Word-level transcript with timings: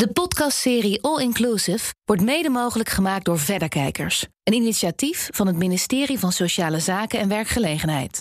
De 0.00 0.12
podcastserie 0.12 1.02
All 1.02 1.22
Inclusive 1.22 1.94
wordt 2.04 2.22
mede 2.22 2.48
mogelijk 2.48 2.88
gemaakt 2.88 3.24
door 3.24 3.38
Verderkijkers, 3.38 4.26
een 4.42 4.52
initiatief 4.52 5.28
van 5.32 5.46
het 5.46 5.56
ministerie 5.56 6.18
van 6.18 6.32
Sociale 6.32 6.78
Zaken 6.78 7.18
en 7.18 7.28
Werkgelegenheid. 7.28 8.18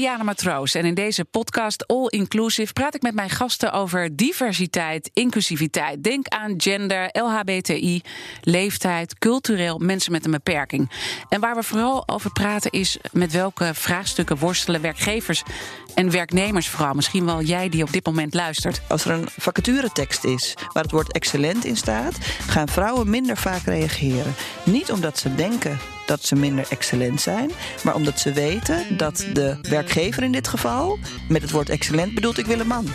Diana 0.00 0.22
Matroos 0.22 0.74
en 0.74 0.84
in 0.84 0.94
deze 0.94 1.24
podcast 1.24 1.86
All 1.86 2.06
Inclusive 2.06 2.72
praat 2.72 2.94
ik 2.94 3.02
met 3.02 3.14
mijn 3.14 3.30
gasten 3.30 3.72
over 3.72 4.16
diversiteit, 4.16 5.10
inclusiviteit. 5.12 6.04
Denk 6.04 6.28
aan 6.28 6.54
gender, 6.56 7.08
LHBTI, 7.12 8.02
leeftijd, 8.40 9.18
cultureel, 9.18 9.78
mensen 9.78 10.12
met 10.12 10.24
een 10.24 10.30
beperking. 10.30 10.90
En 11.28 11.40
waar 11.40 11.54
we 11.54 11.62
vooral 11.62 12.08
over 12.08 12.32
praten 12.32 12.70
is 12.70 12.98
met 13.12 13.32
welke 13.32 13.70
vraagstukken 13.74 14.38
worstelen 14.38 14.80
werkgevers 14.80 15.42
en 15.94 16.10
werknemers 16.10 16.68
vooral. 16.68 16.94
Misschien 16.94 17.24
wel 17.24 17.42
jij 17.42 17.68
die 17.68 17.82
op 17.82 17.92
dit 17.92 18.06
moment 18.06 18.34
luistert. 18.34 18.80
Als 18.88 19.04
er 19.04 19.10
een 19.10 19.28
vacaturetekst 19.36 20.24
is 20.24 20.54
waar 20.72 20.82
het 20.82 20.92
woord 20.92 21.12
excellent 21.12 21.64
in 21.64 21.76
staat, 21.76 22.18
gaan 22.46 22.68
vrouwen 22.68 23.10
minder 23.10 23.36
vaak 23.36 23.62
reageren. 23.62 24.34
Niet 24.64 24.92
omdat 24.92 25.18
ze 25.18 25.34
denken 25.34 25.78
dat 26.10 26.24
ze 26.24 26.36
minder 26.36 26.66
excellent 26.68 27.20
zijn, 27.20 27.50
maar 27.84 27.94
omdat 27.94 28.20
ze 28.20 28.32
weten 28.32 28.96
dat 28.96 29.26
de 29.32 29.58
werkgever 29.62 30.22
in 30.22 30.32
dit 30.32 30.48
geval 30.48 30.98
met 31.28 31.42
het 31.42 31.50
woord 31.50 31.68
excellent 31.68 32.14
bedoelt 32.14 32.38
ik 32.38 32.46
wil 32.46 32.60
een 32.60 32.66
man. 32.66 32.86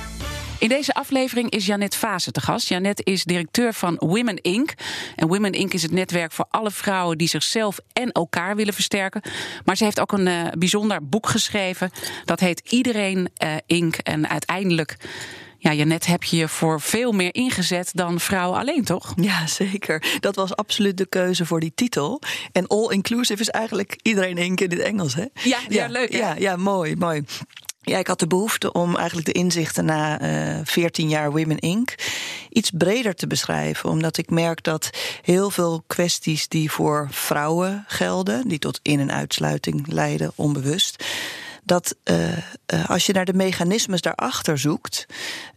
In 0.59 0.69
deze 0.69 0.93
aflevering 0.93 1.49
is 1.49 1.65
Janet 1.65 1.95
Fase 1.95 2.31
te 2.31 2.41
gast. 2.41 2.67
Janet 2.67 3.05
is 3.05 3.23
directeur 3.23 3.73
van 3.73 3.95
Women 3.99 4.41
Inc. 4.41 4.73
En 5.15 5.27
Women 5.27 5.51
Inc. 5.51 5.73
is 5.73 5.81
het 5.81 5.91
netwerk 5.91 6.31
voor 6.31 6.45
alle 6.49 6.71
vrouwen 6.71 7.17
die 7.17 7.27
zichzelf 7.27 7.79
en 7.93 8.11
elkaar 8.11 8.55
willen 8.55 8.73
versterken. 8.73 9.21
Maar 9.65 9.77
ze 9.77 9.83
heeft 9.83 9.99
ook 9.99 10.11
een 10.11 10.27
uh, 10.27 10.47
bijzonder 10.57 11.07
boek 11.07 11.27
geschreven. 11.27 11.91
Dat 12.25 12.39
heet 12.39 12.61
Iedereen 12.69 13.29
uh, 13.43 13.55
Inc. 13.65 13.95
En 13.95 14.29
uiteindelijk 14.29 14.97
ja, 15.65 15.73
Janet, 15.73 16.05
heb 16.05 16.23
je 16.23 16.37
je 16.37 16.47
voor 16.47 16.81
veel 16.81 17.11
meer 17.11 17.33
ingezet 17.35 17.89
dan 17.93 18.19
vrouwen 18.19 18.59
alleen, 18.59 18.83
toch? 18.83 19.13
Ja, 19.15 19.47
zeker. 19.47 20.17
Dat 20.19 20.35
was 20.35 20.55
absoluut 20.55 20.97
de 20.97 21.05
keuze 21.05 21.45
voor 21.45 21.59
die 21.59 21.71
titel. 21.75 22.21
En 22.51 22.67
all 22.67 22.89
inclusive 22.89 23.41
is 23.41 23.49
eigenlijk 23.49 23.99
iedereen 24.01 24.37
één 24.37 24.55
keer 24.55 24.71
in 24.71 24.77
het 24.77 24.87
Engels, 24.87 25.15
hè? 25.15 25.21
Ja, 25.21 25.31
ja, 25.43 25.57
ja 25.69 25.87
leuk. 25.87 26.11
Hè? 26.11 26.17
Ja, 26.17 26.35
ja, 26.37 26.55
mooi, 26.55 26.95
mooi. 26.95 27.23
Ja, 27.81 27.97
ik 27.97 28.07
had 28.07 28.19
de 28.19 28.27
behoefte 28.27 28.71
om 28.71 28.95
eigenlijk 28.95 29.27
de 29.27 29.33
inzichten 29.33 29.85
na 29.85 30.21
uh, 30.21 30.59
14 30.63 31.09
jaar 31.09 31.31
Women 31.31 31.59
Inc. 31.59 31.95
iets 32.49 32.71
breder 32.77 33.15
te 33.15 33.27
beschrijven. 33.27 33.89
Omdat 33.89 34.17
ik 34.17 34.29
merk 34.29 34.63
dat 34.63 34.89
heel 35.21 35.49
veel 35.49 35.83
kwesties 35.87 36.47
die 36.47 36.71
voor 36.71 37.07
vrouwen 37.11 37.83
gelden, 37.87 38.47
die 38.47 38.59
tot 38.59 38.79
in- 38.81 38.99
en 38.99 39.11
uitsluiting 39.11 39.85
leiden, 39.87 40.31
onbewust 40.35 41.03
dat 41.65 41.95
uh, 42.03 42.37
uh, 42.37 42.89
als 42.89 43.05
je 43.05 43.13
naar 43.13 43.25
de 43.25 43.33
mechanismes 43.33 44.01
daarachter 44.01 44.57
zoekt, 44.57 45.05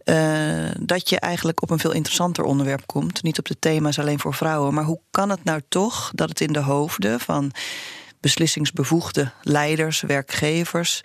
uh, 0.05 0.69
dat 0.79 1.09
je 1.09 1.19
eigenlijk 1.19 1.61
op 1.61 1.69
een 1.69 1.79
veel 1.79 1.91
interessanter 1.91 2.43
onderwerp 2.43 2.83
komt. 2.85 3.23
Niet 3.23 3.39
op 3.39 3.45
de 3.45 3.59
thema's 3.59 3.99
alleen 3.99 4.19
voor 4.19 4.33
vrouwen, 4.33 4.73
maar 4.73 4.83
hoe 4.83 4.99
kan 5.11 5.29
het 5.29 5.43
nou 5.43 5.61
toch 5.69 6.11
dat 6.15 6.29
het 6.29 6.41
in 6.41 6.53
de 6.53 6.59
hoofden 6.59 7.19
van 7.19 7.51
beslissingsbevoegde 8.19 9.31
leiders, 9.41 10.01
werkgevers, 10.01 11.01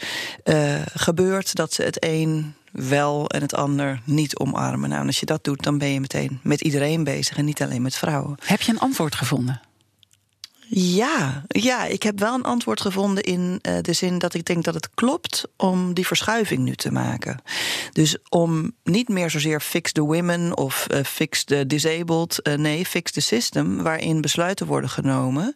gebeurt 0.94 1.54
dat 1.54 1.72
ze 1.72 1.82
het 1.82 2.04
een 2.04 2.54
wel 2.72 3.28
en 3.28 3.40
het 3.40 3.54
ander 3.54 4.00
niet 4.04 4.38
omarmen. 4.38 4.88
Nou, 4.88 5.00
en 5.00 5.06
als 5.06 5.20
je 5.20 5.26
dat 5.26 5.44
doet, 5.44 5.62
dan 5.62 5.78
ben 5.78 5.88
je 5.88 6.00
meteen 6.00 6.40
met 6.42 6.60
iedereen 6.60 7.04
bezig 7.04 7.36
en 7.36 7.44
niet 7.44 7.62
alleen 7.62 7.82
met 7.82 7.96
vrouwen. 7.96 8.36
Heb 8.44 8.60
je 8.60 8.72
een 8.72 8.78
antwoord 8.78 9.14
gevonden? 9.14 9.60
Ja, 10.68 11.44
ja, 11.48 11.84
ik 11.84 12.02
heb 12.02 12.18
wel 12.18 12.34
een 12.34 12.42
antwoord 12.42 12.80
gevonden 12.80 13.22
in 13.22 13.58
uh, 13.62 13.78
de 13.80 13.92
zin 13.92 14.18
dat 14.18 14.34
ik 14.34 14.44
denk 14.44 14.64
dat 14.64 14.74
het 14.74 14.90
klopt 14.94 15.44
om 15.56 15.94
die 15.94 16.06
verschuiving 16.06 16.62
nu 16.62 16.74
te 16.74 16.92
maken. 16.92 17.42
Dus 17.92 18.16
om 18.28 18.72
niet 18.84 19.08
meer 19.08 19.30
zozeer 19.30 19.60
fix 19.60 19.92
the 19.92 20.00
women 20.00 20.56
of 20.56 20.86
uh, 20.90 21.02
fix 21.02 21.44
the 21.44 21.66
disabled, 21.66 22.40
uh, 22.42 22.54
nee, 22.54 22.86
fix 22.86 23.12
the 23.12 23.20
system, 23.20 23.82
waarin 23.82 24.20
besluiten 24.20 24.66
worden 24.66 24.90
genomen 24.90 25.54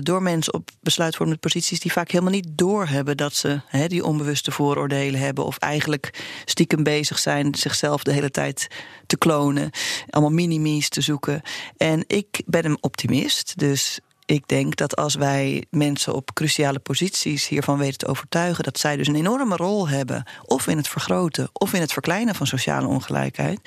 door 0.00 0.22
mensen 0.22 0.54
op 0.54 0.70
besluitvormende 0.80 1.40
posities 1.40 1.80
die 1.80 1.92
vaak 1.92 2.10
helemaal 2.10 2.32
niet 2.32 2.48
doorhebben 2.50 3.16
dat 3.16 3.34
ze 3.34 3.60
die 3.86 4.04
onbewuste 4.04 4.50
vooroordelen 4.50 5.20
hebben 5.20 5.44
of 5.44 5.58
eigenlijk 5.58 6.20
stiekem 6.44 6.82
bezig 6.82 7.18
zijn 7.18 7.54
zichzelf 7.54 8.02
de 8.02 8.12
hele 8.12 8.30
tijd 8.30 8.68
te 9.12 9.18
klonen, 9.18 9.70
allemaal 10.10 10.32
minimies 10.32 10.88
te 10.88 11.00
zoeken. 11.00 11.42
En 11.76 12.04
ik 12.06 12.42
ben 12.46 12.64
een 12.64 12.78
optimist, 12.80 13.58
dus 13.58 14.00
ik 14.26 14.48
denk 14.48 14.76
dat 14.76 14.96
als 14.96 15.14
wij 15.14 15.64
mensen 15.70 16.14
op 16.14 16.34
cruciale 16.34 16.78
posities 16.78 17.48
hiervan 17.48 17.78
weten 17.78 17.98
te 17.98 18.06
overtuigen, 18.06 18.64
dat 18.64 18.78
zij 18.78 18.96
dus 18.96 19.08
een 19.08 19.14
enorme 19.14 19.56
rol 19.56 19.88
hebben, 19.88 20.24
of 20.42 20.66
in 20.66 20.76
het 20.76 20.88
vergroten 20.88 21.48
of 21.52 21.72
in 21.72 21.80
het 21.80 21.92
verkleinen 21.92 22.34
van 22.34 22.46
sociale 22.46 22.86
ongelijkheid, 22.86 23.60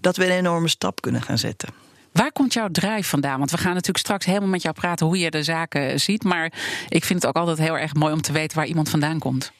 dat 0.00 0.16
we 0.16 0.24
een 0.24 0.38
enorme 0.38 0.68
stap 0.68 1.00
kunnen 1.00 1.22
gaan 1.22 1.38
zetten. 1.38 1.68
Waar 2.12 2.32
komt 2.32 2.52
jouw 2.52 2.68
drijf 2.68 3.08
vandaan? 3.08 3.38
Want 3.38 3.50
we 3.50 3.58
gaan 3.58 3.72
natuurlijk 3.72 3.98
straks 3.98 4.24
helemaal 4.24 4.48
met 4.48 4.62
jou 4.62 4.74
praten 4.74 5.06
hoe 5.06 5.18
je 5.18 5.30
de 5.30 5.42
zaken 5.42 6.00
ziet. 6.00 6.24
Maar 6.24 6.52
ik 6.88 7.04
vind 7.04 7.22
het 7.22 7.26
ook 7.26 7.42
altijd 7.42 7.58
heel 7.58 7.78
erg 7.78 7.94
mooi 7.94 8.12
om 8.12 8.22
te 8.22 8.32
weten 8.32 8.56
waar 8.56 8.66
iemand 8.66 8.88
vandaan 8.88 9.18
komt. 9.18 9.52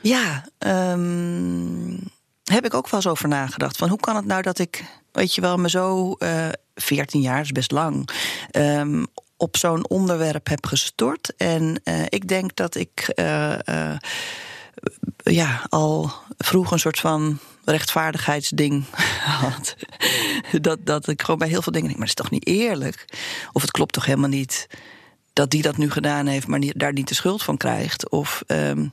Ja, 0.00 0.44
um, 0.92 2.10
heb 2.48 2.64
ik 2.64 2.74
ook 2.74 2.88
wel 2.88 3.00
eens 3.00 3.08
over 3.08 3.28
nagedacht. 3.28 3.76
Van 3.76 3.88
hoe 3.88 4.00
kan 4.00 4.16
het 4.16 4.24
nou 4.24 4.42
dat 4.42 4.58
ik, 4.58 4.84
weet 5.12 5.34
je 5.34 5.40
wel, 5.40 5.56
me 5.56 5.70
zo 5.70 6.14
uh, 6.18 6.48
14 6.74 7.20
jaar 7.20 7.40
is 7.40 7.52
best 7.52 7.70
lang. 7.70 8.08
Um, 8.56 9.06
op 9.36 9.56
zo'n 9.56 9.88
onderwerp 9.88 10.48
heb 10.48 10.66
gestort. 10.66 11.36
En 11.36 11.80
uh, 11.84 12.02
ik 12.08 12.28
denk 12.28 12.56
dat 12.56 12.74
ik 12.74 13.12
uh, 13.14 13.54
ja, 15.16 15.66
al 15.68 16.12
vroeg 16.38 16.70
een 16.70 16.78
soort 16.78 17.00
van 17.00 17.38
rechtvaardigheidsding 17.64 18.84
had. 19.42 19.76
dat, 20.60 20.78
dat 20.86 21.08
ik 21.08 21.22
gewoon 21.22 21.38
bij 21.38 21.48
heel 21.48 21.62
veel 21.62 21.72
dingen 21.72 21.88
denk, 21.88 21.98
maar 21.98 22.08
dat 22.08 22.18
is 22.18 22.24
toch 22.24 22.40
niet 22.40 22.46
eerlijk? 22.46 23.04
Of 23.52 23.62
het 23.62 23.70
klopt 23.70 23.92
toch 23.92 24.04
helemaal 24.04 24.28
niet 24.28 24.66
dat 25.32 25.50
die 25.50 25.62
dat 25.62 25.76
nu 25.76 25.90
gedaan 25.90 26.26
heeft, 26.26 26.46
maar 26.46 26.60
daar 26.66 26.92
niet 26.92 27.08
de 27.08 27.14
schuld 27.14 27.42
van 27.42 27.56
krijgt? 27.56 28.10
Of 28.10 28.42
um, 28.46 28.92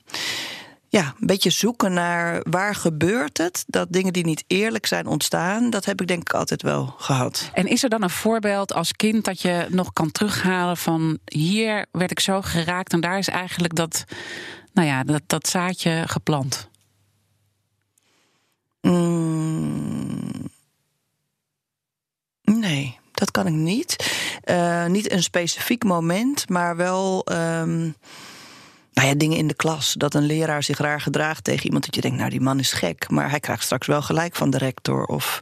ja, 0.95 1.13
een 1.19 1.27
beetje 1.27 1.49
zoeken 1.49 1.93
naar 1.93 2.39
waar 2.49 2.75
gebeurt 2.75 3.37
het 3.37 3.63
dat 3.67 3.87
dingen 3.89 4.13
die 4.13 4.25
niet 4.25 4.43
eerlijk 4.47 4.85
zijn 4.85 5.07
ontstaan. 5.07 5.69
Dat 5.69 5.85
heb 5.85 6.01
ik 6.01 6.07
denk 6.07 6.21
ik 6.21 6.33
altijd 6.33 6.61
wel 6.61 6.93
gehad. 6.97 7.49
En 7.53 7.67
is 7.67 7.83
er 7.83 7.89
dan 7.89 8.03
een 8.03 8.09
voorbeeld 8.09 8.73
als 8.73 8.91
kind 8.91 9.25
dat 9.25 9.41
je 9.41 9.67
nog 9.69 9.93
kan 9.93 10.11
terughalen 10.11 10.77
van 10.77 11.17
hier 11.25 11.85
werd 11.91 12.11
ik 12.11 12.19
zo 12.19 12.41
geraakt 12.41 12.93
en 12.93 13.01
daar 13.01 13.17
is 13.17 13.27
eigenlijk 13.27 13.75
dat, 13.75 14.03
nou 14.73 14.87
ja, 14.87 15.03
dat, 15.03 15.21
dat 15.27 15.47
zaadje 15.47 16.03
geplant? 16.05 16.69
Mm, 18.81 20.49
nee, 22.41 22.99
dat 23.11 23.31
kan 23.31 23.47
ik 23.47 23.53
niet. 23.53 24.13
Uh, 24.45 24.85
niet 24.85 25.11
een 25.11 25.23
specifiek 25.23 25.83
moment, 25.83 26.49
maar 26.49 26.75
wel. 26.75 27.27
Um, 27.31 27.95
nou 28.95 29.07
ja, 29.07 29.15
dingen 29.15 29.37
in 29.37 29.47
de 29.47 29.53
klas. 29.53 29.93
Dat 29.93 30.13
een 30.13 30.25
leraar 30.25 30.63
zich 30.63 30.77
raar 30.77 31.01
gedraagt 31.01 31.43
tegen 31.43 31.65
iemand. 31.65 31.85
Dat 31.85 31.95
je 31.95 32.01
denkt, 32.01 32.17
nou, 32.17 32.29
die 32.29 32.41
man 32.41 32.59
is 32.59 32.73
gek. 32.73 33.09
Maar 33.09 33.29
hij 33.29 33.39
krijgt 33.39 33.63
straks 33.63 33.87
wel 33.87 34.01
gelijk 34.01 34.35
van 34.35 34.49
de 34.49 34.57
rector. 34.57 35.05
Of 35.05 35.39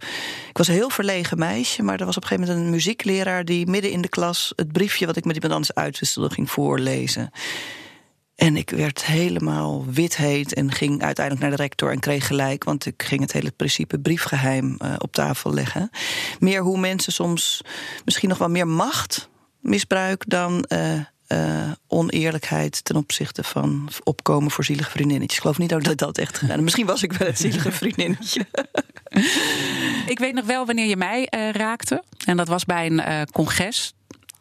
ik 0.49 0.57
was 0.57 0.67
een 0.67 0.73
heel 0.73 0.89
verlegen 0.89 1.37
meisje. 1.37 1.83
Maar 1.83 1.99
er 1.99 2.05
was 2.05 2.17
op 2.17 2.23
een 2.23 2.27
gegeven 2.27 2.49
moment 2.49 2.65
een 2.65 2.73
muziekleraar. 2.73 3.45
die 3.45 3.67
midden 3.67 3.91
in 3.91 4.01
de 4.01 4.09
klas 4.09 4.53
het 4.55 4.71
briefje 4.71 5.05
wat 5.05 5.15
ik 5.15 5.25
met 5.25 5.35
iemand 5.35 5.53
anders 5.53 5.73
uitwisselde 5.73 6.29
ging 6.29 6.51
voorlezen. 6.51 7.31
En 8.35 8.57
ik 8.57 8.69
werd 8.69 9.05
helemaal 9.05 9.85
wit 9.85 10.53
en 10.53 10.71
ging 10.71 11.03
uiteindelijk 11.03 11.45
naar 11.47 11.57
de 11.57 11.63
rector 11.63 11.91
en 11.91 11.99
kreeg 11.99 12.27
gelijk. 12.27 12.63
Want 12.63 12.85
ik 12.85 13.03
ging 13.03 13.21
het 13.21 13.31
hele 13.31 13.51
principe 13.51 13.99
briefgeheim 13.99 14.77
uh, 14.81 14.95
op 14.97 15.11
tafel 15.11 15.53
leggen. 15.53 15.89
Meer 16.39 16.61
hoe 16.61 16.79
mensen 16.79 17.13
soms 17.13 17.61
misschien 18.05 18.29
nog 18.29 18.37
wel 18.37 18.49
meer 18.49 18.67
macht 18.67 19.29
misbruik 19.59 20.23
dan. 20.27 20.65
Uh, 20.67 20.99
uh, 21.27 21.71
oneerlijkheid 21.87 22.85
ten 22.85 22.95
opzichte 22.95 23.43
van 23.43 23.89
opkomen 24.03 24.51
voor 24.51 24.63
zielige 24.63 24.89
vriendinnetjes. 24.89 25.35
Ik 25.35 25.41
geloof 25.41 25.57
niet 25.57 25.69
dat 25.69 25.97
dat 25.97 26.17
echt 26.17 26.37
gedaan 26.37 26.63
Misschien 26.63 26.85
was 26.85 27.03
ik 27.03 27.13
wel 27.13 27.27
het 27.27 27.39
zielige 27.39 27.71
vriendinnetje. 27.81 28.45
ik 30.07 30.19
weet 30.19 30.33
nog 30.33 30.45
wel 30.45 30.65
wanneer 30.65 30.87
je 30.87 30.97
mij 30.97 31.27
uh, 31.35 31.51
raakte. 31.51 32.03
En 32.25 32.37
dat 32.37 32.47
was 32.47 32.65
bij 32.65 32.85
een 32.85 32.99
uh, 32.99 33.21
congres. 33.31 33.93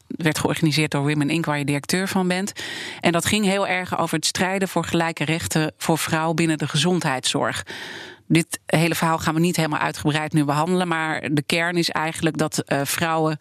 werd 0.06 0.38
georganiseerd 0.38 0.90
door 0.90 1.08
Women 1.08 1.30
Inc., 1.30 1.44
waar 1.44 1.58
je 1.58 1.64
directeur 1.64 2.08
van 2.08 2.28
bent. 2.28 2.52
En 3.00 3.12
dat 3.12 3.24
ging 3.24 3.44
heel 3.44 3.66
erg 3.66 3.98
over 3.98 4.16
het 4.16 4.26
strijden 4.26 4.68
voor 4.68 4.84
gelijke 4.84 5.24
rechten 5.24 5.72
voor 5.76 5.98
vrouwen 5.98 6.36
binnen 6.36 6.58
de 6.58 6.68
gezondheidszorg. 6.68 7.64
Dit 8.26 8.60
hele 8.66 8.94
verhaal 8.94 9.18
gaan 9.18 9.34
we 9.34 9.40
niet 9.40 9.56
helemaal 9.56 9.78
uitgebreid 9.78 10.32
nu 10.32 10.44
behandelen. 10.44 10.88
Maar 10.88 11.28
de 11.32 11.42
kern 11.42 11.76
is 11.76 11.90
eigenlijk 11.90 12.36
dat 12.36 12.62
uh, 12.66 12.80
vrouwen 12.84 13.38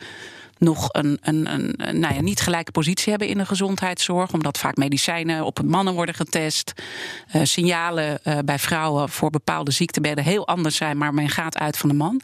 nog 0.61 0.87
een, 0.91 1.17
een, 1.21 1.53
een, 1.53 1.99
nou 1.99 2.13
ja, 2.13 2.21
niet 2.21 2.41
gelijke 2.41 2.71
positie 2.71 3.09
hebben 3.09 3.27
in 3.27 3.37
de 3.37 3.45
gezondheidszorg. 3.45 4.33
Omdat 4.33 4.57
vaak 4.57 4.75
medicijnen 4.75 5.45
op 5.45 5.61
mannen 5.61 5.93
worden 5.93 6.15
getest. 6.15 6.73
Uh, 7.35 7.41
signalen 7.43 8.19
uh, 8.23 8.37
bij 8.45 8.59
vrouwen 8.59 9.09
voor 9.09 9.29
bepaalde 9.29 9.71
ziektebedden 9.71 10.23
heel 10.23 10.47
anders 10.47 10.75
zijn, 10.75 10.97
maar 10.97 11.13
men 11.13 11.29
gaat 11.29 11.57
uit 11.57 11.77
van 11.77 11.89
de 11.89 11.95
man. 11.95 12.21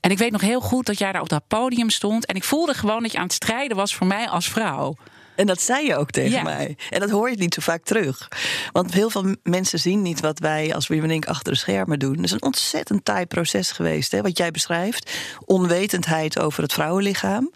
En 0.00 0.10
ik 0.10 0.18
weet 0.18 0.32
nog 0.32 0.40
heel 0.40 0.60
goed 0.60 0.86
dat 0.86 0.98
jij 0.98 1.12
daar 1.12 1.20
op 1.20 1.28
dat 1.28 1.46
podium 1.48 1.90
stond. 1.90 2.26
En 2.26 2.34
ik 2.34 2.44
voelde 2.44 2.74
gewoon 2.74 3.02
dat 3.02 3.12
je 3.12 3.18
aan 3.18 3.24
het 3.24 3.32
strijden 3.32 3.76
was 3.76 3.94
voor 3.94 4.06
mij 4.06 4.28
als 4.28 4.48
vrouw. 4.48 4.96
En 5.38 5.46
dat 5.46 5.60
zei 5.60 5.86
je 5.86 5.96
ook 5.96 6.10
tegen 6.10 6.44
mij. 6.44 6.76
En 6.90 7.00
dat 7.00 7.10
hoor 7.10 7.30
je 7.30 7.36
niet 7.36 7.54
zo 7.54 7.60
vaak 7.60 7.84
terug. 7.84 8.28
Want 8.72 8.92
heel 8.92 9.10
veel 9.10 9.34
mensen 9.42 9.78
zien 9.78 10.02
niet 10.02 10.20
wat 10.20 10.38
wij 10.38 10.74
als 10.74 10.88
Women 10.88 11.24
achter 11.24 11.52
de 11.52 11.58
schermen 11.58 11.98
doen. 11.98 12.14
Het 12.14 12.24
is 12.24 12.30
een 12.30 12.42
ontzettend 12.42 13.04
taai 13.04 13.26
proces 13.26 13.70
geweest, 13.70 14.12
hè, 14.12 14.22
wat 14.22 14.38
jij 14.38 14.50
beschrijft. 14.50 15.12
Onwetendheid 15.44 16.38
over 16.38 16.62
het 16.62 16.72
vrouwenlichaam. 16.72 17.50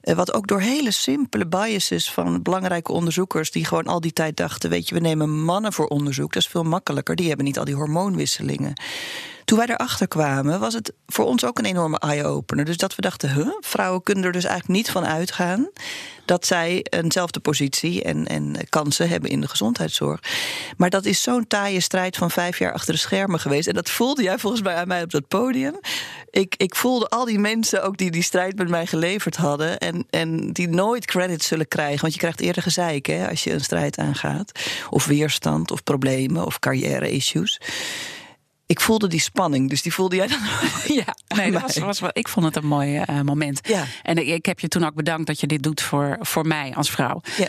Eh, 0.00 0.14
wat 0.14 0.34
ook 0.34 0.46
door 0.46 0.60
hele 0.60 0.90
simpele 0.90 1.46
biases 1.46 2.10
van 2.10 2.42
belangrijke 2.42 2.92
onderzoekers... 2.92 3.50
die 3.50 3.64
gewoon 3.64 3.86
al 3.86 4.00
die 4.00 4.12
tijd 4.12 4.36
dachten, 4.36 4.70
weet 4.70 4.88
je, 4.88 4.94
we 4.94 5.00
nemen 5.00 5.42
mannen 5.44 5.72
voor 5.72 5.86
onderzoek. 5.86 6.32
Dat 6.32 6.42
is 6.42 6.48
veel 6.48 6.62
makkelijker, 6.62 7.16
die 7.16 7.28
hebben 7.28 7.46
niet 7.46 7.58
al 7.58 7.64
die 7.64 7.74
hormoonwisselingen. 7.74 8.72
Toen 9.48 9.58
wij 9.58 9.66
erachter 9.66 10.08
kwamen, 10.08 10.60
was 10.60 10.74
het 10.74 10.92
voor 11.06 11.24
ons 11.24 11.44
ook 11.44 11.58
een 11.58 11.64
enorme 11.64 11.98
eye-opener. 11.98 12.64
Dus 12.64 12.76
dat 12.76 12.94
we 12.94 13.02
dachten, 13.02 13.34
huh, 13.34 13.48
vrouwen 13.60 14.02
kunnen 14.02 14.24
er 14.24 14.32
dus 14.32 14.44
eigenlijk 14.44 14.78
niet 14.78 14.90
van 14.90 15.06
uitgaan 15.06 15.68
dat 16.24 16.46
zij 16.46 16.86
eenzelfde 16.90 17.40
positie 17.40 18.02
en, 18.02 18.26
en 18.26 18.56
kansen 18.68 19.08
hebben 19.08 19.30
in 19.30 19.40
de 19.40 19.48
gezondheidszorg. 19.48 20.20
Maar 20.76 20.90
dat 20.90 21.04
is 21.04 21.22
zo'n 21.22 21.46
taaie 21.46 21.80
strijd 21.80 22.16
van 22.16 22.30
vijf 22.30 22.58
jaar 22.58 22.72
achter 22.72 22.92
de 22.92 22.98
schermen 22.98 23.40
geweest. 23.40 23.68
En 23.68 23.74
dat 23.74 23.90
voelde 23.90 24.22
jij 24.22 24.38
volgens 24.38 24.62
mij 24.62 24.74
aan 24.74 24.88
mij 24.88 25.02
op 25.02 25.10
dat 25.10 25.28
podium. 25.28 25.80
Ik, 26.30 26.54
ik 26.56 26.74
voelde 26.74 27.08
al 27.08 27.24
die 27.24 27.38
mensen 27.38 27.82
ook 27.82 27.96
die 27.96 28.10
die 28.10 28.22
strijd 28.22 28.56
met 28.56 28.68
mij 28.68 28.86
geleverd 28.86 29.36
hadden. 29.36 29.78
En, 29.78 30.06
en 30.10 30.52
die 30.52 30.68
nooit 30.68 31.06
credit 31.06 31.42
zullen 31.42 31.68
krijgen. 31.68 32.00
Want 32.00 32.12
je 32.12 32.18
krijgt 32.18 32.40
eerder 32.40 32.62
gezeik 32.62 33.06
hè, 33.06 33.28
als 33.28 33.44
je 33.44 33.52
een 33.52 33.60
strijd 33.60 33.98
aangaat. 33.98 34.52
Of 34.90 35.06
weerstand, 35.06 35.70
of 35.70 35.82
problemen, 35.82 36.46
of 36.46 36.58
carrière-issues 36.58 37.60
ik 38.68 38.80
voelde 38.80 39.06
die 39.06 39.20
spanning, 39.20 39.70
dus 39.70 39.82
die 39.82 39.94
voelde 39.94 40.16
jij 40.16 40.26
dan? 40.26 40.38
ja, 41.04 41.16
nee, 41.36 41.50
dat 41.50 41.76
was, 41.76 41.98
was, 41.98 42.10
ik 42.12 42.28
vond 42.28 42.46
het 42.46 42.56
een 42.56 42.66
mooi 42.66 43.02
uh, 43.10 43.20
moment. 43.20 43.60
Ja. 43.68 43.84
En 44.02 44.28
ik 44.28 44.46
heb 44.46 44.60
je 44.60 44.68
toen 44.68 44.84
ook 44.84 44.94
bedankt 44.94 45.26
dat 45.26 45.40
je 45.40 45.46
dit 45.46 45.62
doet 45.62 45.82
voor, 45.82 46.16
voor 46.20 46.46
mij 46.46 46.74
als 46.74 46.90
vrouw. 46.90 47.20
Ja. 47.36 47.48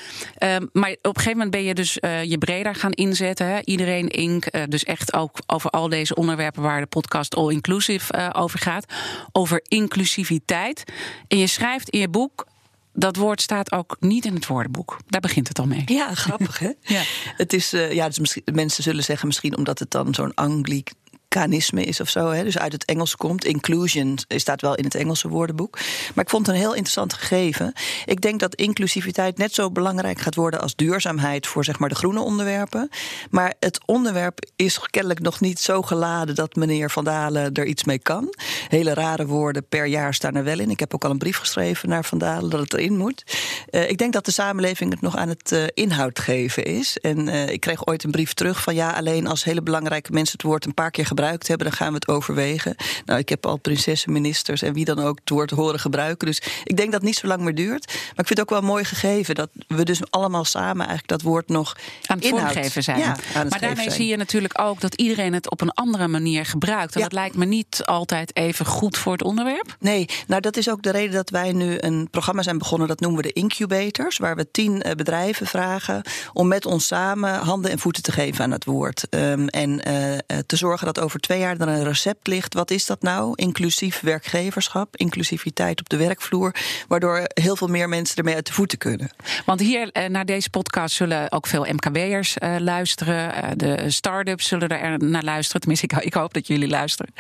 Uh, 0.60 0.68
maar 0.71 0.92
op 0.92 0.98
een 1.01 1.12
gegeven 1.16 1.31
moment 1.31 1.51
ben 1.51 1.63
je 1.63 1.74
dus 1.74 1.98
uh, 2.01 2.24
je 2.24 2.38
breder 2.38 2.75
gaan 2.75 2.92
inzetten. 2.92 3.48
Hè? 3.48 3.60
Iedereen 3.63 4.07
Inc. 4.07 4.56
Uh, 4.56 4.63
dus 4.68 4.83
echt 4.83 5.13
ook 5.13 5.38
over 5.45 5.69
al 5.69 5.89
deze 5.89 6.16
onderwerpen 6.16 6.62
waar 6.62 6.81
de 6.81 6.88
podcast 6.88 7.36
All 7.36 7.51
Inclusive 7.51 8.33
over 8.33 8.60
gaat. 8.60 8.94
Over 9.31 9.66
inclusiviteit. 9.68 10.83
En 11.27 11.38
je 11.38 11.48
schrijft 11.48 11.89
in 11.89 12.00
je 12.00 12.10
boek 12.10 12.48
dat 12.94 13.16
woord 13.16 13.42
staat 13.42 13.71
ook 13.71 13.98
niet 14.00 14.25
in 14.25 14.33
het 14.33 14.48
woordenboek. 14.48 14.98
Daar 15.07 15.21
begint 15.21 15.48
het 15.48 15.60
al 15.60 15.66
mee. 15.66 15.83
Ja, 15.86 16.13
grappig 16.13 16.60
hè? 16.60 16.71
ja. 16.95 17.01
Het 17.36 17.54
is, 17.54 17.74
uh, 17.74 17.92
ja, 17.92 18.07
dus 18.07 18.19
misschien, 18.19 18.44
mensen 18.54 18.83
zullen 18.83 19.04
zeggen 19.04 19.27
misschien 19.27 19.57
omdat 19.57 19.80
het 19.80 19.92
dan 19.92 20.13
zo'n 20.13 20.33
Angliek 20.33 20.92
kanisme 21.29 21.83
is 21.83 21.99
of 21.99 22.09
zo. 22.09 22.29
Hè, 22.29 22.43
dus 22.43 22.57
uit 22.57 22.71
het 22.71 22.85
Engels 22.85 23.15
komt. 23.15 23.45
Inclusion 23.45 24.17
staat 24.27 24.61
wel 24.61 24.75
in 24.75 24.83
het 24.83 24.95
Engelse 24.95 25.27
woordenboek. 25.27 25.77
Maar 26.15 26.23
ik 26.23 26.29
vond 26.29 26.45
het 26.45 26.55
een 26.55 26.61
heel 26.61 26.73
interessant 26.73 27.13
gegeven. 27.13 27.73
Ik 28.05 28.21
denk 28.21 28.39
dat 28.39 28.55
inclusiviteit 28.55 29.37
net 29.37 29.53
zo 29.53 29.71
belangrijk 29.71 30.19
gaat 30.19 30.35
worden 30.35 30.61
als 30.61 30.75
duurzaamheid 30.75 31.47
voor 31.47 31.63
zeg 31.63 31.79
maar 31.79 31.89
de 31.89 31.95
groene 31.95 32.19
onderwerpen. 32.19 32.89
Maar 33.29 33.53
het 33.59 33.79
onderwerp 33.85 34.39
is 34.55 34.79
kennelijk 34.79 35.19
nog 35.19 35.39
niet 35.39 35.59
zo 35.59 35.81
geladen 35.81 36.35
dat 36.35 36.55
meneer 36.55 36.91
Van 36.91 37.03
Dalen 37.03 37.53
er 37.53 37.65
iets 37.65 37.83
mee 37.83 37.99
kan. 37.99 38.33
Hele 38.67 38.93
rare 38.93 39.25
woorden 39.25 39.67
per 39.67 39.85
jaar 39.85 40.13
staan 40.13 40.35
er 40.35 40.43
wel 40.43 40.59
in. 40.59 40.69
Ik 40.69 40.79
heb 40.79 40.93
ook 40.93 41.03
al 41.03 41.11
een 41.11 41.17
brief 41.17 41.37
geschreven 41.37 41.89
naar 41.89 42.05
Van 42.05 42.17
Dalen 42.17 42.49
dat 42.49 42.59
het 42.59 42.73
erin 42.73 42.97
moet. 42.97 43.23
Uh, 43.71 43.89
ik 43.89 43.97
denk 43.97 44.13
dat 44.13 44.25
de 44.25 44.31
samenleving 44.31 44.91
het 44.91 45.01
nog 45.01 45.15
aan 45.15 45.29
het 45.29 45.51
uh, 45.51 45.63
inhoud 45.73 46.19
geven 46.19 46.65
is. 46.65 46.97
En 46.97 47.27
uh, 47.27 47.49
ik 47.49 47.59
kreeg 47.59 47.85
ooit 47.85 48.03
een 48.03 48.11
brief 48.11 48.33
terug 48.33 48.61
van 48.61 48.75
ja, 48.75 48.91
alleen 48.91 49.27
als 49.27 49.43
hele 49.43 49.61
belangrijke 49.61 50.11
mensen 50.11 50.33
het 50.37 50.47
woord 50.47 50.65
een 50.65 50.73
paar 50.73 50.91
keer 50.91 51.05
gebruiken 51.05 51.17
gebruikt 51.19 51.48
hebben, 51.48 51.68
dan 51.68 51.75
gaan 51.75 51.88
we 51.88 51.94
het 51.94 52.07
overwegen. 52.07 52.75
Nou, 53.06 53.19
ik 53.19 53.30
heb 53.30 53.45
al 53.45 53.57
prinsessen, 53.57 54.12
ministers 54.12 54.62
en 54.62 54.74
wie 54.74 54.86
dan 54.86 55.00
ook 55.00 55.19
het 55.19 55.30
woord 55.30 55.51
horen 55.51 55.80
gebruiken. 55.80 56.27
Dus 56.27 56.42
ik 56.63 56.77
denk 56.77 56.92
dat 56.92 57.00
het 57.00 57.10
niet 57.10 57.18
zo 57.18 57.27
lang 57.27 57.42
meer 57.42 57.56
duurt. 57.56 57.86
Maar 57.86 57.95
ik 57.95 58.27
vind 58.27 58.30
het 58.30 58.39
ook 58.39 58.50
wel 58.50 58.62
mooi 58.62 58.83
gegeven 58.83 59.36
dat 59.36 59.50
we 59.68 59.83
dus 59.83 60.00
allemaal 60.10 60.45
samen 60.45 60.88
eigenlijk 60.88 61.07
dat 61.07 61.21
woord 61.21 61.48
nog 61.48 61.77
aan 62.06 62.18
het 62.18 62.27
vormgeven 62.27 62.83
zijn. 62.83 63.00
Ja, 63.00 63.18
maar 63.33 63.60
daarmee 63.60 63.92
zie 63.92 64.07
je 64.07 64.18
natuurlijk 64.18 64.62
ook 64.62 64.81
dat 64.81 64.95
iedereen 64.95 65.33
het 65.33 65.50
op 65.50 65.62
een 65.62 65.71
andere 65.71 66.07
manier 66.07 66.45
gebruikt. 66.45 66.95
En 66.95 67.01
dat 67.01 67.13
lijkt 67.13 67.36
me 67.36 67.45
niet 67.45 67.81
altijd 67.86 68.36
even 68.36 68.66
goed 68.66 68.98
voor 68.98 69.12
het 69.12 69.24
onderwerp. 69.24 69.75
Nee, 69.80 70.06
nou 70.27 70.42
dat 70.42 70.57
is 70.57 70.69
ook 70.69 70.81
de 70.81 70.92
reden 70.92 71.13
dat 71.13 71.30
wij 71.30 71.51
nu 71.51 71.77
een 71.80 72.07
programma 72.10 72.42
zijn 72.42 72.57
begonnen. 72.57 72.88
Dat 72.88 73.00
noemen 73.00 73.21
we 73.21 73.27
de 73.27 73.33
incubators. 73.33 74.18
Waar 74.18 74.36
we 74.36 74.51
tien 74.51 74.81
eh, 74.81 74.95
bedrijven 74.95 75.48
vragen 75.48 76.01
om 76.33 76.48
met 76.48 76.66
ons 76.66 76.88
samen 76.88 77.39
handen 77.39 77.71
en 77.71 77.80
voeten 77.80 78.04
te 78.04 78.12
geven 78.12 78.44
aan 78.44 78.51
het 78.51 78.66
woord. 78.66 79.07
Um, 79.10 79.48
en 79.48 79.69
uh, 79.89 80.38
te 80.45 80.56
zorgen 80.56 80.86
dat 80.86 81.00
over 81.00 81.08
over 81.09 81.21
twee 81.21 81.39
jaar 81.39 81.59
er 81.59 81.67
een 81.67 81.83
recept 81.83 82.27
ligt. 82.27 82.53
Wat 82.53 82.71
is 82.71 82.85
dat 82.85 83.01
nou? 83.01 83.31
Inclusief 83.35 84.00
werkgeverschap, 84.00 84.95
inclusiviteit 84.95 85.79
op 85.79 85.89
de 85.89 85.97
werkvloer. 85.97 86.56
Waardoor 86.88 87.29
heel 87.33 87.56
veel 87.56 87.67
meer 87.67 87.89
mensen 87.89 88.17
ermee 88.17 88.35
uit 88.35 88.45
de 88.45 88.53
voeten 88.53 88.77
kunnen. 88.77 89.09
Want 89.45 89.59
hier 89.59 89.91
eh, 89.91 90.09
naar 90.09 90.25
deze 90.25 90.50
podcast 90.50 90.95
zullen 90.95 91.31
ook 91.31 91.47
veel 91.47 91.65
MKB'ers 91.69 92.38
uh, 92.38 92.56
luisteren. 92.59 93.33
Uh, 93.35 93.50
de 93.56 93.89
start-ups 93.91 94.47
zullen 94.47 94.69
er 94.69 95.03
naar 95.03 95.23
luisteren. 95.23 95.61
Tenminste, 95.61 95.85
ik, 95.85 96.03
ik 96.03 96.13
hoop 96.13 96.33
dat 96.33 96.47
jullie 96.47 96.69
luisteren. 96.69 97.13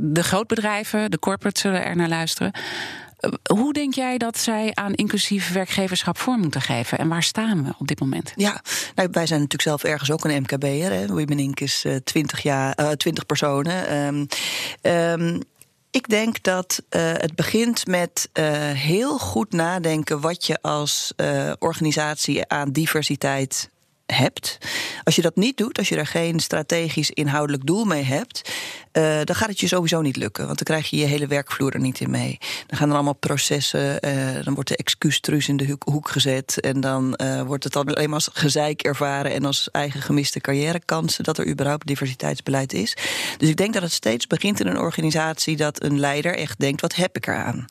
de 0.00 0.22
grootbedrijven, 0.22 1.10
de 1.10 1.18
corporates 1.18 1.62
zullen 1.62 1.84
er 1.84 1.96
naar 1.96 2.08
luisteren. 2.08 2.52
Hoe 3.52 3.72
denk 3.72 3.94
jij 3.94 4.18
dat 4.18 4.38
zij 4.38 4.70
aan 4.74 4.94
inclusief 4.94 5.52
werkgeverschap 5.52 6.18
vorm 6.18 6.40
moeten 6.40 6.60
geven? 6.60 6.98
En 6.98 7.08
waar 7.08 7.22
staan 7.22 7.64
we 7.64 7.74
op 7.78 7.86
dit 7.86 8.00
moment? 8.00 8.32
Ja, 8.36 8.62
nou, 8.94 9.08
wij 9.12 9.26
zijn 9.26 9.40
natuurlijk 9.40 9.68
zelf 9.68 9.84
ergens 9.84 10.10
ook 10.10 10.24
een 10.24 10.42
MKB'er. 10.42 10.92
Hè. 10.92 11.06
Women 11.06 11.52
is 11.54 11.84
uh, 11.86 11.96
20, 11.96 12.42
jaar, 12.42 12.80
uh, 12.80 12.90
20 12.90 13.26
personen. 13.26 13.96
Um, 13.96 14.26
um, 14.82 15.40
ik 15.90 16.08
denk 16.08 16.42
dat 16.42 16.82
het 16.88 17.34
begint 17.34 17.86
met 17.86 18.28
heel 18.74 19.18
goed 19.18 19.52
nadenken 19.52 20.20
wat 20.20 20.46
je 20.46 20.62
als 20.62 21.12
organisatie 21.58 22.48
aan 22.48 22.72
diversiteit 22.72 23.70
hebt. 24.06 24.58
Als 25.04 25.16
je 25.16 25.22
dat 25.22 25.36
niet 25.36 25.56
doet, 25.56 25.78
als 25.78 25.88
je 25.88 25.96
er 25.96 26.06
geen 26.06 26.40
strategisch 26.40 27.10
inhoudelijk 27.10 27.66
doel 27.66 27.84
mee 27.84 28.02
hebt, 28.02 28.52
uh, 28.96 29.20
dan 29.24 29.36
gaat 29.36 29.48
het 29.48 29.60
je 29.60 29.68
sowieso 29.68 30.00
niet 30.00 30.16
lukken. 30.16 30.46
Want 30.46 30.56
dan 30.56 30.66
krijg 30.66 30.90
je 30.90 30.96
je 30.96 31.04
hele 31.04 31.26
werkvloer 31.26 31.74
er 31.74 31.80
niet 31.80 32.00
in 32.00 32.10
mee. 32.10 32.38
Dan 32.66 32.78
gaan 32.78 32.88
er 32.88 32.94
allemaal 32.94 33.14
processen, 33.14 33.98
uh, 34.08 34.44
dan 34.44 34.54
wordt 34.54 34.68
de 34.68 34.76
excuustruus 34.76 35.48
in 35.48 35.56
de 35.56 35.76
hoek 35.84 36.08
gezet. 36.08 36.60
En 36.60 36.80
dan 36.80 37.18
uh, 37.22 37.42
wordt 37.42 37.64
het 37.64 37.76
alleen 37.76 38.08
maar 38.08 38.14
als 38.14 38.30
gezeik 38.32 38.82
ervaren 38.82 39.32
en 39.32 39.44
als 39.44 39.68
eigen 39.70 40.02
gemiste 40.02 40.40
carrièrekansen 40.40 41.24
dat 41.24 41.38
er 41.38 41.48
überhaupt 41.48 41.86
diversiteitsbeleid 41.86 42.72
is. 42.72 42.96
Dus 43.38 43.48
ik 43.48 43.56
denk 43.56 43.72
dat 43.72 43.82
het 43.82 43.92
steeds 43.92 44.26
begint 44.26 44.60
in 44.60 44.66
een 44.66 44.78
organisatie 44.78 45.56
dat 45.56 45.82
een 45.82 46.00
leider 46.00 46.36
echt 46.36 46.60
denkt: 46.60 46.80
wat 46.80 46.94
heb 46.94 47.16
ik 47.16 47.26
eraan? 47.26 47.66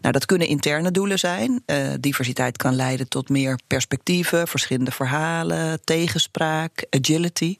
Nou, 0.00 0.12
dat 0.12 0.26
kunnen 0.26 0.46
interne 0.46 0.90
doelen 0.90 1.18
zijn. 1.18 1.62
diversiteit 2.00 2.56
kan 2.56 2.74
leiden 2.74 3.08
tot 3.08 3.28
meer 3.28 3.58
perspectieven, 3.66 4.48
verschillende 4.48 4.90
verhalen, 4.90 5.80
tegenspraak, 5.84 6.86
agility. 6.90 7.58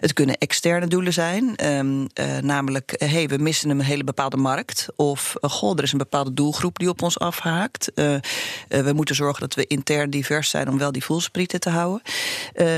Het 0.00 0.12
kunnen 0.12 0.38
externe 0.38 0.86
doelen 0.86 1.12
zijn. 1.12 1.66
Um, 1.66 2.06
namelijk, 2.44 2.94
hé, 2.96 3.06
hey, 3.06 3.28
we 3.28 3.36
missen 3.36 3.70
een 3.70 3.80
hele 3.80 4.04
bepaalde 4.04 4.36
markt. 4.36 4.86
Of, 4.96 5.34
uh, 5.40 5.50
goh, 5.50 5.76
er 5.76 5.82
is 5.82 5.92
een 5.92 5.98
bepaalde 5.98 6.34
doelgroep 6.34 6.78
die 6.78 6.88
op 6.88 7.02
ons 7.02 7.18
afhaakt. 7.18 7.92
Uh, 7.94 8.16
we 8.68 8.92
moeten 8.92 9.14
zorgen 9.14 9.40
dat 9.40 9.54
we 9.54 9.66
intern 9.66 10.10
divers 10.10 10.50
zijn 10.50 10.68
om 10.68 10.78
wel 10.78 10.92
die 10.92 11.04
voelsprieten 11.04 11.60
te 11.60 11.70
houden. 11.70 12.02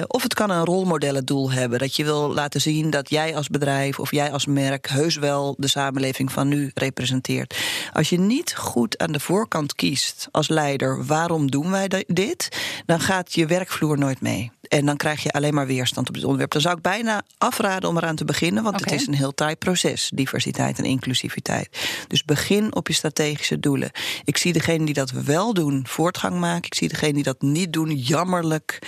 of 0.06 0.22
het 0.22 0.34
kan 0.34 0.50
een 0.50 0.64
rolmodellendoel 0.64 1.50
hebben. 1.50 1.78
Dat 1.78 1.96
je 1.96 2.04
wil 2.04 2.34
laten 2.34 2.60
zien 2.60 2.90
dat 2.90 3.10
jij 3.10 3.36
als 3.36 3.48
bedrijf 3.48 3.98
of 3.98 4.10
jij 4.10 4.32
als 4.32 4.46
merk 4.46 4.88
heus 4.88 5.16
wel 5.16 5.54
de 5.58 5.68
samenleving 5.68 6.32
van 6.32 6.48
nu 6.48 6.70
representeert. 6.74 7.56
Als 7.92 8.08
je 8.08 8.18
niet 8.18 8.54
goed 8.54 8.98
aan 8.98 9.12
de 9.12 9.20
voorkant 9.20 9.74
kiest 9.74 10.28
als 10.30 10.48
leider, 10.48 11.04
waarom 11.06 11.50
doen 11.50 11.70
wij 11.70 12.04
dit? 12.06 12.48
Dan 12.86 13.00
gaat 13.00 13.34
je 13.34 13.46
werkvloer 13.46 13.98
nooit 13.98 14.20
mee. 14.20 14.50
En 14.68 14.86
dan 14.86 14.96
krijg 14.96 15.22
je 15.22 15.30
alleen 15.30 15.54
maar 15.54 15.66
weerstand 15.66 16.08
op 16.08 16.14
dit 16.14 16.24
onderwerp. 16.24 16.52
Dan 16.52 16.60
zou 16.60 16.76
ik 16.76 16.82
bijna 16.82 17.22
afraden 17.38 17.88
om 17.88 17.96
eraan 17.96 18.16
te 18.16 18.24
beginnen, 18.24 18.62
want 18.62 18.80
okay. 18.80 18.92
het 18.92 19.00
is 19.00 19.06
een 19.06 19.14
heel 19.14 19.34
taai 19.34 19.56
proces, 19.56 20.10
diversiteit 20.14 20.78
en 20.78 20.84
inclusiviteit. 20.84 21.68
Dus 22.08 22.24
begin 22.24 22.74
op 22.74 22.86
je 22.86 22.94
strategische 22.94 23.60
doelen. 23.60 23.90
Ik 24.24 24.36
zie 24.36 24.52
degenen 24.52 24.84
die 24.84 24.94
dat 24.94 25.10
wel 25.10 25.54
doen 25.54 25.86
voortgang 25.86 26.38
maken. 26.38 26.64
Ik 26.64 26.74
zie 26.74 26.88
degenen 26.88 27.14
die 27.14 27.22
dat 27.22 27.42
niet 27.42 27.72
doen 27.72 27.94
jammerlijk 27.96 28.78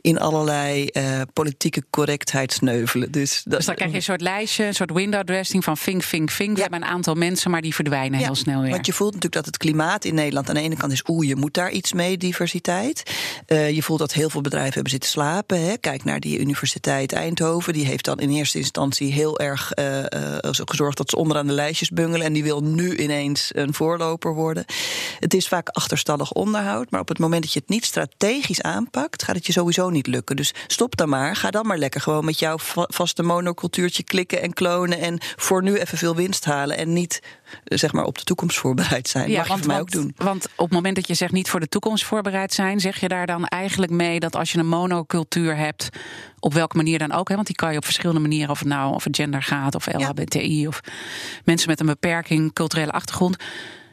in 0.00 0.18
allerlei 0.18 0.88
uh, 0.92 1.20
politieke 1.32 1.84
correctheid 1.90 2.52
sneuvelen. 2.52 3.12
Dus, 3.12 3.42
dat, 3.44 3.56
dus 3.56 3.66
dan 3.66 3.74
krijg 3.74 3.90
je 3.90 3.96
een 3.96 4.02
soort 4.02 4.20
lijstje, 4.20 4.64
een 4.64 4.74
soort 4.74 4.92
window 4.92 5.24
dressing 5.24 5.64
van 5.64 5.76
ving, 5.76 6.04
ving, 6.04 6.32
ving. 6.32 6.54
We 6.54 6.60
hebben 6.60 6.82
een 6.82 6.88
aantal 6.88 7.14
mensen, 7.14 7.50
maar 7.50 7.62
die 7.62 7.74
verdwijnen 7.74 8.18
ja, 8.18 8.24
heel 8.24 8.34
snel 8.34 8.60
weer. 8.60 8.70
Want 8.70 8.86
je 8.86 8.92
voelt 8.92 9.14
natuurlijk 9.14 9.44
dat 9.44 9.46
het 9.46 9.56
klimaat 9.56 10.04
in 10.04 10.14
Nederland 10.14 10.48
aan 10.48 10.54
de 10.54 10.60
ene 10.60 10.76
kant 10.76 10.92
is... 10.92 11.02
oeh, 11.06 11.26
je 11.26 11.36
moet 11.36 11.54
daar 11.54 11.70
iets 11.70 11.92
mee, 11.92 12.16
diversiteit. 12.16 13.02
Uh, 13.46 13.70
je 13.70 13.82
voelt 13.82 13.98
dat 13.98 14.12
heel 14.12 14.30
veel 14.30 14.40
bedrijven 14.40 14.74
hebben 14.74 14.90
zitten 14.90 15.10
slapen. 15.10 15.60
Hè. 15.62 15.76
Kijk 15.76 16.04
naar 16.04 16.20
die 16.20 16.38
Universiteit 16.38 17.12
Eindhoven. 17.12 17.72
Die 17.72 17.86
heeft 17.86 18.04
dan 18.04 18.18
in 18.18 18.30
eerste 18.30 18.58
instantie 18.58 19.12
heel 19.12 19.38
erg 19.38 19.72
uh, 19.78 20.04
gezorgd... 20.40 20.96
dat 20.96 21.10
ze 21.10 21.16
onderaan 21.16 21.46
de 21.46 21.52
lijstjes 21.52 21.90
bungelen. 21.90 22.26
En 22.26 22.32
die 22.32 22.42
wil 22.42 22.60
nu 22.60 22.96
ineens 22.96 23.50
een 23.54 23.74
voorloper 23.74 24.34
worden. 24.34 24.64
Het 25.18 25.34
is 25.34 25.48
vaak 25.48 25.68
achterstallig 25.68 26.32
onderhoud. 26.32 26.90
Maar 26.90 27.00
op 27.00 27.08
het 27.08 27.18
moment 27.18 27.42
dat 27.42 27.52
je 27.52 27.58
het 27.58 27.68
niet 27.68 27.84
strategisch 27.84 28.62
aanpakt... 28.62 29.22
gaat 29.22 29.36
het 29.36 29.46
je 29.46 29.52
sowieso 29.52 29.87
niet 29.92 30.06
lukken. 30.06 30.36
Dus 30.36 30.54
stop 30.66 30.96
dan 30.96 31.08
maar. 31.08 31.36
Ga 31.36 31.50
dan 31.50 31.66
maar 31.66 31.78
lekker 31.78 32.00
gewoon 32.00 32.24
met 32.24 32.38
jouw 32.38 32.56
vaste 32.74 33.22
monocultuurtje 33.22 34.02
klikken 34.02 34.42
en 34.42 34.52
klonen. 34.52 34.98
En 34.98 35.18
voor 35.36 35.62
nu 35.62 35.76
even 35.76 35.98
veel 35.98 36.14
winst 36.14 36.44
halen. 36.44 36.76
En 36.76 36.92
niet 36.92 37.22
zeg 37.64 37.92
maar 37.92 38.04
op 38.04 38.18
de 38.18 38.24
toekomst 38.24 38.58
voorbereid 38.58 39.08
zijn. 39.08 39.30
Ja, 39.30 39.38
Mag 39.38 39.48
want, 39.48 39.60
je 39.60 39.66
mij 39.66 39.80
ook 39.80 39.90
doen. 39.90 40.14
Want 40.16 40.48
op 40.56 40.64
het 40.64 40.74
moment 40.74 40.94
dat 40.94 41.06
je 41.06 41.14
zegt 41.14 41.32
niet 41.32 41.50
voor 41.50 41.60
de 41.60 41.68
toekomst 41.68 42.04
voorbereid 42.04 42.52
zijn, 42.52 42.80
zeg 42.80 43.00
je 43.00 43.08
daar 43.08 43.26
dan 43.26 43.46
eigenlijk 43.46 43.92
mee 43.92 44.20
dat 44.20 44.36
als 44.36 44.52
je 44.52 44.58
een 44.58 44.68
monocultuur 44.68 45.56
hebt, 45.56 45.88
op 46.40 46.54
welke 46.54 46.76
manier 46.76 46.98
dan 46.98 47.12
ook, 47.12 47.28
hè, 47.28 47.34
want 47.34 47.46
die 47.46 47.56
kan 47.56 47.70
je 47.70 47.76
op 47.76 47.84
verschillende 47.84 48.20
manieren, 48.20 48.50
of 48.50 48.58
het 48.58 48.68
nou 48.68 48.94
over 48.94 49.14
gender 49.14 49.42
gaat, 49.42 49.74
of 49.74 49.86
LHBTI, 49.92 50.66
of 50.66 50.80
mensen 51.44 51.68
met 51.68 51.80
een 51.80 51.86
beperking, 51.86 52.52
culturele 52.52 52.92
achtergrond 52.92 53.36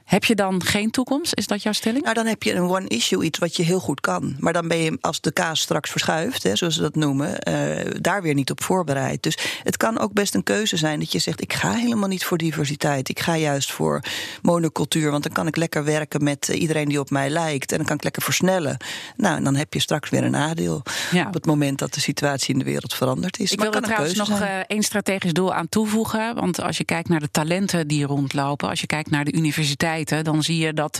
heb 0.05 0.23
je 0.23 0.35
dan 0.35 0.63
geen 0.63 0.91
toekomst? 0.91 1.35
Is 1.35 1.47
dat 1.47 1.63
jouw 1.63 1.73
stelling? 1.73 2.03
Nou, 2.03 2.15
dan 2.15 2.25
heb 2.25 2.43
je 2.43 2.53
een 2.53 2.69
one-issue 2.69 3.23
iets 3.23 3.39
wat 3.39 3.55
je 3.55 3.63
heel 3.63 3.79
goed 3.79 4.01
kan. 4.01 4.35
Maar 4.39 4.53
dan 4.53 4.67
ben 4.67 4.77
je, 4.77 4.97
als 5.01 5.21
de 5.21 5.31
kaas 5.31 5.59
straks 5.59 5.89
verschuift, 5.89 6.43
hè, 6.43 6.55
zoals 6.55 6.75
ze 6.75 6.81
dat 6.81 6.95
noemen, 6.95 7.49
uh, 7.49 7.91
daar 8.01 8.21
weer 8.21 8.33
niet 8.33 8.51
op 8.51 8.63
voorbereid. 8.63 9.23
Dus 9.23 9.37
het 9.63 9.77
kan 9.77 9.99
ook 9.99 10.13
best 10.13 10.35
een 10.35 10.43
keuze 10.43 10.77
zijn 10.77 10.99
dat 10.99 11.11
je 11.11 11.19
zegt: 11.19 11.41
ik 11.41 11.53
ga 11.53 11.71
helemaal 11.71 12.09
niet 12.09 12.25
voor 12.25 12.37
diversiteit. 12.37 13.09
Ik 13.09 13.19
ga 13.19 13.37
juist 13.37 13.71
voor 13.71 14.03
monocultuur. 14.41 15.11
Want 15.11 15.23
dan 15.23 15.31
kan 15.31 15.47
ik 15.47 15.55
lekker 15.55 15.83
werken 15.83 16.23
met 16.23 16.49
eh, 16.49 16.61
iedereen 16.61 16.87
die 16.87 16.99
op 16.99 17.09
mij 17.09 17.29
lijkt. 17.29 17.71
En 17.71 17.77
dan 17.77 17.85
kan 17.85 17.95
ik 17.95 18.03
lekker 18.03 18.21
versnellen. 18.21 18.77
Nou, 19.17 19.37
en 19.37 19.43
dan 19.43 19.55
heb 19.55 19.73
je 19.73 19.79
straks 19.79 20.09
weer 20.09 20.23
een 20.23 20.31
nadeel. 20.31 20.83
Op 21.27 21.33
het 21.33 21.45
moment 21.45 21.79
dat 21.79 21.93
de 21.93 21.99
situatie 21.99 22.53
in 22.53 22.59
de 22.59 22.65
wereld 22.65 22.93
veranderd 22.93 23.39
is. 23.39 23.51
Ik 23.51 23.59
wil 23.59 23.73
er 23.73 23.81
trouwens 23.81 24.13
nog 24.13 24.41
uh, 24.41 24.59
één 24.67 24.83
strategisch 24.83 25.33
doel 25.33 25.53
aan 25.53 25.69
toevoegen. 25.69 26.35
Want 26.35 26.61
als 26.61 26.77
je 26.77 26.83
kijkt 26.83 27.09
naar 27.09 27.19
de 27.19 27.31
talenten 27.31 27.87
die 27.87 28.05
rondlopen, 28.05 28.69
als 28.69 28.81
je 28.81 28.87
kijkt 28.87 29.09
naar 29.09 29.25
de 29.25 29.33
universiteit 29.33 29.94
dan 30.03 30.43
zie 30.43 30.57
je 30.57 30.73
dat 30.73 30.99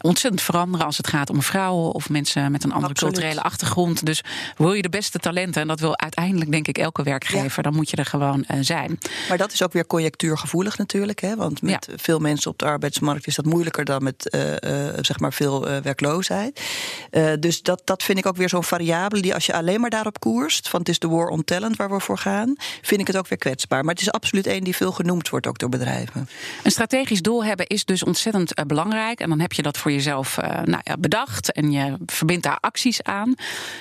ontzettend 0.00 0.42
veranderen 0.42 0.86
als 0.86 0.96
het 0.96 1.06
gaat 1.06 1.30
om 1.30 1.42
vrouwen 1.42 1.92
of 1.92 2.08
mensen 2.08 2.52
met 2.52 2.64
een 2.64 2.72
andere 2.72 2.94
culturele 2.94 3.42
achtergrond. 3.42 4.06
Dus 4.06 4.22
wil 4.56 4.72
je 4.72 4.82
de 4.82 4.88
beste 4.88 5.18
talenten, 5.18 5.62
en 5.62 5.68
dat 5.68 5.80
wil 5.80 5.98
uiteindelijk 5.98 6.50
denk 6.50 6.68
ik 6.68 6.78
elke 6.78 7.02
werkgever, 7.02 7.62
dan 7.62 7.74
moet 7.74 7.90
je 7.90 7.96
er 7.96 8.06
gewoon 8.06 8.44
uh, 8.50 8.58
zijn. 8.60 8.98
Maar 9.28 9.38
dat 9.38 9.52
is 9.52 9.62
ook 9.62 9.72
weer 9.72 9.86
conjectuurgevoelig 9.86 10.78
natuurlijk, 10.78 11.20
hè? 11.20 11.36
want 11.36 11.62
met 11.62 11.88
veel 11.96 12.18
mensen 12.18 12.50
op 12.50 12.58
de 12.58 12.64
arbeidsmarkt 12.64 13.26
is 13.26 13.34
dat 13.34 13.44
moeilijker 13.44 13.84
dan 13.84 14.02
met 14.02 14.28
uh, 14.34 14.50
uh, 14.50 14.58
zeg 15.00 15.18
maar 15.18 15.32
veel 15.32 15.60
werkloosheid. 15.82 16.60
dus 17.40 17.62
dat, 17.62 17.82
dat 17.84 18.02
vind 18.02 18.18
ik 18.18 18.26
ook 18.26 18.36
weer 18.36 18.48
zo'n 18.48 18.64
variabele 18.64 19.22
die 19.22 19.34
als 19.34 19.46
je 19.46 19.54
alleen 19.54 19.80
maar 19.80 19.90
daarop 19.90 20.20
koerst, 20.20 20.68
van 20.68 20.80
het 20.80 20.88
is 20.88 20.98
de 20.98 21.08
war 21.08 21.28
on 21.28 21.44
talent 21.44 21.76
waar 21.76 21.90
we 21.90 22.00
voor 22.00 22.18
gaan, 22.18 22.54
vind 22.82 23.00
ik 23.00 23.06
het 23.06 23.16
ook 23.16 23.28
weer 23.28 23.38
kwetsbaar. 23.38 23.84
Maar 23.84 23.94
het 23.94 24.02
is 24.02 24.10
absoluut 24.10 24.46
één 24.46 24.64
die 24.64 24.76
veel 24.76 24.92
genoemd 24.92 25.28
wordt 25.28 25.46
ook 25.46 25.58
door 25.58 25.68
bedrijven. 25.68 26.28
Een 26.62 26.70
strategisch 26.70 27.22
doel 27.22 27.44
hebben 27.44 27.66
is 27.66 27.84
dus 27.84 28.02
ontzettend 28.02 28.66
belangrijk 28.66 29.20
en 29.20 29.28
dan 29.28 29.40
heb 29.40 29.52
je 29.52 29.62
dat 29.62 29.73
voor 29.78 29.92
jezelf 29.92 30.38
uh, 30.38 30.44
nou 30.48 30.80
ja, 30.84 30.96
bedacht 30.98 31.52
en 31.52 31.72
je 31.72 31.96
verbindt 32.06 32.42
daar 32.42 32.58
acties 32.60 33.02
aan. 33.02 33.34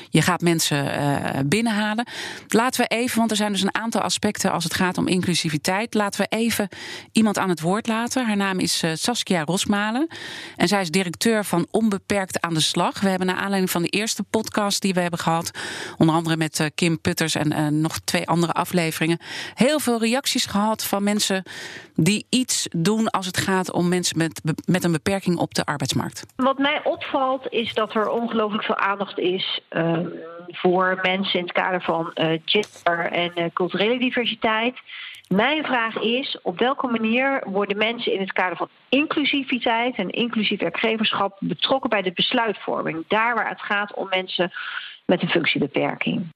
Je 0.10 0.22
gaat 0.22 0.42
mensen 0.42 0.86
uh, 0.86 1.30
binnenhalen. 1.46 2.08
Laten 2.48 2.82
we 2.82 2.88
even, 2.88 3.18
want 3.18 3.32
er 3.32 3.38
zijn 3.38 3.52
dus 3.52 3.62
een 3.62 3.76
aantal 3.76 4.02
aspecten 4.02 4.52
als 4.52 4.64
het 4.64 4.74
gaat 4.74 4.98
om 4.98 5.08
inclusiviteit. 5.08 5.94
Laten 5.94 6.22
we 6.22 6.36
even 6.38 6.70
iemand 7.12 7.38
aan 7.38 7.50
het 7.50 7.62
woord 7.62 7.88
laten. 7.88 8.26
Haar 8.26 8.38
naam 8.38 8.60
is 8.60 8.84
uh, 8.84 8.92
Saskia 8.94 9.44
Rosmalen. 9.44 10.08
En 10.56 10.68
zij 10.68 10.82
is 10.82 10.92
directeur 10.92 11.46
van 11.46 11.68
Onbeperkt 11.72 12.42
aan 12.42 12.54
de 12.54 12.60
Slag. 12.60 13.00
We 13.00 13.10
hebben 13.10 13.28
naar 13.28 13.36
aanleiding 13.36 13.72
van 13.72 13.82
de 13.82 13.88
eerste 13.88 14.24
podcast 14.24 14.82
die 14.82 14.94
we 14.94 15.00
hebben 15.00 15.20
gehad, 15.20 15.52
onder 15.98 16.16
andere 16.16 16.38
met 16.38 16.70
Kim 16.76 17.00
Putters 17.02 17.36
en 17.36 17.82
nog 17.82 18.00
twee 18.00 18.28
andere 18.28 18.54
afleveringen, 18.54 19.20
heel 19.54 19.80
veel 19.80 20.00
reacties 20.00 20.46
gehad 20.46 20.84
van 20.84 21.04
mensen 21.04 21.44
die 21.96 22.26
iets 22.30 22.68
doen 22.72 23.10
als 23.10 23.26
het 23.26 23.38
gaat 23.38 23.72
om 23.72 23.88
mensen 23.88 24.18
met, 24.18 24.42
met 24.66 24.84
een 24.84 24.92
beperking 24.92 25.38
op 25.38 25.54
de 25.54 25.66
Wat 26.36 26.58
mij 26.58 26.82
opvalt 26.84 27.48
is 27.50 27.74
dat 27.74 27.96
er 27.96 28.10
ongelooflijk 28.10 28.63
veel 28.63 28.78
aandacht 28.78 29.20
is 29.20 29.60
uh, 29.72 30.00
voor 30.48 31.00
mensen 31.02 31.40
in 31.40 31.46
het 31.46 31.54
kader 31.54 31.82
van 31.82 32.12
uh, 32.16 32.40
gender 32.46 33.12
en 33.12 33.32
uh, 33.36 33.46
culturele 33.54 34.00
diversiteit. 34.00 34.75
Mijn 35.28 35.63
vraag 35.63 35.96
is: 35.96 36.38
op 36.42 36.60
welke 36.60 36.88
manier 36.88 37.44
worden 37.46 37.78
mensen 37.78 38.13
in 38.13 38.20
het 38.20 38.34
kader 38.34 38.58
van 38.58 38.70
inclusiviteit 38.90 39.96
en 39.96 40.10
inclusief 40.10 40.60
werkgeverschap 40.60 41.38
betrokken 41.40 41.90
bij 41.90 42.02
de 42.02 42.12
besluitvorming? 42.12 43.04
Daar 43.08 43.36
waar 43.36 43.50
het 43.50 43.62
gaat 43.62 43.94
om 43.94 44.08
mensen 44.10 44.52
met 45.06 45.22
een 45.22 45.30
functiebeperking. 45.30 46.28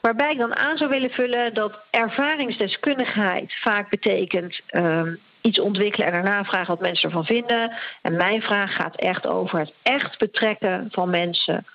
Waarbij 0.00 0.32
ik 0.32 0.38
dan 0.38 0.56
aan 0.56 0.76
zou 0.76 0.90
willen 0.90 1.10
vullen 1.10 1.54
dat 1.54 1.78
ervaringsdeskundigheid 1.90 3.54
vaak 3.60 3.90
betekent 3.90 4.60
uh, 4.70 5.02
iets 5.46 5.60
ontwikkelen 5.60 6.06
en 6.06 6.12
daarna 6.12 6.44
vragen 6.44 6.66
wat 6.66 6.80
mensen 6.80 7.08
ervan 7.08 7.24
vinden. 7.24 7.72
En 8.02 8.16
mijn 8.16 8.42
vraag 8.42 8.74
gaat 8.74 8.96
echt 8.96 9.26
over 9.26 9.58
het 9.58 9.72
echt 9.82 10.18
betrekken 10.18 10.88
van 10.90 11.10
mensen 11.10 11.66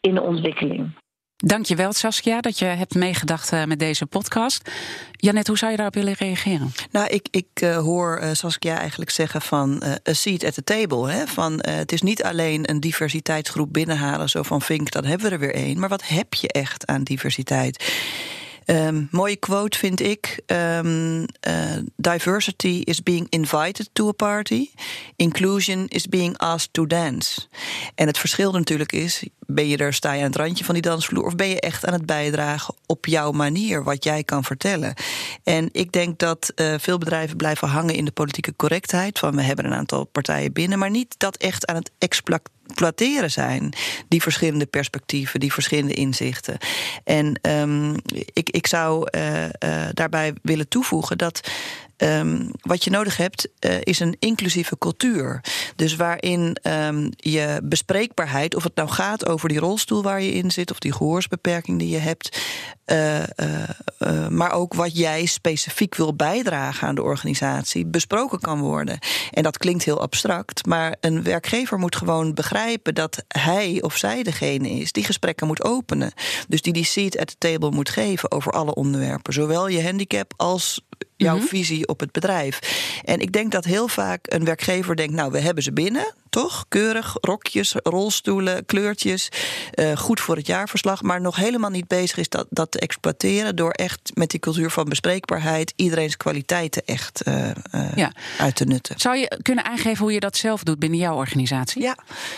in 0.00 0.14
de 0.14 0.22
ontwikkeling. 0.22 1.00
Dankjewel 1.36 1.92
Saskia 1.92 2.40
dat 2.40 2.58
je 2.58 2.64
hebt 2.64 2.94
meegedacht 2.94 3.52
uh, 3.52 3.64
met 3.64 3.78
deze 3.78 4.06
podcast. 4.06 4.70
Janet, 5.10 5.46
hoe 5.46 5.58
zou 5.58 5.70
je 5.70 5.76
daarop 5.76 5.94
willen 5.94 6.14
reageren? 6.18 6.72
Nou, 6.90 7.06
ik, 7.08 7.28
ik 7.30 7.46
uh, 7.62 7.76
hoor 7.76 8.20
uh, 8.22 8.28
Saskia 8.32 8.78
eigenlijk 8.78 9.10
zeggen 9.10 9.42
van 9.42 9.82
a 10.08 10.12
seat 10.12 10.44
at 10.44 10.54
the 10.54 10.64
table. 10.64 11.10
Hè? 11.10 11.26
Van, 11.26 11.52
het 11.68 11.92
is 11.92 12.02
niet 12.02 12.22
alleen 12.22 12.70
een 12.70 12.80
diversiteitsgroep 12.80 13.72
binnenhalen, 13.72 14.28
zo 14.28 14.42
van 14.42 14.60
Vink, 14.60 14.90
dan 14.90 15.04
hebben 15.04 15.26
we 15.26 15.32
er 15.32 15.40
weer 15.40 15.54
één. 15.54 15.78
Maar 15.78 15.88
wat 15.88 16.08
heb 16.08 16.34
je 16.34 16.48
echt 16.48 16.86
aan 16.86 17.02
diversiteit? 17.02 17.94
Um, 18.72 19.08
mooie 19.10 19.36
quote 19.36 19.78
vind 19.78 20.00
ik. 20.00 20.42
Um, 20.46 21.20
uh, 21.20 21.26
diversity 21.96 22.82
is 22.84 23.02
being 23.02 23.26
invited 23.28 23.88
to 23.92 24.08
a 24.08 24.12
party. 24.12 24.70
Inclusion 25.16 25.88
is 25.88 26.08
being 26.08 26.38
asked 26.38 26.72
to 26.72 26.86
dance. 26.86 27.40
En 27.94 28.06
het 28.06 28.18
verschil 28.18 28.52
natuurlijk 28.52 28.92
is: 28.92 29.22
ben 29.46 29.68
je 29.68 29.76
er, 29.76 29.94
sta 29.94 30.12
je 30.12 30.18
aan 30.18 30.26
het 30.26 30.36
randje 30.36 30.64
van 30.64 30.74
die 30.74 30.82
dansvloer, 30.82 31.24
of 31.24 31.36
ben 31.36 31.48
je 31.48 31.60
echt 31.60 31.86
aan 31.86 31.92
het 31.92 32.06
bijdragen 32.06 32.74
op 32.86 33.06
jouw 33.06 33.32
manier, 33.32 33.84
wat 33.84 34.04
jij 34.04 34.24
kan 34.24 34.44
vertellen? 34.44 34.94
En 35.44 35.68
ik 35.72 35.92
denk 35.92 36.18
dat 36.18 36.52
uh, 36.56 36.74
veel 36.78 36.98
bedrijven 36.98 37.36
blijven 37.36 37.68
hangen 37.68 37.94
in 37.94 38.04
de 38.04 38.12
politieke 38.12 38.56
correctheid. 38.56 39.18
Van 39.18 39.36
we 39.36 39.42
hebben 39.42 39.64
een 39.64 39.74
aantal 39.74 40.04
partijen 40.04 40.52
binnen, 40.52 40.78
maar 40.78 40.90
niet 40.90 41.14
dat 41.18 41.36
echt 41.36 41.66
aan 41.66 41.76
het 41.76 41.90
exploiteren 41.98 42.60
exploiteren 42.72 43.30
zijn. 43.30 43.72
Die 44.08 44.22
verschillende 44.22 44.66
perspectieven, 44.66 45.40
die 45.40 45.52
verschillende 45.52 45.94
inzichten. 45.94 46.58
En 47.04 47.38
um, 47.42 47.96
ik, 48.32 48.50
ik 48.50 48.66
zou 48.66 49.08
uh, 49.16 49.44
uh, 49.44 49.50
daarbij 49.92 50.32
willen 50.42 50.68
toevoegen 50.68 51.18
dat 51.18 51.40
Um, 52.02 52.50
wat 52.60 52.84
je 52.84 52.90
nodig 52.90 53.16
hebt, 53.16 53.48
uh, 53.60 53.74
is 53.80 54.00
een 54.00 54.16
inclusieve 54.18 54.78
cultuur. 54.78 55.40
Dus 55.76 55.96
waarin 55.96 56.56
um, 56.62 57.10
je 57.16 57.60
bespreekbaarheid, 57.62 58.54
of 58.54 58.62
het 58.62 58.74
nou 58.74 58.88
gaat 58.88 59.26
over 59.26 59.48
die 59.48 59.58
rolstoel 59.58 60.02
waar 60.02 60.22
je 60.22 60.32
in 60.32 60.50
zit, 60.50 60.70
of 60.70 60.78
die 60.78 60.92
gehoorsbeperking 60.92 61.78
die 61.78 61.88
je 61.88 61.98
hebt, 61.98 62.40
uh, 62.86 63.18
uh, 63.18 64.28
maar 64.28 64.52
ook 64.52 64.74
wat 64.74 64.96
jij 64.96 65.26
specifiek 65.26 65.94
wil 65.94 66.14
bijdragen 66.14 66.88
aan 66.88 66.94
de 66.94 67.02
organisatie, 67.02 67.86
besproken 67.86 68.40
kan 68.40 68.60
worden. 68.60 68.98
En 69.30 69.42
dat 69.42 69.58
klinkt 69.58 69.84
heel 69.84 70.00
abstract, 70.00 70.66
maar 70.66 70.96
een 71.00 71.22
werkgever 71.22 71.78
moet 71.78 71.96
gewoon 71.96 72.34
begrijpen 72.34 72.94
dat 72.94 73.24
hij 73.28 73.82
of 73.82 73.96
zij 73.96 74.22
degene 74.22 74.70
is 74.70 74.92
die 74.92 75.04
gesprekken 75.04 75.46
moet 75.46 75.64
openen. 75.64 76.12
Dus 76.48 76.62
die 76.62 76.72
die 76.72 76.84
seat 76.84 77.18
at 77.18 77.26
the 77.26 77.38
table 77.38 77.70
moet 77.70 77.90
geven 77.90 78.32
over 78.32 78.52
alle 78.52 78.74
onderwerpen. 78.74 79.32
Zowel 79.32 79.68
je 79.68 79.82
handicap 79.82 80.32
als 80.36 80.80
jouw 81.16 81.36
mhm. 81.36 81.46
visie 81.46 81.88
op 81.88 82.00
het 82.00 82.12
bedrijf. 82.12 82.58
En 83.04 83.20
ik 83.20 83.32
denk 83.32 83.52
dat 83.52 83.64
heel 83.64 83.88
vaak 83.88 84.32
een 84.32 84.44
werkgever 84.44 84.96
denkt: 84.96 85.12
nou, 85.12 85.32
we 85.32 85.38
hebben 85.38 85.62
ze 85.62 85.72
binnen 85.72 86.14
toch? 86.32 86.64
Keurig, 86.68 87.16
rokjes, 87.20 87.74
rolstoelen, 87.82 88.66
kleurtjes. 88.66 89.28
Uh, 89.74 89.96
goed 89.96 90.20
voor 90.20 90.36
het 90.36 90.46
jaarverslag. 90.46 91.02
Maar 91.02 91.20
nog 91.20 91.36
helemaal 91.36 91.70
niet 91.70 91.88
bezig 91.88 92.16
is 92.16 92.28
dat, 92.28 92.46
dat 92.50 92.70
te 92.70 92.78
exploiteren. 92.78 93.56
door 93.56 93.70
echt 93.70 94.10
met 94.14 94.30
die 94.30 94.40
cultuur 94.40 94.70
van 94.70 94.88
bespreekbaarheid. 94.88 95.72
iedereen's 95.76 96.16
kwaliteiten 96.16 96.82
echt 96.84 97.26
uh, 97.28 97.50
uh, 97.74 97.94
ja. 97.94 98.12
uit 98.38 98.56
te 98.56 98.64
nutten. 98.64 99.00
Zou 99.00 99.16
je 99.16 99.38
kunnen 99.42 99.64
aangeven 99.64 99.98
hoe 99.98 100.12
je 100.12 100.20
dat 100.20 100.36
zelf 100.36 100.62
doet 100.62 100.78
binnen 100.78 100.98
jouw 100.98 101.16
organisatie? 101.16 101.82
Ja, 101.82 101.96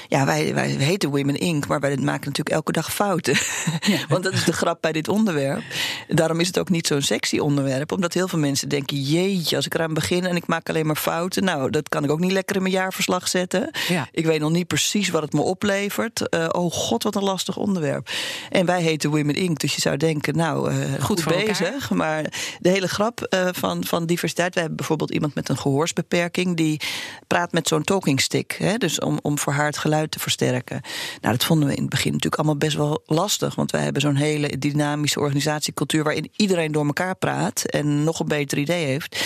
ja 0.09 0.27
wij, 0.27 0.55
wij 0.55 0.69
heten 0.69 1.11
Women 1.11 1.37
Inc. 1.39 1.67
Maar 1.67 1.81
wij 1.81 1.97
maken 1.97 2.29
natuurlijk 2.29 2.57
elke 2.57 2.73
dag 2.73 2.95
fouten. 2.95 3.37
Ja. 3.85 3.99
Want 4.09 4.25
dat 4.25 4.33
is 4.33 4.45
de 4.45 4.53
grap 4.53 4.79
bij 4.81 4.93
dit 4.93 5.09
onderwerp. 5.09 5.63
Daarom 6.09 6.41
is 6.41 6.47
het 6.47 6.59
ook 6.59 6.69
niet 6.69 6.87
zo'n 6.87 7.03
sexy 7.03 7.39
onderwerp. 7.39 7.93
Omdat 7.93 8.15
heel 8.15 8.29
veel 8.29 8.39
mensen 8.39 8.69
denken: 8.69 9.01
jeetje, 9.01 9.57
als 9.57 9.67
ik 9.67 9.75
eraan 9.75 9.95
begin 9.95 10.25
en 10.25 10.37
ik 10.37 10.47
maak 10.47 10.69
alleen 10.69 10.87
maar 10.87 10.97
fouten. 10.97 11.45
Nou, 11.45 11.71
dat 11.71 11.89
kan 11.89 12.05
ik 12.05 12.11
ook 12.11 12.21
niet 12.21 12.33
lekker 12.33 12.57
in 12.57 12.63
mijn 12.63 12.75
jaarverslag 12.75 13.29
zetten. 13.29 13.71
Ja. 13.89 14.09
Ik 14.13 14.27
weet 14.27 14.41
nog 14.41 14.51
niet 14.51 14.67
precies 14.67 15.09
wat 15.09 15.23
het 15.23 15.33
me 15.33 15.41
oplevert. 15.41 16.23
Uh, 16.35 16.47
oh 16.51 16.73
god, 16.73 17.03
wat 17.03 17.15
een 17.15 17.23
lastig 17.23 17.57
onderwerp. 17.57 18.11
En 18.51 18.67
wij 18.67 18.83
heten 18.83 19.11
Women 19.11 19.35
Inc. 19.35 19.59
Dus 19.59 19.75
je 19.75 19.81
zou 19.81 19.97
denken, 19.97 20.37
nou, 20.37 20.73
uh, 20.73 20.77
goed, 21.01 21.23
goed 21.23 21.45
bezig. 21.45 21.91
Maar 21.91 22.23
de 22.61 22.69
hele 22.69 22.89
grap 22.89 23.27
uh, 23.35 23.49
van, 23.53 23.85
van 23.85 24.07
diversiteit. 24.07 24.55
We 24.55 24.61
hebben 24.61 24.77
bijvoorbeeld 24.77 25.11
iemand 25.11 25.35
met 25.35 25.49
een 25.49 25.57
gehoorsbeperking. 25.57 26.57
die 26.57 26.81
praat 27.27 27.53
met 27.53 27.69
zo'n 27.69 27.83
talking 27.83 28.21
stick. 28.21 28.57
Hè, 28.59 28.77
dus 28.77 28.99
om, 28.99 29.19
om 29.23 29.39
voor 29.39 29.53
haar 29.53 29.67
het 29.67 29.79
geluid 29.79 30.11
te 30.11 30.19
versterken. 30.19 30.81
Nou, 31.21 31.37
dat 31.37 31.45
vonden 31.45 31.69
we 31.69 31.75
in 31.75 31.81
het 31.81 31.91
begin 31.91 32.13
natuurlijk 32.13 32.43
allemaal 32.43 32.59
best 32.59 32.77
wel 32.77 33.03
lastig. 33.07 33.55
Want 33.55 33.71
wij 33.71 33.83
hebben 33.83 34.03
zo'n 34.03 34.17
hele 34.17 34.59
dynamische 34.59 35.21
organisatiecultuur. 35.21 36.05
waarin 36.05 36.31
iedereen 36.37 36.73
door 36.73 36.87
elkaar 36.87 37.17
praat. 37.17 37.65
en 37.65 38.05
nog 38.05 38.21
een 38.21 38.29
beter 38.29 38.59
idee 38.59 38.85
heeft. 38.85 39.25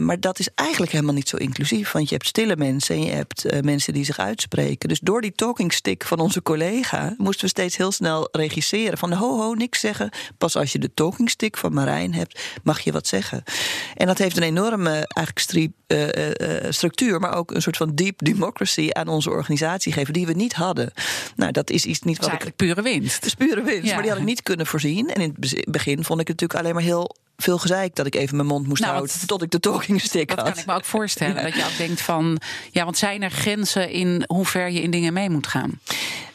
maar 0.00 0.20
dat 0.20 0.38
is 0.38 0.48
eigenlijk 0.54 0.92
helemaal 0.92 1.14
niet 1.14 1.28
zo 1.28 1.36
inclusief. 1.36 1.92
Want 1.92 2.08
je 2.08 2.14
hebt 2.14 2.26
stille 2.26 2.56
mensen 2.56 2.94
en 2.94 3.02
je 3.02 3.10
hebt 3.10 3.62
mensen 3.62 3.91
mensen 3.92 4.14
die 4.14 4.14
zich 4.14 4.18
uitspreken. 4.18 4.88
Dus 4.88 5.00
door 5.00 5.20
die 5.20 5.32
talking 5.32 5.72
stick 5.72 6.04
van 6.04 6.18
onze 6.18 6.42
collega 6.42 7.14
moesten 7.18 7.44
we 7.44 7.48
steeds 7.50 7.76
heel 7.76 7.92
snel 7.92 8.28
regisseren. 8.32 8.98
Van 8.98 9.12
ho, 9.12 9.38
ho, 9.40 9.54
niks 9.54 9.80
zeggen. 9.80 10.10
Pas 10.38 10.56
als 10.56 10.72
je 10.72 10.78
de 10.78 10.94
talking 10.94 11.30
stick 11.30 11.56
van 11.56 11.72
Marijn 11.72 12.14
hebt, 12.14 12.40
mag 12.62 12.80
je 12.80 12.92
wat 12.92 13.06
zeggen. 13.06 13.42
En 13.94 14.06
dat 14.06 14.18
heeft 14.18 14.36
een 14.36 14.42
enorme 14.42 14.90
eigenlijk 14.90 15.38
stri- 15.38 15.72
eh, 15.86 16.08
eh, 16.16 16.64
eh, 16.64 16.72
structuur, 16.72 17.20
maar 17.20 17.34
ook 17.34 17.50
een 17.50 17.62
soort 17.62 17.76
van 17.76 17.94
deep 17.94 18.18
democracy 18.24 18.88
aan 18.92 19.08
onze 19.08 19.30
organisatie 19.30 19.92
geven, 19.92 20.12
die 20.12 20.26
we 20.26 20.32
niet 20.32 20.52
hadden. 20.52 20.92
Nou, 21.36 21.52
dat 21.52 21.70
is 21.70 21.84
iets 21.84 22.00
niet 22.00 22.16
Dat 22.20 22.26
is 22.26 22.32
wat 22.32 22.46
ik. 22.46 22.56
pure 22.56 22.82
winst. 22.82 23.14
Het 23.14 23.24
is 23.24 23.34
pure 23.34 23.62
winst, 23.62 23.86
Ja. 23.86 23.92
maar 23.92 24.02
die 24.02 24.10
had 24.10 24.20
ik 24.20 24.26
niet 24.26 24.42
kunnen 24.42 24.66
voorzien. 24.66 25.08
En 25.10 25.20
in 25.22 25.36
het 25.40 25.70
begin 25.70 26.04
vond 26.04 26.20
ik 26.20 26.28
het 26.28 26.40
natuurlijk 26.40 26.60
alleen 26.60 26.74
maar 26.74 26.82
heel 26.82 27.16
veel 27.42 27.58
gezeik 27.58 27.94
dat 27.94 28.06
ik 28.06 28.14
even 28.14 28.36
mijn 28.36 28.48
mond 28.48 28.66
moest 28.66 28.80
Nou, 28.80 28.92
houden 28.92 29.16
wat- 29.18 29.28
tot 29.28 29.42
ik 29.42 29.50
de 29.50 29.60
talking 29.60 30.00
stick 30.00 30.28
Dat 30.28 30.38
had. 30.38 30.48
kan 30.50 30.58
ik 30.58 30.66
me 30.66 30.74
ook 30.74 30.84
voorstellen. 30.84 31.42
Dat 31.44 31.54
je 31.54 31.64
ook 31.64 31.76
denkt 31.76 32.00
van, 32.00 32.40
ja, 32.70 32.84
want 32.84 32.98
zijn 32.98 33.22
er 33.22 33.30
grenzen 33.30 33.90
in 33.90 34.24
hoe 34.26 34.46
ver 34.46 34.70
je 34.70 34.82
in 34.82 34.90
dingen 34.90 35.12
mee 35.12 35.30
moet 35.30 35.46
gaan? 35.46 35.80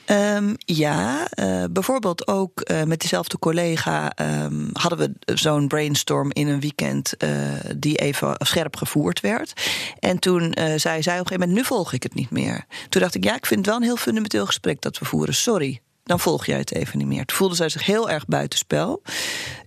Ehm, 0.06 0.54
ja, 0.58 1.28
eh, 1.30 1.64
bijvoorbeeld 1.72 2.28
ook 2.28 2.62
eh, 2.62 2.84
met 2.84 3.00
diezelfde 3.00 3.40
collega 3.40 4.12
ehm, 4.16 4.66
hadden 4.74 5.00
we 5.26 5.34
zo'n 5.36 5.68
brainstorm 5.68 6.32
in 6.34 6.48
een 6.48 6.60
weekend 6.60 7.18
eh, 7.18 7.30
die 7.76 7.96
even 7.98 8.36
scherp 8.38 8.76
gevoerd 8.76 9.20
werd. 9.20 9.54
En 10.00 10.20
toen 10.20 10.54
zei 10.56 10.80
zij 10.80 10.94
op 10.96 11.06
een 11.06 11.28
gegeven 11.28 11.40
moment: 11.40 11.52
Nu 11.54 11.64
volg 11.64 11.94
ik 11.94 12.04
het 12.04 12.14
niet 12.14 12.30
meer. 12.32 12.66
Toen 12.90 13.02
dacht 13.02 13.16
ik: 13.16 13.24
Ja, 13.24 13.36
ik 13.36 13.46
vind 13.46 13.60
het 13.60 13.70
wel 13.70 13.76
een 13.76 13.84
heel 13.84 13.98
fundamenteel 13.98 14.46
gesprek 14.46 14.82
dat 14.82 15.00
we 15.00 15.06
voeren. 15.06 15.36
Sorry. 15.36 15.80
Dan 16.08 16.20
volg 16.20 16.46
jij 16.46 16.58
het 16.58 16.74
even 16.74 16.98
niet 16.98 17.08
meer. 17.08 17.26
Toen 17.26 17.38
voelde 17.38 17.56
zij 17.56 17.70
zich 17.70 17.86
heel 17.86 18.10
erg 18.10 18.26
buitenspel. 18.26 19.02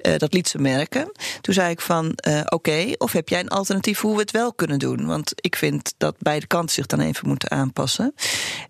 Eh, 0.01 0.17
dat 0.17 0.33
liet 0.33 0.49
ze 0.49 0.59
merken. 0.59 1.13
Toen 1.41 1.55
zei 1.55 1.71
ik 1.71 1.81
van, 1.81 2.13
eh, 2.15 2.41
oké, 2.49 2.93
of 2.99 3.13
heb 3.13 3.29
jij 3.29 3.41
een 3.41 3.49
alternatief 3.49 4.01
hoe 4.01 4.15
we 4.15 4.21
het 4.21 4.31
wel 4.31 4.53
kunnen 4.53 4.79
doen? 4.79 5.07
Want 5.07 5.33
ik 5.35 5.57
vind 5.57 5.95
dat 5.97 6.17
beide 6.19 6.47
kanten 6.47 6.75
zich 6.75 6.87
dan 6.87 7.01
even 7.01 7.29
moeten 7.29 7.51
aanpassen. 7.51 8.15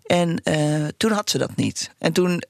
En 0.05 0.41
eh, 0.43 0.85
toen 0.97 1.11
had 1.11 1.29
ze 1.29 1.37
dat 1.37 1.55
niet. 1.55 1.91
En 1.97 2.13
toen, 2.13 2.43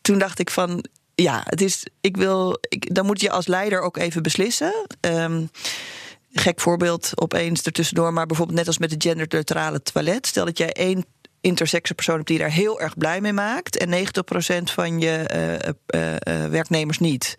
toen 0.00 0.18
dacht 0.18 0.38
ik 0.38 0.50
van, 0.50 0.84
ja, 1.14 1.42
het 1.44 1.60
is, 1.60 1.86
ik 2.00 2.16
wil, 2.16 2.58
ik, 2.68 2.94
dan 2.94 3.06
moet 3.06 3.20
je 3.20 3.30
als 3.30 3.46
leider 3.46 3.80
ook 3.80 3.96
even 3.96 4.22
beslissen. 4.22 4.86
Ehm, 5.00 5.44
gek 6.32 6.60
voorbeeld 6.60 7.12
opeens 7.14 7.62
ertussendoor, 7.62 8.12
maar 8.12 8.26
bijvoorbeeld 8.26 8.58
net 8.58 8.66
als 8.66 8.78
met 8.78 8.90
de 8.90 9.08
genderneutrale 9.08 9.82
toilet. 9.82 10.26
Stel 10.26 10.44
dat 10.44 10.58
jij 10.58 10.72
één 10.72 11.04
intersexe 11.40 11.94
persoon 11.94 12.14
hebt 12.14 12.28
die 12.28 12.38
daar 12.38 12.50
heel 12.50 12.80
erg 12.80 12.98
blij 12.98 13.20
mee 13.20 13.32
maakt 13.32 13.76
en 13.76 14.06
90% 14.06 14.62
van 14.62 15.00
je 15.00 15.10
eh, 15.10 15.54
eh, 15.86 16.44
eh, 16.44 16.50
werknemers 16.50 16.98
niet. 16.98 17.36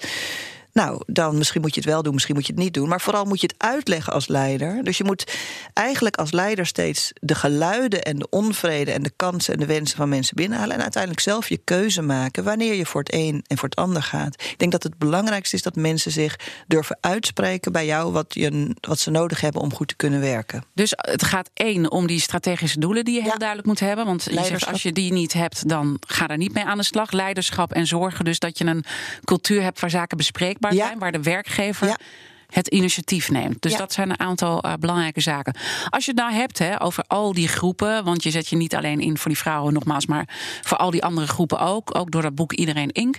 Nou, 0.73 1.01
dan 1.05 1.37
misschien 1.37 1.61
moet 1.61 1.75
je 1.75 1.81
het 1.81 1.89
wel 1.89 2.03
doen, 2.03 2.13
misschien 2.13 2.35
moet 2.35 2.45
je 2.45 2.53
het 2.53 2.61
niet 2.61 2.73
doen. 2.73 2.89
Maar 2.89 3.01
vooral 3.01 3.25
moet 3.25 3.41
je 3.41 3.47
het 3.47 3.67
uitleggen 3.67 4.13
als 4.13 4.27
leider. 4.27 4.83
Dus 4.83 4.97
je 4.97 5.03
moet 5.03 5.37
eigenlijk 5.73 6.15
als 6.15 6.31
leider 6.31 6.65
steeds 6.65 7.11
de 7.21 7.35
geluiden 7.35 8.01
en 8.03 8.19
de 8.19 8.27
onvrede 8.29 8.91
en 8.91 9.03
de 9.03 9.11
kansen 9.15 9.53
en 9.53 9.59
de 9.59 9.65
wensen 9.65 9.97
van 9.97 10.09
mensen 10.09 10.35
binnenhalen. 10.35 10.75
En 10.75 10.81
uiteindelijk 10.81 11.21
zelf 11.21 11.49
je 11.49 11.57
keuze 11.57 12.01
maken 12.01 12.43
wanneer 12.43 12.73
je 12.73 12.85
voor 12.85 13.01
het 13.01 13.13
een 13.13 13.43
en 13.47 13.57
voor 13.57 13.69
het 13.69 13.77
ander 13.77 14.03
gaat. 14.03 14.41
Ik 14.41 14.59
denk 14.59 14.71
dat 14.71 14.83
het 14.83 14.97
belangrijkste 14.97 15.55
is 15.55 15.61
dat 15.61 15.75
mensen 15.75 16.11
zich 16.11 16.35
durven 16.67 16.97
uitspreken 17.01 17.71
bij 17.71 17.85
jou 17.85 18.11
wat, 18.11 18.33
je, 18.33 18.75
wat 18.81 18.99
ze 18.99 19.09
nodig 19.09 19.41
hebben 19.41 19.61
om 19.61 19.73
goed 19.73 19.87
te 19.87 19.95
kunnen 19.95 20.19
werken. 20.19 20.63
Dus 20.73 20.93
het 20.95 21.23
gaat 21.23 21.49
één 21.53 21.91
om 21.91 22.07
die 22.07 22.19
strategische 22.19 22.79
doelen 22.79 23.05
die 23.05 23.15
je 23.15 23.21
heel 23.21 23.37
duidelijk 23.37 23.67
moet 23.67 23.79
hebben. 23.79 24.05
Want 24.05 24.23
je 24.23 24.43
zegt, 24.43 24.67
als 24.67 24.83
je 24.83 24.91
die 24.91 25.13
niet 25.13 25.33
hebt, 25.33 25.69
dan 25.69 25.97
ga 26.07 26.27
daar 26.27 26.37
niet 26.37 26.53
mee 26.53 26.63
aan 26.63 26.77
de 26.77 26.83
slag. 26.83 27.11
Leiderschap 27.11 27.73
en 27.73 27.87
zorgen 27.87 28.25
dus 28.25 28.39
dat 28.39 28.57
je 28.57 28.65
een 28.65 28.83
cultuur 29.23 29.61
hebt 29.61 29.79
waar 29.79 29.89
zaken 29.89 30.17
bespreekbaar 30.17 30.60
Zijn. 30.69 30.99
Waar 30.99 31.11
de 31.11 31.21
werkgever 31.21 31.97
het 32.51 32.67
initiatief 32.67 33.29
neemt. 33.29 33.61
Dus 33.61 33.71
Ja. 33.71 33.77
dat 33.77 33.93
zijn 33.93 34.09
een 34.09 34.19
aantal 34.19 34.61
eh, 34.61 34.73
belangrijke 34.79 35.21
zaken. 35.21 35.55
Als 35.89 36.05
je 36.05 36.11
het 36.11 36.19
nou 36.19 36.33
hebt 36.33 36.57
hè, 36.57 36.81
over 36.81 37.03
al 37.07 37.33
die 37.33 37.47
groepen, 37.47 38.03
want 38.03 38.23
je 38.23 38.31
zet 38.31 38.47
je 38.47 38.55
niet 38.55 38.75
alleen 38.75 38.99
in 38.99 39.17
voor 39.17 39.31
die 39.31 39.39
vrouwen 39.39 39.73
nogmaals, 39.73 40.05
maar 40.05 40.29
voor 40.61 40.77
al 40.77 40.91
die 40.91 41.03
andere 41.03 41.27
groepen 41.27 41.59
ook, 41.59 41.97
ook 41.97 42.11
door 42.11 42.21
dat 42.21 42.35
boek 42.35 42.53
Iedereen 42.53 42.91
Inc. 42.91 43.17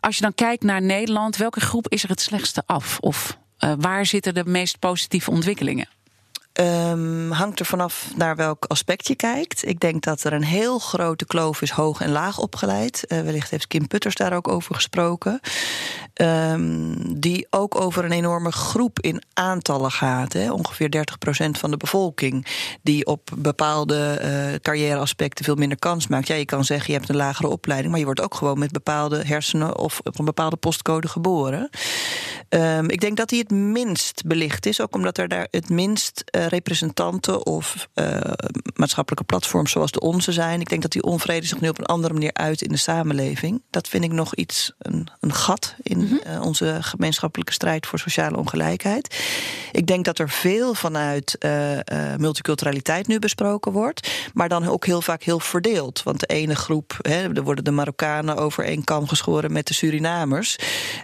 Als 0.00 0.16
je 0.16 0.22
dan 0.22 0.34
kijkt 0.34 0.62
naar 0.62 0.82
Nederland, 0.82 1.36
welke 1.36 1.60
groep 1.60 1.88
is 1.88 2.02
er 2.02 2.08
het 2.08 2.20
slechtste 2.20 2.62
af? 2.66 2.98
Of 3.00 3.38
eh, 3.58 3.72
waar 3.78 4.06
zitten 4.06 4.34
de 4.34 4.44
meest 4.44 4.78
positieve 4.78 5.30
ontwikkelingen? 5.30 5.88
Ehm, 6.56 7.30
hangt 7.30 7.60
er 7.60 7.66
vanaf 7.66 8.10
naar 8.14 8.36
welk 8.36 8.64
aspect 8.64 9.08
je 9.08 9.14
kijkt. 9.14 9.66
Ik 9.68 9.80
denk 9.80 10.02
dat 10.02 10.24
er 10.24 10.32
een 10.32 10.44
heel 10.44 10.78
grote 10.78 11.26
kloof 11.26 11.62
is 11.62 11.70
hoog 11.70 12.00
en 12.00 12.10
laag 12.10 12.38
opgeleid. 12.38 13.06
Eh, 13.06 13.20
wellicht 13.20 13.50
heeft 13.50 13.66
Kim 13.66 13.86
Putters 13.86 14.14
daar 14.14 14.32
ook 14.32 14.48
over 14.48 14.74
gesproken. 14.74 15.40
Ehm, 16.14 16.94
die 17.16 17.46
ook 17.50 17.80
over 17.80 18.04
een 18.04 18.12
enorme 18.12 18.52
groep 18.52 19.00
in 19.00 19.22
aantallen 19.32 19.90
gaat. 19.90 20.32
Hè. 20.32 20.52
Ongeveer 20.52 20.90
30% 20.90 21.58
van 21.58 21.70
de 21.70 21.76
bevolking. 21.76 22.46
Die 22.82 23.06
op 23.06 23.30
bepaalde 23.36 24.18
eh 24.20 24.60
carrièreaspecten 24.62 25.44
veel 25.44 25.54
minder 25.54 25.78
kans 25.78 26.06
maakt. 26.06 26.26
Ja, 26.26 26.34
je 26.34 26.44
kan 26.44 26.64
zeggen 26.64 26.92
je 26.92 26.98
hebt 26.98 27.10
een 27.10 27.16
lagere 27.16 27.48
opleiding. 27.48 27.90
Maar 27.90 27.98
je 28.00 28.06
wordt 28.06 28.22
ook 28.22 28.34
gewoon 28.34 28.58
met 28.58 28.72
bepaalde 28.72 29.22
hersenen 29.24 29.78
of 29.78 30.00
op 30.04 30.18
een 30.18 30.24
bepaalde 30.24 30.56
postcode 30.56 31.08
geboren. 31.08 31.70
Ehm, 32.48 32.88
ik 32.88 33.00
denk 33.00 33.16
dat 33.16 33.28
die 33.28 33.40
het 33.40 33.50
minst 33.50 34.26
belicht 34.26 34.66
is. 34.66 34.80
Ook 34.80 34.94
omdat 34.94 35.18
er 35.18 35.28
daar 35.28 35.48
het 35.50 35.68
minst 35.68 36.22
eh, 36.26 36.45
representanten 36.48 37.46
of 37.46 37.88
eh, 37.94 38.20
maatschappelijke 38.74 39.24
platforms 39.24 39.70
zoals 39.70 39.90
de 39.90 40.00
onze 40.00 40.32
zijn. 40.32 40.60
Ik 40.60 40.68
denk 40.68 40.82
dat 40.82 40.92
die 40.92 41.02
onvrede 41.02 41.46
zich 41.46 41.60
nu 41.60 41.68
op 41.68 41.78
een 41.78 41.86
andere 41.86 42.12
manier 42.12 42.32
uit 42.32 42.62
in 42.62 42.68
de 42.68 42.76
samenleving. 42.76 43.62
Dat 43.70 43.88
vind 43.88 44.04
ik 44.04 44.12
nog 44.12 44.34
iets, 44.34 44.72
een, 44.78 45.08
een 45.20 45.32
gat 45.32 45.74
in 45.82 46.20
eh, 46.24 46.42
onze 46.42 46.78
gemeenschappelijke 46.80 47.52
strijd 47.52 47.86
voor 47.86 47.98
sociale 47.98 48.36
ongelijkheid. 48.36 49.24
Ik 49.72 49.86
denk 49.86 50.04
dat 50.04 50.18
er 50.18 50.30
veel 50.30 50.74
vanuit 50.74 51.38
eh, 51.38 51.78
multiculturaliteit 52.16 53.06
nu 53.06 53.18
besproken 53.18 53.72
wordt. 53.72 54.10
Maar 54.34 54.48
dan 54.48 54.68
ook 54.68 54.86
heel 54.86 55.02
vaak 55.02 55.22
heel 55.22 55.40
verdeeld. 55.40 56.02
Want 56.02 56.20
de 56.20 56.26
ene 56.26 56.54
groep, 56.54 56.96
hè, 57.00 57.34
er 57.34 57.42
worden 57.42 57.64
de 57.64 57.70
Marokkanen 57.70 58.36
over 58.36 58.64
één 58.64 58.84
kam 58.84 59.08
geschoren 59.08 59.52
met 59.52 59.66
de 59.66 59.74
Surinamers. 59.74 60.58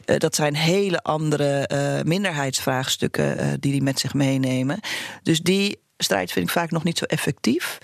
Dat 0.05 0.35
zijn 0.35 0.57
hele 0.57 1.02
andere 1.02 1.68
minderheidsvraagstukken 2.05 3.61
die 3.61 3.72
die 3.72 3.83
met 3.83 4.00
zich 4.00 4.14
meenemen. 4.14 4.81
Dus 5.22 5.32
die 5.40 5.79
strijd 6.03 6.33
vind 6.33 6.47
ik 6.47 6.53
vaak 6.53 6.71
nog 6.71 6.85
niet 6.85 6.99
zo 6.99 7.05
effectief. 7.05 7.79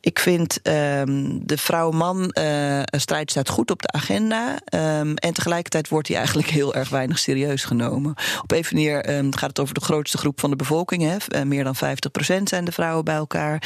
Ik 0.00 0.18
vind 0.18 0.62
ehm, 0.62 1.38
de 1.40 1.58
vrouw-man 1.58 2.30
eh, 2.30 2.80
strijd 2.84 3.30
staat 3.30 3.48
goed 3.48 3.70
op 3.70 3.82
de 3.82 3.88
agenda. 3.92 4.58
ehm, 4.64 5.14
en 5.14 5.32
tegelijkertijd 5.34 5.88
wordt 5.88 6.06
die 6.06 6.16
eigenlijk 6.16 6.48
heel 6.48 6.74
erg 6.74 6.88
weinig 6.88 7.18
serieus 7.18 7.64
genomen. 7.64 8.14
Op 8.42 8.52
een 8.52 8.64
manier 8.72 9.04
ehm, 9.04 9.30
gaat 9.32 9.48
het 9.48 9.58
over 9.60 9.74
de 9.74 9.80
grootste 9.80 10.18
groep 10.18 10.40
van 10.40 10.50
de 10.50 10.56
bevolking. 10.56 11.02
Hè. 11.02 11.16
Eh, 11.28 11.42
meer 11.42 11.64
dan 11.64 11.76
50% 11.76 12.42
zijn 12.48 12.64
de 12.64 12.72
vrouwen 12.72 13.04
bij 13.04 13.14
elkaar. 13.14 13.62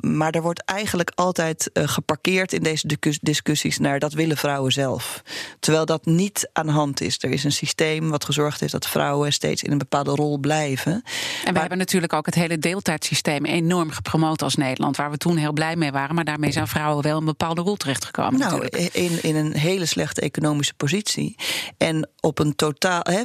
Maar 0.00 0.30
er 0.32 0.42
wordt 0.42 0.64
eigenlijk 0.64 1.12
altijd 1.14 1.70
eh, 1.72 1.88
geparkeerd 1.88 2.52
in 2.52 2.62
deze 2.62 2.86
discus- 2.86 3.18
discussies 3.22 3.78
naar 3.78 3.98
dat 3.98 4.12
willen 4.12 4.36
vrouwen 4.36 4.72
zelf. 4.72 5.22
Terwijl 5.60 5.84
dat 5.84 6.06
niet 6.06 6.48
aan 6.52 6.66
de 6.66 6.72
hand 6.72 7.00
is. 7.00 7.16
Er 7.20 7.30
is 7.30 7.44
een 7.44 7.52
systeem 7.52 8.10
wat 8.10 8.24
gezorgd 8.24 8.60
heeft 8.60 8.72
dat 8.72 8.86
vrouwen 8.88 9.32
steeds 9.32 9.62
in 9.62 9.72
een 9.72 9.78
bepaalde 9.78 10.10
rol 10.10 10.38
blijven. 10.38 10.92
En 10.92 11.02
we 11.44 11.50
Maar- 11.50 11.60
hebben 11.60 11.78
natuurlijk 11.78 12.12
ook 12.12 12.26
het 12.26 12.34
hele 12.34 12.58
deeltijdsysteem 12.94 13.44
enorm 13.44 13.90
gepromoot 13.90 14.42
als 14.42 14.54
Nederland, 14.54 14.96
waar 14.96 15.10
we 15.10 15.16
toen 15.16 15.36
heel 15.36 15.52
blij 15.52 15.76
mee 15.76 15.92
waren. 15.92 16.14
Maar 16.14 16.24
daarmee 16.24 16.52
zijn 16.52 16.68
vrouwen 16.68 17.02
wel 17.02 17.18
een 17.18 17.24
bepaalde 17.24 17.60
rol 17.60 17.76
terechtgekomen. 17.76 18.40
Nou, 18.40 18.60
natuurlijk. 18.60 18.94
in, 18.94 19.22
in 19.22 19.36
een 19.36 19.56
hele 19.56 19.86
slechte 19.86 20.20
economische 20.20 20.74
positie. 20.74 21.36
En 21.76 22.08
op 22.20 22.38
een 22.38 22.54
totaal, 22.54 23.00
hè, 23.02 23.22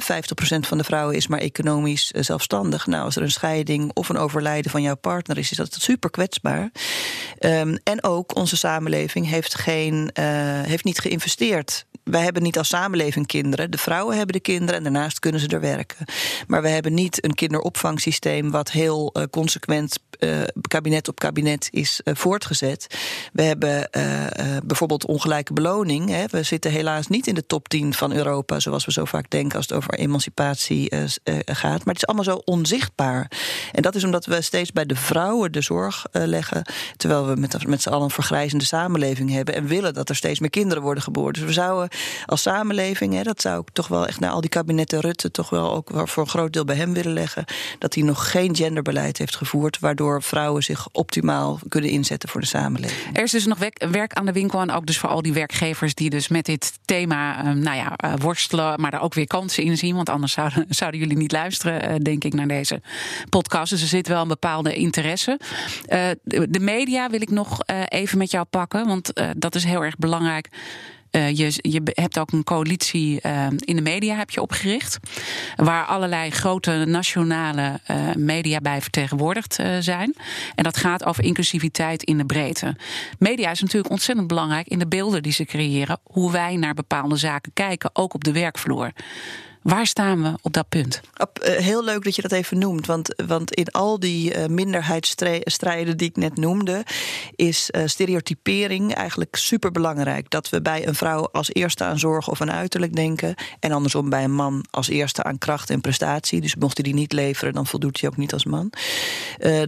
van 0.60 0.78
de 0.78 0.84
vrouwen 0.84 1.16
is 1.16 1.26
maar 1.26 1.38
economisch 1.38 2.12
eh, 2.12 2.22
zelfstandig. 2.22 2.86
Nou, 2.86 3.04
als 3.04 3.16
er 3.16 3.22
een 3.22 3.30
scheiding 3.30 3.90
of 3.94 4.08
een 4.08 4.16
overlijden 4.16 4.70
van 4.70 4.82
jouw 4.82 4.96
partner 4.96 5.38
is, 5.38 5.50
is 5.50 5.56
dat 5.56 5.76
super 5.80 6.10
kwetsbaar. 6.10 6.70
Ehm, 7.38 7.76
en 7.82 8.04
ook 8.04 8.36
onze 8.36 8.56
samenleving 8.56 9.28
heeft, 9.28 9.54
geen, 9.54 10.10
eh, 10.12 10.24
heeft 10.62 10.84
niet 10.84 10.98
geïnvesteerd. 10.98 11.86
Wij 12.04 12.22
hebben 12.22 12.42
niet 12.42 12.58
als 12.58 12.68
samenleving 12.68 13.26
kinderen. 13.26 13.70
De 13.70 13.78
vrouwen 13.78 14.16
hebben 14.16 14.34
de 14.34 14.40
kinderen 14.40 14.74
en 14.74 14.82
daarnaast 14.82 15.18
kunnen 15.18 15.40
ze 15.40 15.48
er 15.48 15.60
werken. 15.60 16.04
Maar 16.46 16.62
we 16.62 16.68
hebben 16.68 16.94
niet 16.94 17.24
een 17.24 17.34
kinderopvangsysteem 17.34 18.50
wat 18.50 18.70
heel 18.70 19.12
eh, 19.12 19.22
consequent 19.50 19.98
eh, 20.20 20.40
kabinet 20.68 21.08
op 21.08 21.18
kabinet 21.18 21.68
is 21.70 22.00
eh, 22.04 22.14
voortgezet. 22.14 22.86
We 23.32 23.42
hebben 23.42 23.90
eh, 23.90 24.56
bijvoorbeeld 24.64 25.06
ongelijke 25.06 25.52
beloning. 25.52 26.08
Hè. 26.08 26.24
We 26.30 26.42
zitten 26.42 26.70
helaas 26.70 27.06
niet 27.06 27.26
in 27.26 27.34
de 27.34 27.46
top 27.46 27.68
10 27.68 27.94
van 27.94 28.12
Europa, 28.12 28.60
zoals 28.60 28.84
we 28.84 28.92
zo 28.92 29.04
vaak 29.04 29.30
denken 29.30 29.56
als 29.56 29.66
het 29.68 29.76
over 29.76 29.94
emancipatie 29.94 30.92
gaat. 31.44 31.84
Maar 31.84 31.94
het 31.94 31.96
is 31.96 32.06
allemaal 32.06 32.24
zo 32.24 32.42
onzichtbaar. 32.44 33.30
En 33.72 33.82
dat 33.82 33.94
is 33.94 34.04
omdat 34.04 34.26
we 34.26 34.40
steeds 34.40 34.72
bij 34.72 34.86
de 34.86 34.96
vrouwen 34.96 35.52
de 35.52 35.60
zorg 35.60 36.06
leggen, 36.12 36.64
terwijl 36.96 37.26
we 37.26 37.36
met, 37.36 37.66
met 37.66 37.82
z'n 37.82 37.88
allen 37.88 38.04
een 38.04 38.10
vergrijzende 38.10 38.64
samenleving 38.64 39.30
hebben 39.30 39.54
en 39.54 39.66
willen 39.66 39.94
dat 39.94 40.08
er 40.08 40.16
steeds 40.16 40.40
meer 40.40 40.50
kinderen 40.50 40.82
worden 40.82 41.02
geboren. 41.02 41.32
Dus 41.32 41.42
we 41.42 41.52
zouden 41.52 41.88
als 42.26 42.42
samenleving, 42.42 43.14
hè, 43.14 43.22
dat 43.22 43.40
zou 43.40 43.60
ik 43.60 43.68
toch 43.72 43.88
wel 43.88 44.06
echt 44.06 44.20
naar 44.20 44.30
al 44.30 44.40
die 44.40 44.50
kabinetten 44.50 45.00
Rutte 45.00 45.30
toch 45.30 45.50
wel 45.50 45.74
ook 45.74 45.90
voor 46.04 46.22
een 46.22 46.28
groot 46.28 46.52
deel 46.52 46.64
bij 46.64 46.76
hem 46.76 46.92
willen 46.92 47.12
leggen. 47.12 47.44
Dat 47.78 47.94
hij 47.94 48.02
nog 48.02 48.30
geen 48.30 48.56
genderbeleid 48.56 49.18
heeft 49.18 49.36
gevoerd, 49.40 49.78
waardoor 49.78 50.22
vrouwen 50.22 50.62
zich 50.62 50.88
optimaal 50.92 51.58
kunnen 51.68 51.90
inzetten 51.90 52.28
voor 52.28 52.40
de 52.40 52.46
samenleving. 52.46 53.16
Er 53.16 53.22
is 53.22 53.30
dus 53.30 53.46
nog 53.46 53.58
werk 53.90 54.12
aan 54.12 54.26
de 54.26 54.32
winkel 54.32 54.60
en 54.60 54.70
ook 54.70 54.86
dus 54.86 54.98
voor 54.98 55.08
al 55.08 55.22
die 55.22 55.32
werkgevers 55.32 55.94
die 55.94 56.10
dus 56.10 56.28
met 56.28 56.44
dit 56.44 56.78
thema 56.84 57.44
ehm, 57.44 57.58
nou 57.58 57.76
ja, 57.76 57.96
eh, 57.96 58.12
worstelen, 58.18 58.80
maar 58.80 58.90
daar 58.90 59.02
ook 59.02 59.14
weer 59.14 59.26
kansen 59.26 59.64
in 59.64 59.76
zien. 59.76 59.94
Want 59.94 60.08
anders 60.08 60.32
zouden, 60.32 60.66
zouden 60.80 61.00
jullie 61.00 61.16
niet 61.16 61.32
luisteren, 61.32 61.82
eh, 61.82 61.94
denk 62.02 62.24
ik, 62.24 62.34
naar 62.34 62.48
deze 62.48 62.82
podcast. 63.28 63.70
Dus 63.70 63.82
er 63.82 63.88
zit 63.88 64.08
wel 64.08 64.22
een 64.22 64.28
bepaalde 64.28 64.74
interesse. 64.74 65.40
De 66.24 66.60
media 66.60 67.10
wil 67.10 67.22
ik 67.22 67.30
nog 67.30 67.58
even 67.88 68.18
met 68.18 68.30
jou 68.30 68.44
pakken, 68.44 68.86
want 68.86 69.12
dat 69.36 69.54
is 69.54 69.64
heel 69.64 69.84
erg 69.84 69.96
belangrijk. 69.96 70.48
Uh, 71.10 71.36
je, 71.36 71.52
je, 71.56 71.80
hebt 71.84 72.18
ook 72.18 72.32
een 72.32 72.44
coalitie 72.44 73.20
uh, 73.22 73.46
in 73.58 73.76
de 73.76 73.82
media 73.82 74.16
heb 74.16 74.30
je 74.30 74.42
opgericht. 74.42 74.98
Waar 75.56 75.84
allerlei 75.84 76.30
grote 76.30 76.84
nationale 76.86 77.80
uh, 77.90 78.14
media 78.14 78.60
bij 78.60 78.80
vertegenwoordigd 78.80 79.58
zijn. 79.80 80.14
En 80.54 80.64
dat 80.64 80.76
gaat 80.76 81.04
over 81.04 81.24
inclusiviteit 81.24 82.02
in 82.02 82.18
de 82.18 82.24
breedte. 82.24 82.76
Media 83.18 83.50
is 83.50 83.60
natuurlijk 83.60 83.92
ontzettend 83.92 84.26
belangrijk 84.26 84.68
in 84.68 84.78
de 84.78 84.88
beelden 84.88 85.22
die 85.22 85.32
ze 85.32 85.44
creëren. 85.44 85.98
Hoe 86.04 86.32
wij 86.32 86.56
naar 86.56 86.74
bepaalde 86.74 87.16
zaken 87.16 87.52
kijken, 87.52 87.90
ook 87.92 88.14
op 88.14 88.24
de 88.24 88.32
werkvloer. 88.32 88.92
Waar 89.62 89.86
staan 89.86 90.22
we 90.22 90.38
op 90.42 90.52
dat 90.52 90.68
punt? 90.68 91.00
Eh, 91.14 91.54
heel 91.56 91.84
leuk 91.84 92.04
dat 92.04 92.16
je 92.16 92.22
dat 92.22 92.32
even 92.32 92.58
noemt. 92.58 92.86
Want, 92.86 93.14
want 93.26 93.54
in 93.54 93.70
al 93.70 94.00
die 94.00 94.36
uh, 94.36 94.46
minderheidsstrijden 94.46 95.96
die 95.96 96.08
ik 96.08 96.16
net 96.16 96.36
noemde, 96.36 96.84
is 97.36 97.68
uh, 97.70 97.82
stereotypering 97.86 98.94
eigenlijk 98.94 99.36
super 99.36 99.70
belangrijk. 99.70 100.30
Dat 100.30 100.48
we 100.48 100.62
bij 100.62 100.86
een 100.86 100.94
vrouw 100.94 101.28
als 101.32 101.52
eerste 101.52 101.84
aan 101.84 101.98
zorg 101.98 102.28
of 102.28 102.40
aan 102.40 102.52
uiterlijk 102.52 102.94
denken. 102.94 103.34
En 103.60 103.72
andersom 103.72 104.10
bij 104.10 104.24
een 104.24 104.34
man 104.34 104.64
als 104.70 104.88
eerste 104.88 105.22
aan 105.22 105.38
kracht 105.38 105.70
en 105.70 105.80
prestatie. 105.80 106.40
Dus 106.40 106.56
mocht 106.56 106.76
hij 106.76 106.84
die 106.84 106.94
niet 106.94 107.12
leveren, 107.12 107.54
dan 107.54 107.66
voldoet 107.66 108.00
hij 108.00 108.10
ook 108.10 108.16
niet 108.16 108.32
als 108.32 108.44
man. 108.44 108.72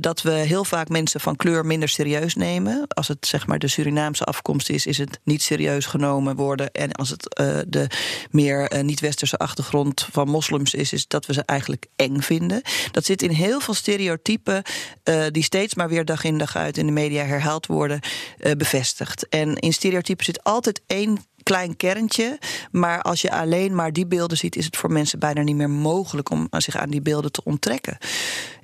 Dat 0.01 0.23
we 0.23 0.31
heel 0.31 0.65
vaak 0.65 0.89
mensen 0.89 1.21
van 1.21 1.37
kleur 1.37 1.67
minder 1.67 1.89
serieus 1.89 2.35
nemen. 2.35 2.87
Als 2.89 3.09
het 3.09 3.27
zeg 3.27 3.47
maar 3.47 3.59
de 3.59 3.69
Surinaamse 3.69 4.25
afkomst 4.25 4.71
is, 4.71 4.87
is 4.87 4.99
het 4.99 5.19
niet 5.25 5.43
serieus 5.43 5.87
genomen 5.87 6.37
worden. 6.37 6.71
En 6.73 6.93
als 6.93 7.11
het 7.11 7.43
de 7.69 7.87
meer 8.31 8.83
niet-westerse 8.83 9.37
achtergrond 9.37 9.82
van 10.13 10.29
moslims 10.29 10.75
is, 10.75 10.93
is 10.93 11.07
dat 11.07 11.27
we 11.27 11.33
ze 11.33 11.43
eigenlijk 11.43 11.87
eng 11.97 12.21
vinden. 12.21 12.63
Dat 12.91 13.05
zit 13.05 13.23
in 13.23 13.31
heel 13.31 13.61
veel 13.61 13.75
stereotypen 13.75 14.63
uh, 15.05 15.25
die 15.31 15.43
steeds 15.43 15.75
maar 15.75 15.89
weer 15.89 16.05
dag 16.05 16.25
in 16.25 16.39
dag 16.39 16.57
uit 16.57 16.79
in 16.79 16.87
de 16.87 16.93
media 16.93 17.25
herhaald 17.25 17.67
worden, 17.67 18.01
uh, 18.39 18.53
bevestigd. 18.53 19.29
En 19.29 19.57
in 19.57 19.73
stereotypen 19.73 20.25
zit 20.25 20.45
altijd 20.45 20.83
één 20.87 21.25
klein 21.43 21.77
kerntje. 21.77 22.39
Maar 22.71 23.03
als 23.03 23.21
je 23.21 23.33
alleen 23.33 23.75
maar 23.75 23.93
die 23.93 24.07
beelden 24.07 24.39
ziet, 24.39 24.57
is 24.57 24.65
het 24.65 24.77
voor 24.77 24.93
mensen 24.93 25.19
bijna 25.19 25.43
niet 25.43 25.57
meer 25.57 25.71
mogelijk 25.71 26.31
om 26.31 26.49
zich 26.51 26.77
aan 26.77 26.91
die 26.91 27.03
beelden 27.03 27.33
te 27.33 27.45
onttrekken. 27.45 27.99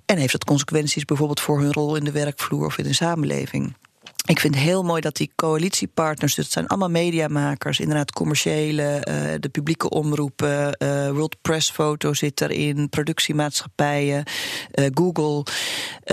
En 0.07 0.17
heeft 0.17 0.33
dat 0.33 0.45
consequenties 0.45 1.05
bijvoorbeeld 1.05 1.41
voor 1.41 1.61
hun 1.61 1.73
rol 1.73 1.97
in 1.97 2.05
de 2.05 2.13
werkvloer 2.13 2.67
of 2.67 2.79
in 2.79 2.85
de 2.85 2.93
samenleving? 2.93 3.75
Ik 4.29 4.41
vind 4.41 4.55
het 4.55 4.65
heel 4.65 4.83
mooi 4.83 5.01
dat 5.01 5.17
die 5.17 5.33
coalitiepartners, 5.37 6.35
dus 6.35 6.45
het 6.45 6.53
zijn 6.53 6.67
allemaal 6.67 6.91
mediamakers, 6.91 7.81
inderdaad 7.81 8.13
commerciële, 8.13 9.05
uh, 9.09 9.35
de 9.41 9.49
publieke 9.49 9.91
omroepen, 9.91 10.77
uh, 10.83 11.11
World 11.11 11.37
Press 11.43 11.71
Foto 11.71 12.15
zit 12.15 12.41
erin, 12.41 12.89
productiemaatschappijen, 12.89 14.25
uh, 14.75 14.87
Google, 14.95 15.45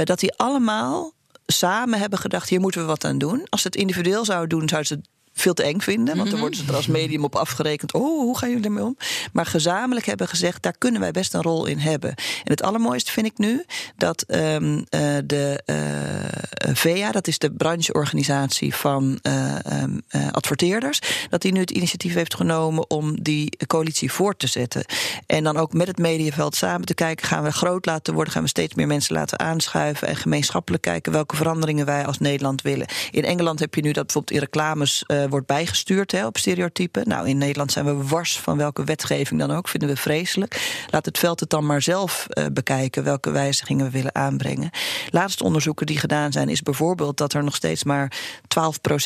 dat 0.03 0.19
die 0.19 0.33
allemaal 0.33 1.13
samen 1.45 1.99
hebben 1.99 2.19
gedacht: 2.19 2.49
hier 2.49 2.59
moeten 2.59 2.81
we 2.81 2.87
wat 2.87 3.03
aan 3.03 3.17
doen. 3.17 3.45
Als 3.49 3.61
ze 3.61 3.67
het 3.67 3.75
individueel 3.75 4.25
zouden 4.25 4.59
doen, 4.59 4.69
zouden 4.69 4.87
ze 4.87 5.09
veel 5.35 5.53
te 5.53 5.63
eng 5.63 5.79
vinden. 5.79 6.15
Want 6.15 6.17
dan 6.17 6.27
mhm. 6.27 6.39
worden 6.39 6.59
ze 6.59 6.65
er 6.67 6.75
als 6.75 6.87
medium 6.87 7.23
op 7.23 7.35
afgerekend. 7.35 7.93
Oh, 7.93 8.19
hoe 8.21 8.37
gaan 8.37 8.49
jullie 8.49 8.65
ermee 8.65 8.83
om? 8.83 8.97
Maar 9.33 9.45
gezamenlijk 9.45 10.05
hebben 10.05 10.27
gezegd, 10.27 10.63
daar 10.63 10.77
kunnen 10.77 11.01
wij 11.01 11.11
best 11.11 11.33
een 11.33 11.41
rol 11.41 11.65
in 11.65 11.77
hebben. 11.77 12.09
En 12.09 12.51
het 12.51 12.63
allermooiste 12.63 13.11
vind 13.11 13.25
ik 13.25 13.37
nu 13.37 13.65
dat 13.97 14.25
um, 14.27 14.75
uh, 14.77 14.83
de 15.25 15.63
uh, 15.65 16.75
VEA, 16.75 17.11
dat 17.11 17.27
is 17.27 17.37
de 17.37 17.51
brancheorganisatie 17.51 18.75
van 18.75 19.19
uh, 19.23 19.55
um, 19.81 20.01
adverteerders, 20.31 20.99
dat 21.29 21.41
die 21.41 21.51
nu 21.51 21.59
het 21.59 21.71
initiatief 21.71 22.13
heeft 22.13 22.35
genomen 22.35 22.89
om 22.89 23.21
die 23.21 23.57
coalitie 23.67 24.11
voor 24.11 24.37
te 24.37 24.47
zetten. 24.47 24.85
En 25.25 25.43
dan 25.43 25.57
ook 25.57 25.73
met 25.73 25.87
het 25.87 25.97
mediaveld 25.97 26.55
samen 26.55 26.85
te 26.85 26.93
kijken, 26.93 27.27
gaan 27.27 27.43
we 27.43 27.51
groot 27.51 27.85
laten 27.85 28.13
worden, 28.13 28.33
gaan 28.33 28.43
we 28.43 28.49
steeds 28.49 28.73
meer 28.73 28.87
mensen 28.87 29.15
laten 29.15 29.39
aanschuiven 29.39 30.07
en 30.07 30.15
gemeenschappelijk 30.15 30.83
kijken 30.83 31.11
welke 31.11 31.35
veranderingen 31.35 31.85
wij 31.85 32.05
als 32.05 32.19
Nederland 32.19 32.61
willen. 32.61 32.87
In 33.11 33.23
Engeland 33.23 33.59
heb 33.59 33.75
je 33.75 33.81
nu 33.81 33.91
dat 33.91 34.03
bijvoorbeeld 34.05 34.33
in 34.33 34.43
reclames 34.43 35.03
wordt 35.29 35.47
bijgestuurd 35.47 36.11
hè, 36.11 36.25
op 36.25 36.37
stereotypen. 36.37 37.07
Nou, 37.07 37.27
in 37.27 37.37
Nederland 37.37 37.71
zijn 37.71 37.85
we 37.85 38.07
wars 38.07 38.39
van 38.39 38.57
welke 38.57 38.83
wetgeving 38.83 39.39
dan 39.39 39.51
ook, 39.51 39.67
vinden 39.67 39.89
we 39.89 39.95
vreselijk. 39.95 40.83
Laat 40.89 41.05
het 41.05 41.17
veld 41.17 41.39
het 41.39 41.49
dan 41.49 41.65
maar 41.65 41.81
zelf 41.81 42.27
uh, 42.29 42.45
bekijken 42.53 43.03
welke 43.03 43.31
wijzigingen 43.31 43.85
we 43.85 43.91
willen 43.91 44.15
aanbrengen. 44.15 44.69
Laatste 45.09 45.43
onderzoeken 45.43 45.85
die 45.85 45.97
gedaan 45.97 46.31
zijn, 46.31 46.49
is 46.49 46.61
bijvoorbeeld 46.61 47.17
dat 47.17 47.33
er 47.33 47.43
nog 47.43 47.55
steeds 47.55 47.83
maar 47.83 48.11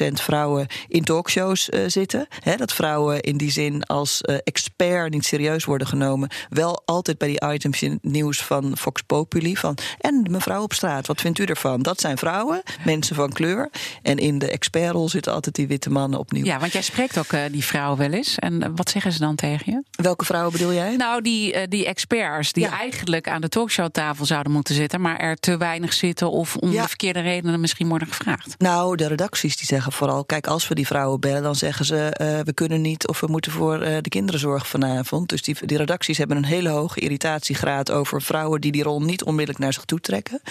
12% 0.02 0.12
vrouwen 0.14 0.68
in 0.88 1.04
talkshows 1.04 1.70
uh, 1.70 1.84
zitten. 1.88 2.28
Hè, 2.40 2.56
dat 2.56 2.74
vrouwen 2.74 3.22
in 3.22 3.38
die 3.38 3.52
zin 3.52 3.84
als 3.84 4.22
expert 4.22 5.12
niet 5.12 5.26
serieus 5.26 5.66
worden 5.66 5.88
genomen. 5.88 6.30
Wel 6.50 6.82
altijd 6.86 7.18
bij 7.18 7.28
die 7.28 7.52
items 7.54 7.82
in 7.82 8.00
nieuws 8.02 8.44
van 8.44 8.78
Fox 8.78 9.02
Populi. 9.02 9.58
Van, 9.58 9.78
en 10.00 10.28
mevrouw 10.32 10.62
op 10.62 10.74
straat, 10.74 11.08
wat 11.08 11.22
vindt 11.22 11.40
u 11.40 11.44
ervan? 11.44 11.82
Dat 11.82 12.00
zijn 12.00 12.18
vrouwen, 12.18 12.62
mensen 12.86 13.16
van 13.16 13.32
kleur. 13.32 13.70
En 14.02 14.18
in 14.18 14.40
de 14.40 14.50
expertrol 14.50 15.10
zitten 15.10 15.34
altijd 15.34 15.56
die 15.56 15.68
witte 15.68 15.90
opnieuw. 16.18 16.46
Ja, 16.46 16.60
want 16.60 16.72
jij 16.72 16.82
spreekt 16.82 17.18
ook 17.18 17.32
uh, 17.32 17.42
die 17.52 17.64
vrouwen 17.64 17.98
wel 17.98 18.12
eens. 18.12 18.40
En 18.40 18.54
uh, 18.54 18.68
wat 18.76 18.90
zeggen 18.90 19.12
ze 19.12 19.20
dan 19.20 19.36
tegen 19.36 19.72
je? 19.72 20.04
Welke 20.04 20.26
vrouwen 20.26 20.52
bedoel 20.52 20.74
jij? 20.74 20.96
Nou, 20.96 21.22
die, 21.22 21.54
uh, 21.54 21.62
die 21.70 21.86
experts 21.86 22.54
die 22.54 22.64
ja. 22.64 22.80
eigenlijk 22.80 23.30
aan 23.30 23.42
de 23.42 23.50
talkshowtafel 23.50 24.26
zouden 24.26 24.52
moeten 24.52 24.76
zitten, 24.76 25.02
maar 25.02 25.18
er 25.18 25.36
te 25.36 25.58
weinig 25.58 25.94
zitten 25.94 26.32
of 26.32 26.56
om 26.56 26.72
ja. 26.72 26.82
de 26.82 26.88
verkeerde 26.88 27.20
redenen 27.20 27.60
misschien 27.60 27.88
worden 27.88 28.08
gevraagd. 28.08 28.56
Nou, 28.58 28.96
de 28.96 29.08
redacties 29.08 29.58
die 29.58 29.66
zeggen 29.66 29.92
vooral: 29.92 30.26
kijk, 30.26 30.48
als 30.48 30.68
we 30.68 30.76
die 30.76 30.88
vrouwen 30.88 31.20
bellen, 31.20 31.44
dan 31.44 31.56
zeggen 31.56 31.86
ze: 31.86 32.42
we 32.46 32.54
kunnen 32.54 32.82
niet 32.82 33.08
of 33.08 33.20
we 33.20 33.28
moeten 33.28 33.52
voor 33.52 33.80
de 33.80 34.10
kinderen 34.10 34.40
zorgen 34.40 34.68
vanavond. 34.68 35.30
Dus 35.30 35.42
die, 35.42 35.56
die 35.66 35.78
redacties 35.78 36.18
hebben 36.18 36.38
een 36.38 36.46
hele 36.46 36.70
hoge 36.70 37.00
irritatiegraad 37.00 37.92
over 37.92 38.22
vrouwen 38.22 38.62
die 38.62 38.72
die 38.72 38.84
rol 38.84 39.02
niet 39.02 39.24
onmiddellijk 39.24 39.64
naar 39.64 39.74
zich 39.74 39.86
toe 39.86 40.00
trekken. 40.00 40.42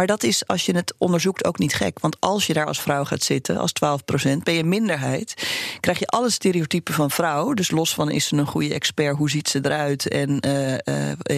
Maar 0.00 0.08
dat 0.08 0.22
is, 0.22 0.46
als 0.46 0.66
je 0.66 0.74
het 0.74 0.94
onderzoekt, 0.98 1.44
ook 1.44 1.58
niet 1.58 1.74
gek. 1.74 1.98
Want 1.98 2.16
als 2.20 2.46
je 2.46 2.52
daar 2.52 2.66
als 2.66 2.80
vrouw 2.80 3.04
gaat 3.04 3.22
zitten, 3.22 3.56
als 3.56 3.72
12% 4.34 4.36
ben 4.42 4.54
je 4.54 4.64
minderheid. 4.64 5.34
Krijg 5.80 5.98
je 5.98 6.06
alle 6.06 6.30
stereotypen 6.30 6.94
van 6.94 7.10
vrouw. 7.10 7.54
Dus 7.54 7.70
los 7.70 7.94
van 7.94 8.10
is 8.10 8.26
ze 8.26 8.36
een 8.36 8.46
goede 8.46 8.74
expert, 8.74 9.16
hoe 9.16 9.30
ziet 9.30 9.48
ze 9.48 9.58
eruit 9.62 10.08
en 10.08 10.46
uh, 10.46 10.72
uh, 10.72 10.76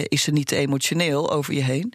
is 0.07 0.21
ze 0.21 0.31
niet 0.31 0.47
te 0.47 0.55
emotioneel 0.55 1.31
over 1.31 1.53
je 1.53 1.63
heen. 1.63 1.93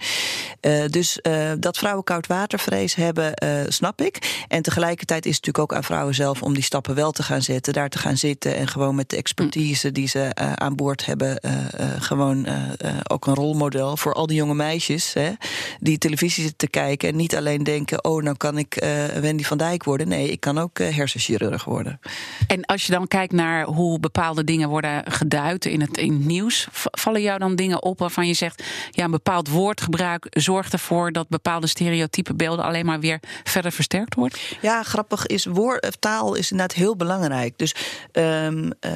Uh, 0.61 0.85
dus 0.87 1.19
dat 1.59 1.79
vrouwen 1.79 2.05
koud 2.05 2.27
watervrees 2.27 2.95
hebben, 2.95 3.33
snap 3.69 4.01
ik. 4.01 4.45
En 4.49 4.63
tegelijkertijd 4.63 5.27
is 5.27 5.37
het 5.37 5.47
natuurlijk 5.47 5.73
ook 5.73 5.79
aan 5.79 5.85
vrouwen 5.85 6.15
zelf 6.15 6.43
om 6.43 6.55
die 6.55 6.63
stappen 6.63 6.95
wel 6.95 7.13
te 7.13 7.23
gaan 7.23 7.43
zetten, 7.43 7.73
daar 7.73 7.89
te 7.89 7.99
gaan 7.99 8.17
zitten 8.17 8.57
en 8.57 8.69
gewoon 8.69 8.95
met 8.95 9.11
de 9.11 9.17
expertise 9.17 9.93
die 9.93 10.09
ze 10.09 10.35
aan 10.35 10.77
boord 10.77 11.07
hebben, 11.07 11.41
gewoon 11.99 12.47
ook 13.11 13.27
een 13.27 13.35
rolmodel 13.35 13.97
voor 13.97 14.15
al 14.15 14.27
die 14.27 14.37
jonge 14.37 14.55
meisjes 14.55 15.13
hè, 15.13 15.33
die 15.81 15.99
televisie 15.99 16.57
te 16.59 16.69
kijken 16.69 17.09
en 17.09 17.17
niet 17.17 17.37
alleen 17.37 17.63
denken: 17.65 18.05
oh, 18.05 18.23
nou 18.23 18.37
kan 18.37 18.59
ik 18.59 18.83
uh, 18.83 19.05
Wendy 19.05 19.43
van 19.43 19.59
Dijk 19.59 19.85
worden. 19.85 20.09
Nee, 20.09 20.31
ik 20.31 20.41
kan 20.41 20.59
ook 20.59 20.79
uh, 20.79 20.97
hersenchirurg 20.97 21.65
worden. 21.65 22.01
En 22.47 22.65
als 22.65 22.87
je 22.87 22.93
dan 22.93 23.09
kijkt 23.09 23.33
naar 23.33 23.65
hoe 23.65 24.01
bepaalde 24.01 24.45
dingen 24.45 24.69
worden 24.69 25.13
geduid 25.13 25.65
in 25.65 25.81
het, 25.81 25.97
in 25.99 26.13
het 26.13 26.25
nieuws, 26.25 26.69
vallen 26.73 27.23
jou 27.23 27.39
dan 27.39 27.57
dingen 27.57 27.83
op 27.83 27.99
waarvan 27.99 28.27
je 28.27 28.35
zegt: 28.35 28.63
ja, 28.91 29.05
een 29.05 29.11
bepaald 29.11 29.49
woordgebruik 29.49 30.27
zorgt 30.31 30.73
ervoor 30.73 31.13
dat 31.13 31.29
bepaalde 31.29 31.67
stereotype 31.67 32.35
beelden 32.35 32.65
alleen 32.65 32.87
maar 32.87 33.01
weer 33.01 33.21
verder 33.45 33.73
versterkt 33.73 34.15
worden? 34.15 34.39
Ja, 34.61 34.83
grappig 34.83 35.27
is 35.27 35.45
woord, 35.45 35.81
eh, 35.81 35.91
taal 35.99 36.35
is 36.35 36.51
inderdaad 36.51 36.77
heel 36.77 36.97
belangrijk. 36.97 37.59
Dus 37.59 37.75
um, 38.13 38.65
uh, 38.65 38.93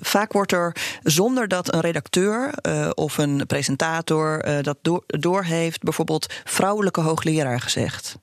vaak 0.00 0.32
wordt 0.32 0.52
er 0.52 0.76
zonder 1.02 1.48
dat 1.48 1.74
een 1.74 1.80
redacteur 1.80 2.54
uh, 2.62 2.90
of 2.94 3.18
een 3.18 3.46
presentator 3.46 4.44
dat 4.62 4.78
door, 4.82 5.02
doorheeft, 5.06 5.82
bijvoorbeeld 5.82 6.26
vrouwelijke 6.44 7.00
hoogleraar 7.00 7.60
gezegd. 7.60 8.16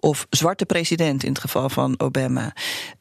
Of 0.00 0.26
zwarte 0.30 0.66
president 0.66 1.22
in 1.22 1.28
het 1.28 1.40
geval 1.40 1.68
van 1.68 1.94
Obama. 2.00 2.52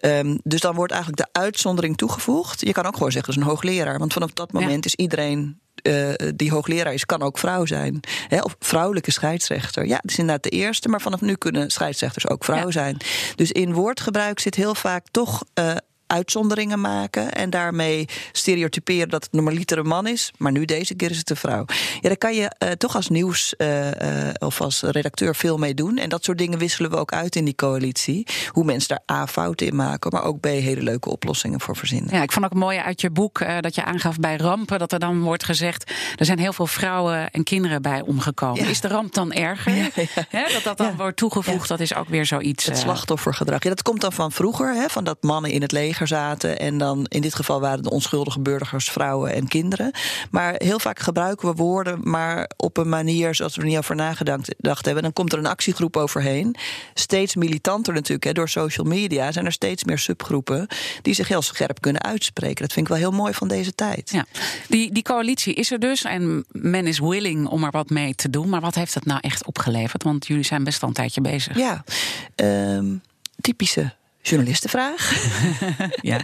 Um, 0.01 0.39
dus 0.43 0.61
dan 0.61 0.75
wordt 0.75 0.93
eigenlijk 0.93 1.21
de 1.23 1.39
uitzondering 1.39 1.97
toegevoegd. 1.97 2.61
Je 2.61 2.71
kan 2.71 2.85
ook 2.85 2.93
gewoon 2.93 3.11
zeggen, 3.11 3.33
dat 3.33 3.43
is 3.43 3.49
een 3.49 3.55
hoogleraar. 3.55 3.99
Want 3.99 4.13
vanaf 4.13 4.31
dat 4.31 4.51
moment 4.51 4.83
ja. 4.83 4.89
is 4.89 4.95
iedereen 4.95 5.61
uh, 5.81 6.09
die 6.35 6.51
hoogleraar 6.51 6.93
is, 6.93 7.05
kan 7.05 7.21
ook 7.21 7.37
vrouw 7.37 7.65
zijn. 7.65 7.99
Hè? 8.27 8.41
Of 8.41 8.55
vrouwelijke 8.59 9.11
scheidsrechter. 9.11 9.85
Ja, 9.85 9.97
dat 10.01 10.11
is 10.11 10.17
inderdaad 10.17 10.43
de 10.43 10.49
eerste, 10.49 10.89
maar 10.89 11.01
vanaf 11.01 11.21
nu 11.21 11.35
kunnen 11.35 11.69
scheidsrechters 11.69 12.27
ook 12.27 12.43
vrouw 12.43 12.65
ja. 12.65 12.71
zijn. 12.71 12.97
Dus 13.35 13.51
in 13.51 13.73
woordgebruik 13.73 14.39
zit 14.39 14.55
heel 14.55 14.75
vaak 14.75 15.05
toch 15.11 15.43
uh, 15.59 15.75
uitzonderingen 16.13 16.81
maken 16.81 17.33
en 17.33 17.49
daarmee 17.49 18.07
stereotyperen 18.31 19.09
dat 19.09 19.23
het 19.23 19.33
normaliter 19.33 19.85
man 19.85 20.07
is, 20.07 20.31
maar 20.37 20.51
nu 20.51 20.65
deze 20.65 20.95
keer 20.95 21.09
is 21.09 21.17
het 21.17 21.29
een 21.29 21.35
vrouw. 21.35 21.65
Ja, 22.01 22.07
daar 22.07 22.17
kan 22.17 22.35
je 22.35 22.75
toch 22.77 22.95
als 22.95 23.09
nieuws 23.09 23.55
of 24.39 24.61
als 24.61 24.81
redacteur 24.81 25.35
veel 25.35 25.57
mee 25.57 25.73
doen. 25.73 25.97
En 25.97 26.09
dat 26.09 26.23
soort 26.23 26.37
dingen 26.37 26.59
wisselen 26.59 26.91
we 26.91 26.97
ook 26.97 27.11
uit 27.11 27.35
in 27.35 27.45
die 27.45 27.55
coalitie. 27.55 28.27
Hoe 28.49 28.63
mensen 28.63 28.89
daar 28.89 29.17
A 29.17 29.27
fouten 29.27 29.67
in 29.67 29.75
maken, 29.75 30.11
maar 30.11 30.23
ook 30.23 30.39
B 30.39 30.45
hele 30.45 30.83
leuke 30.83 31.09
oplossingen 31.09 31.61
voor 31.61 31.75
verzinnen. 31.75 32.15
Ja, 32.15 32.21
ik 32.21 32.31
vond 32.31 32.45
ook 32.45 32.53
mooi 32.53 32.77
uit 32.77 33.01
je 33.01 33.09
boek 33.09 33.61
dat 33.61 33.75
je 33.75 33.83
aangaf 33.83 34.19
bij 34.19 34.37
rampen 34.37 34.79
dat 34.79 34.91
er 34.91 34.99
dan 34.99 35.21
wordt 35.21 35.43
gezegd 35.43 35.91
er 36.17 36.25
zijn 36.25 36.39
heel 36.39 36.53
veel 36.53 36.67
vrouwen 36.67 37.31
en 37.31 37.43
kinderen 37.43 37.81
bij 37.81 38.01
omgekomen. 38.01 38.67
Is 38.67 38.81
de 38.81 38.87
ramp 38.87 39.13
dan 39.13 39.33
erger? 39.33 39.71
Ja, 40.29 40.47
dat 40.47 40.63
dat 40.63 40.77
dan 40.77 40.95
wordt 40.97 41.17
toegevoegd, 41.17 41.67
dat 41.67 41.79
is 41.79 41.95
ook 41.95 42.09
weer 42.09 42.25
zoiets. 42.25 42.65
Het 42.65 42.77
slachtoffergedrag. 42.77 43.63
Ja, 43.63 43.69
dat 43.69 43.81
komt 43.81 44.01
dan 44.01 44.13
van 44.13 44.31
vroeger, 44.31 44.73
hè, 44.73 44.89
van 44.89 45.03
dat 45.03 45.17
mannen 45.21 45.51
in 45.51 45.61
het 45.61 45.71
leger 45.71 46.02
zaten. 46.07 46.59
En 46.59 46.77
dan 46.77 47.05
in 47.07 47.21
dit 47.21 47.35
geval 47.35 47.59
waren 47.59 47.83
de 47.83 47.89
onschuldige 47.89 48.39
burgers 48.39 48.91
vrouwen 48.91 49.33
en 49.33 49.47
kinderen. 49.47 49.91
Maar 50.31 50.55
heel 50.57 50.79
vaak 50.79 50.99
gebruiken 50.99 51.49
we 51.49 51.55
woorden, 51.55 51.99
maar 52.03 52.49
op 52.57 52.77
een 52.77 52.89
manier 52.89 53.35
zoals 53.35 53.55
we 53.55 53.61
er 53.61 53.67
niet 53.67 53.77
over 53.77 53.95
nagedacht 53.95 54.85
hebben. 54.85 55.03
Dan 55.03 55.13
komt 55.13 55.33
er 55.33 55.39
een 55.39 55.45
actiegroep 55.45 55.97
overheen. 55.97 56.55
Steeds 56.93 57.35
militanter 57.35 57.93
natuurlijk, 57.93 58.23
hè, 58.23 58.31
door 58.31 58.49
social 58.49 58.87
media 58.87 59.31
zijn 59.31 59.45
er 59.45 59.51
steeds 59.51 59.83
meer 59.83 59.99
subgroepen 59.99 60.67
die 61.01 61.13
zich 61.13 61.27
heel 61.27 61.41
scherp 61.41 61.81
kunnen 61.81 62.03
uitspreken. 62.03 62.61
Dat 62.61 62.73
vind 62.73 62.87
ik 62.87 62.91
wel 62.91 63.01
heel 63.01 63.17
mooi 63.17 63.33
van 63.33 63.47
deze 63.47 63.75
tijd. 63.75 64.09
Ja. 64.11 64.25
Die, 64.67 64.91
die 64.91 65.03
coalitie 65.03 65.53
is 65.53 65.71
er 65.71 65.79
dus 65.79 66.03
en 66.03 66.45
men 66.51 66.87
is 66.87 66.99
willing 66.99 67.47
om 67.47 67.63
er 67.63 67.71
wat 67.71 67.89
mee 67.89 68.15
te 68.15 68.29
doen. 68.29 68.49
Maar 68.49 68.61
wat 68.61 68.75
heeft 68.75 68.93
het 68.93 69.05
nou 69.05 69.19
echt 69.21 69.45
opgeleverd? 69.45 70.03
Want 70.03 70.27
jullie 70.27 70.43
zijn 70.43 70.63
best 70.63 70.81
al 70.81 70.87
een 70.87 70.93
tijdje 70.93 71.21
bezig. 71.21 71.57
Ja, 71.57 71.83
um, 72.35 73.01
typische 73.41 73.93
journalistenvraag. 74.23 75.11
ja, 76.01 76.17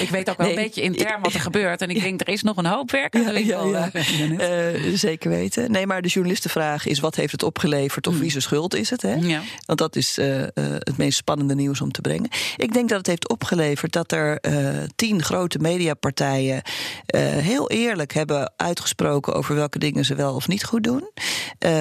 ik 0.00 0.08
weet 0.10 0.30
ook 0.30 0.36
wel 0.36 0.48
een 0.48 0.54
beetje 0.54 0.82
intern 0.82 1.20
wat 1.22 1.32
er 1.32 1.40
gebeurt. 1.40 1.82
En 1.82 1.88
ik 1.88 2.00
denk, 2.00 2.20
er 2.20 2.28
is 2.28 2.42
nog 2.42 2.56
een 2.56 2.66
hoop 2.66 2.90
werk 2.90 3.14
aan 3.16 3.24
de 3.24 3.32
winkel. 3.32 3.68
Ja, 3.68 3.90
uh, 3.94 4.96
zeker 4.96 5.30
weten. 5.30 5.70
Nee, 5.70 5.86
maar 5.86 6.02
de 6.02 6.08
journalistenvraag 6.08 6.86
is, 6.86 6.98
wat 6.98 7.14
heeft 7.14 7.32
het 7.32 7.42
opgeleverd? 7.42 8.06
Of 8.06 8.14
mm. 8.14 8.20
wie 8.20 8.30
zijn 8.30 8.42
schuld 8.42 8.74
is 8.74 8.90
het? 8.90 9.02
Hè? 9.02 9.40
Want 9.66 9.78
dat 9.78 9.96
is 9.96 10.18
uh, 10.18 10.42
het 10.54 10.96
meest 10.96 11.16
spannende 11.16 11.54
nieuws 11.54 11.80
om 11.80 11.92
te 11.92 12.00
brengen. 12.00 12.28
Ik 12.56 12.72
denk 12.72 12.88
dat 12.88 12.98
het 12.98 13.06
heeft 13.06 13.28
opgeleverd 13.28 13.92
dat 13.92 14.12
er 14.12 14.40
tien 14.96 15.22
grote 15.22 15.58
mediapartijen... 15.58 16.62
heel 17.16 17.70
eerlijk 17.70 18.12
hebben 18.12 18.52
uitgesproken 18.56 19.34
over 19.34 19.54
welke 19.54 19.78
dingen 19.78 20.04
ze 20.04 20.14
wel 20.14 20.34
of 20.34 20.48
niet 20.48 20.64
goed 20.64 20.84
doen. 20.84 21.10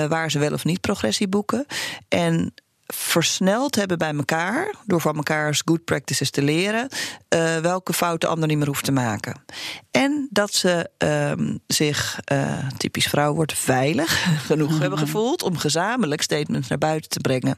waar 0.08 0.32
ze 0.32 0.39
wel 0.39 0.54
of 0.54 0.65
niet 0.65 0.82
progressie 0.82 1.28
boeken. 1.28 1.65
En 2.08 2.54
versneld 2.93 3.75
hebben 3.75 3.97
bij 3.97 4.13
elkaar, 4.13 4.75
door 4.86 5.02
van 5.02 5.15
elkaars 5.15 5.62
good 5.65 5.84
practices 5.84 6.30
te 6.30 6.41
leren, 6.41 6.89
uh, 7.36 7.58
welke 7.58 7.93
fouten 7.93 8.19
de 8.19 8.28
ander 8.28 8.47
niet 8.47 8.58
meer 8.58 8.67
hoeft 8.67 8.84
te 8.84 8.91
maken. 8.91 9.43
En 9.91 10.28
dat 10.32 10.54
ze 10.54 10.89
uh, 11.04 11.56
zich, 11.67 12.19
uh, 12.32 12.67
typisch 12.78 13.08
vrouw 13.08 13.34
wordt, 13.34 13.54
veilig 13.54 14.25
genoeg 14.49 14.80
hebben 14.80 14.99
gevoeld 14.99 15.43
om 15.43 15.58
gezamenlijk 15.58 16.21
statements 16.21 16.67
naar 16.67 16.78
buiten 16.78 17.10
te 17.10 17.19
brengen. 17.19 17.58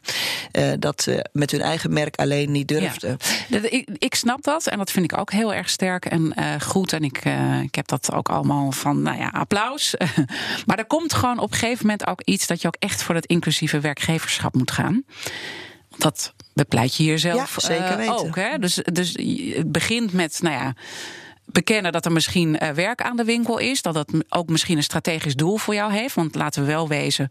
Uh, 0.52 0.72
dat 0.80 1.02
ze 1.02 1.26
met 1.32 1.52
hun 1.52 1.62
eigen 1.62 1.94
merk 1.94 2.16
alleen 2.16 2.52
niet 2.52 2.68
durfden. 2.68 3.18
Ik, 3.50 3.90
ik, 3.98 4.16
snap 4.16 4.44
dat 4.44 4.68
en 4.68 4.78
dat 4.78 4.92
vind 4.92 5.12
ik 5.12 5.18
ook 5.18 5.32
heel 5.32 5.54
erg 5.54 5.70
sterk 5.70 6.06
en 6.06 6.34
goed. 6.62 6.94
En 6.94 7.04
ik, 7.04 7.22
ik 7.64 7.76
heb 7.76 7.88
dat 7.88 8.14
ook 8.14 8.30
allemaal 8.30 8.72
van, 8.72 9.02
nou 9.02 9.18
ja, 9.18 9.28
applaus. 9.28 9.96
maar 10.66 10.78
er 10.78 10.86
komt 10.86 11.14
gewoon 11.14 11.40
op 11.40 11.52
een 11.52 11.58
gegeven 11.58 11.86
moment 11.86 12.08
ook 12.08 12.22
iets 12.22 12.48
dat 12.48 12.62
je 12.62 12.68
ook 12.68 12.76
echt 12.80 13.04
voor 13.04 13.16
het 13.16 13.26
inclusieve 13.26 13.80
werkgeverschap 13.80 14.54
moet 14.54 14.72
gaan. 14.72 15.04
Dat 15.98 16.34
bepleit 16.54 16.96
je 16.96 17.04
hier 17.04 17.20
zelf 17.20 17.56
ja, 17.56 17.68
zeker 17.68 17.98
weten. 17.98 18.18
ook. 18.18 18.36
Hè? 18.36 18.58
Dus, 18.60 18.76
dus 18.76 19.16
het 19.56 19.72
begint 19.72 20.14
met, 20.14 20.40
nou 20.42 20.56
ja 20.56 20.74
bekennen 21.52 21.92
dat 21.92 22.06
er 22.06 22.12
misschien 22.12 22.64
uh, 22.64 22.70
werk 22.70 23.02
aan 23.02 23.18
de 23.18 23.24
winkel 23.24 23.58
is. 23.58 23.82
Dat 23.82 23.94
dat 23.94 24.12
ook 24.30 24.50
misschien 24.50 24.78
een 24.78 24.84
strategisch 24.84 25.36
doel 25.36 25.58
voor 25.58 25.74
jou 25.74 25.94
heeft. 25.94 26.16
Want 26.16 26.36
laten 26.36 26.62
we 26.62 26.68
wel 26.68 26.88
wezen, 26.88 27.28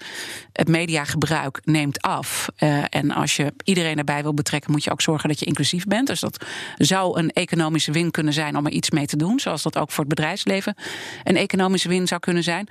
het 0.52 0.68
mediagebruik 0.68 1.60
neemt 1.64 2.00
af. 2.00 2.48
Uh, 2.58 2.84
en 2.88 3.10
als 3.10 3.36
je 3.36 3.52
iedereen 3.64 3.98
erbij 3.98 4.22
wil 4.22 4.34
betrekken, 4.34 4.70
moet 4.70 4.84
je 4.84 4.90
ook 4.90 5.00
zorgen 5.00 5.28
dat 5.28 5.38
je 5.38 5.46
inclusief 5.46 5.84
bent. 5.84 6.06
Dus 6.06 6.20
dat 6.20 6.44
zou 6.76 7.18
een 7.18 7.30
economische 7.30 7.92
win 7.92 8.10
kunnen 8.10 8.32
zijn 8.32 8.56
om 8.56 8.66
er 8.66 8.72
iets 8.72 8.90
mee 8.90 9.06
te 9.06 9.16
doen. 9.16 9.40
Zoals 9.40 9.62
dat 9.62 9.78
ook 9.78 9.90
voor 9.90 10.04
het 10.04 10.14
bedrijfsleven 10.14 10.74
een 11.24 11.36
economische 11.36 11.88
win 11.88 12.06
zou 12.06 12.20
kunnen 12.20 12.42
zijn. 12.42 12.68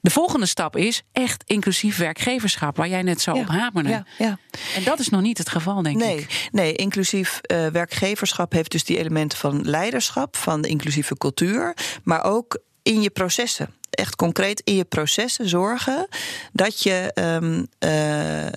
De 0.00 0.10
volgende 0.10 0.46
stap 0.46 0.76
is 0.76 1.02
echt 1.12 1.42
inclusief 1.46 1.96
werkgeverschap, 1.96 2.76
waar 2.76 2.88
jij 2.88 3.02
net 3.02 3.20
zo 3.20 3.32
op 3.32 3.46
hamerde. 3.46 3.88
Ja, 3.88 4.04
ja. 4.18 4.38
En 4.74 4.84
dat 4.84 4.98
is 4.98 5.08
nog 5.08 5.20
niet 5.20 5.38
het 5.38 5.48
geval, 5.48 5.82
denk 5.82 5.96
nee, 5.96 6.18
ik. 6.18 6.48
Nee, 6.52 6.72
inclusief 6.72 7.40
uh, 7.52 7.66
werkgeverschap 7.66 8.52
heeft 8.52 8.70
dus 8.70 8.84
die 8.84 8.98
elementen 8.98 9.38
van 9.38 9.68
leiderschap, 9.68 10.36
van 10.36 10.60
de 10.62 10.68
inclusieve 10.68 11.16
cultuur, 11.16 11.76
maar 12.02 12.24
ook 12.24 12.58
in 12.82 13.02
je 13.02 13.10
processen 13.10 13.74
echt 14.00 14.16
concreet 14.16 14.60
in 14.64 14.76
je 14.76 14.84
processen 14.84 15.48
zorgen 15.48 16.08
dat 16.52 16.82
je 16.82 17.10
um, 17.14 17.66
uh, 17.78 17.90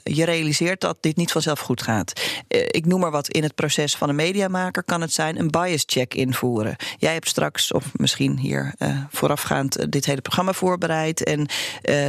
je 0.04 0.26
realiseert 0.26 0.82
dat 0.82 0.98
dit 1.00 1.16
niet 1.16 1.32
vanzelf 1.32 1.60
goed 1.60 1.82
gaat. 1.82 2.22
Uh, 2.48 2.62
ik 2.62 2.86
noem 2.86 3.00
maar 3.00 3.12
wat 3.12 3.28
in 3.28 3.44
het 3.44 3.56
proces 3.56 3.96
van 3.96 4.10
een 4.10 4.16
mediamaker 4.16 4.84
kan 4.84 5.02
het 5.02 5.14
zijn 5.14 5.40
een 5.40 5.50
bias 5.50 5.84
check 5.86 6.14
invoeren. 6.14 6.76
Jij 6.98 7.14
hebt 7.14 7.28
straks, 7.28 7.72
of 7.72 7.86
misschien 7.94 8.38
hier 8.38 8.74
uh, 8.80 8.98
voorafgaand, 9.10 9.92
dit 9.92 10.06
hele 10.06 10.22
programma 10.22 10.54
voorbereid. 10.54 11.24
En 11.24 11.48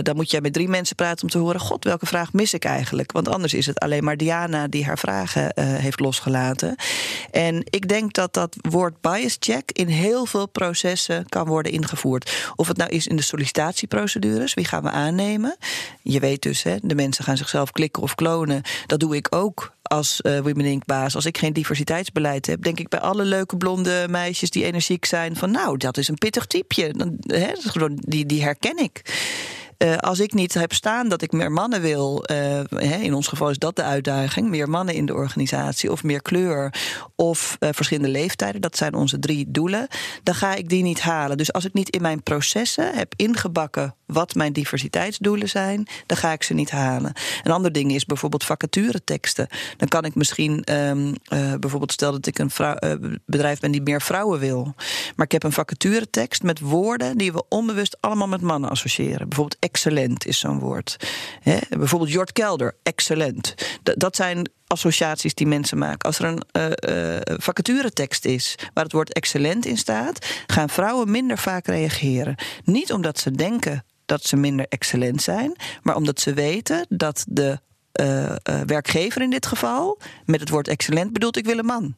dan 0.02 0.16
moet 0.16 0.30
jij 0.30 0.40
met 0.40 0.52
drie 0.52 0.68
mensen 0.68 0.96
praten 0.96 1.22
om 1.22 1.28
te 1.28 1.38
horen: 1.38 1.60
God, 1.60 1.84
welke 1.84 2.06
vraag 2.06 2.32
mis 2.32 2.54
ik 2.54 2.64
eigenlijk? 2.64 3.12
Want 3.12 3.28
anders 3.28 3.54
is 3.54 3.66
het 3.66 3.78
alleen 3.78 4.04
maar 4.04 4.16
Diana 4.16 4.68
die 4.68 4.84
haar 4.84 4.98
vragen 4.98 5.52
heeft 5.60 6.00
losgelaten. 6.00 6.76
En 7.30 7.64
ik 7.64 7.88
denk 7.88 8.12
dat 8.12 8.34
dat 8.34 8.56
woord 8.60 9.00
bias 9.00 9.36
check 9.40 9.70
in 9.72 9.88
heel 9.88 10.26
veel 10.26 10.46
processen 10.46 11.28
kan 11.28 11.46
worden 11.46 11.72
ingevoerd. 11.72 12.52
Of 12.56 12.68
het 12.68 12.76
nou 12.76 12.90
is 12.90 13.06
in 13.06 13.16
de 13.16 13.22
sollicitatieprocedures. 13.24 14.54
Wie 14.54 14.64
gaan 14.64 14.82
we 14.82 14.90
aannemen? 14.90 15.56
Je 16.02 16.20
weet 16.20 16.42
dus, 16.42 16.62
hè, 16.62 16.76
de 16.82 16.94
mensen 16.94 17.24
gaan 17.24 17.36
zichzelf 17.36 17.70
klikken 17.70 18.02
of 18.02 18.14
klonen. 18.14 18.62
Dat 18.86 19.00
doe 19.00 19.16
ik 19.16 19.26
ook 19.30 19.74
als 19.82 20.20
uh, 20.22 20.38
Women 20.38 20.64
Inc. 20.64 20.84
baas. 20.84 21.14
Als 21.14 21.26
ik 21.26 21.38
geen 21.38 21.52
diversiteitsbeleid 21.52 22.46
heb, 22.46 22.62
denk 22.62 22.78
ik 22.78 22.88
bij 22.88 23.00
alle 23.00 23.24
leuke 23.24 23.56
blonde 23.56 24.06
meisjes 24.08 24.50
die 24.50 24.64
energiek 24.64 25.04
zijn: 25.04 25.36
van 25.36 25.50
nou, 25.50 25.76
dat 25.76 25.96
is 25.96 26.08
een 26.08 26.18
pittig 26.18 26.46
typeje. 26.46 26.92
Dan, 26.92 27.16
hè, 27.20 27.52
die, 27.94 28.26
die 28.26 28.42
herken 28.42 28.78
ik. 28.78 29.02
Uh, 29.78 29.96
als 29.96 30.20
ik 30.20 30.32
niet 30.32 30.54
heb 30.54 30.72
staan 30.72 31.08
dat 31.08 31.22
ik 31.22 31.32
meer 31.32 31.52
mannen 31.52 31.80
wil, 31.80 32.24
uh, 32.30 33.02
in 33.02 33.14
ons 33.14 33.26
geval 33.26 33.50
is 33.50 33.58
dat 33.58 33.76
de 33.76 33.82
uitdaging, 33.82 34.48
meer 34.48 34.68
mannen 34.68 34.94
in 34.94 35.06
de 35.06 35.14
organisatie 35.14 35.92
of 35.92 36.02
meer 36.02 36.22
kleur 36.22 36.74
of 37.16 37.56
uh, 37.60 37.68
verschillende 37.72 38.10
leeftijden, 38.10 38.60
dat 38.60 38.76
zijn 38.76 38.94
onze 38.94 39.18
drie 39.18 39.44
doelen, 39.48 39.88
dan 40.22 40.34
ga 40.34 40.54
ik 40.54 40.68
die 40.68 40.82
niet 40.82 41.00
halen. 41.00 41.36
Dus 41.36 41.52
als 41.52 41.64
ik 41.64 41.72
niet 41.72 41.90
in 41.90 42.02
mijn 42.02 42.22
processen 42.22 42.94
heb 42.94 43.12
ingebakken 43.16 43.94
wat 44.14 44.34
mijn 44.34 44.52
diversiteitsdoelen 44.52 45.48
zijn, 45.48 45.86
dan 46.06 46.16
ga 46.16 46.32
ik 46.32 46.42
ze 46.42 46.54
niet 46.54 46.70
halen. 46.70 47.12
Een 47.42 47.52
ander 47.52 47.72
ding 47.72 47.92
is 47.92 48.04
bijvoorbeeld 48.04 48.44
vacatureteksten. 48.44 49.48
Dan 49.76 49.88
kan 49.88 50.04
ik 50.04 50.14
misschien 50.14 50.72
um, 50.72 51.14
bijvoorbeeld 51.60 51.92
stel 51.92 52.12
dat 52.12 52.26
ik 52.26 52.38
een 52.38 52.50
vrouw, 52.50 52.78
bedrijf 53.26 53.60
ben 53.60 53.70
die 53.70 53.82
meer 53.82 54.02
vrouwen 54.02 54.38
wil, 54.38 54.74
maar 55.16 55.26
ik 55.26 55.32
heb 55.32 55.42
een 55.42 55.52
vacaturetekst 55.52 56.42
met 56.42 56.60
woorden 56.60 57.18
die 57.18 57.32
we 57.32 57.44
onbewust 57.48 57.96
allemaal 58.00 58.28
met 58.28 58.40
mannen 58.40 58.70
associëren. 58.70 59.28
Bijvoorbeeld 59.28 59.60
excellent 59.60 60.26
is 60.26 60.38
zo'n 60.38 60.58
woord. 60.58 60.96
Bijvoorbeeld 61.68 62.10
Jort 62.10 62.32
Kelder, 62.32 62.76
excellent. 62.82 63.54
Dat 63.82 64.16
zijn 64.16 64.50
associaties 64.74 65.34
die 65.34 65.46
mensen 65.46 65.78
maken. 65.78 65.98
Als 65.98 66.18
er 66.18 66.24
een 66.24 66.42
uh, 66.52 67.14
uh, 67.14 67.20
vacaturetekst 67.22 68.24
is 68.24 68.54
waar 68.74 68.84
het 68.84 68.92
woord 68.92 69.12
excellent 69.12 69.66
in 69.66 69.76
staat, 69.76 70.26
gaan 70.46 70.68
vrouwen 70.68 71.10
minder 71.10 71.38
vaak 71.38 71.66
reageren. 71.66 72.34
Niet 72.64 72.92
omdat 72.92 73.18
ze 73.18 73.30
denken 73.30 73.84
dat 74.06 74.24
ze 74.24 74.36
minder 74.36 74.66
excellent 74.68 75.22
zijn, 75.22 75.56
maar 75.82 75.96
omdat 75.96 76.20
ze 76.20 76.34
weten 76.34 76.86
dat 76.88 77.24
de 77.28 77.58
uh, 78.00 78.22
uh, 78.22 78.60
werkgever 78.66 79.22
in 79.22 79.30
dit 79.30 79.46
geval. 79.46 79.98
Met 80.24 80.40
het 80.40 80.48
woord 80.48 80.68
excellent 80.68 81.12
bedoelt 81.12 81.36
ik 81.36 81.44
wil 81.44 81.58
een 81.58 81.64
man. 81.64 81.94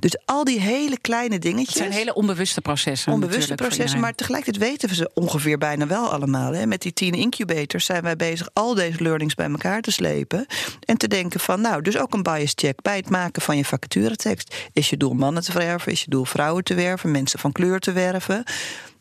Dus 0.00 0.16
al 0.24 0.44
die 0.44 0.60
hele 0.60 0.98
kleine 0.98 1.38
dingetjes. 1.38 1.74
Het 1.74 1.76
zijn 1.76 1.92
hele 1.92 2.14
onbewuste 2.14 2.60
processen. 2.60 3.12
Onbewuste 3.12 3.54
processen, 3.54 4.00
maar 4.00 4.14
tegelijkertijd 4.14 4.70
weten 4.70 4.88
we 4.88 4.94
ze 4.94 5.10
ongeveer 5.14 5.58
bijna 5.58 5.86
wel 5.86 6.12
allemaal. 6.12 6.52
Hè. 6.52 6.66
Met 6.66 6.82
die 6.82 6.92
tien 6.92 7.12
incubators 7.12 7.84
zijn 7.84 8.02
wij 8.02 8.16
bezig 8.16 8.48
al 8.52 8.74
deze 8.74 9.02
learnings 9.02 9.34
bij 9.34 9.48
elkaar 9.48 9.80
te 9.80 9.90
slepen. 9.90 10.46
En 10.80 10.96
te 10.96 11.08
denken 11.08 11.40
van, 11.40 11.60
nou, 11.60 11.82
dus 11.82 11.98
ook 11.98 12.14
een 12.14 12.22
bias 12.22 12.52
check 12.54 12.82
bij 12.82 12.96
het 12.96 13.10
maken 13.10 13.42
van 13.42 13.56
je 13.56 13.64
vacaturetekst. 13.64 14.54
Is 14.72 14.90
je 14.90 14.96
doel 14.96 15.12
mannen 15.12 15.42
te 15.42 15.52
werven? 15.52 15.92
Is 15.92 16.00
je 16.00 16.10
doel 16.10 16.24
vrouwen 16.24 16.64
te 16.64 16.74
werven? 16.74 17.10
Mensen 17.10 17.38
van 17.38 17.52
kleur 17.52 17.78
te 17.78 17.92
werven? 17.92 18.44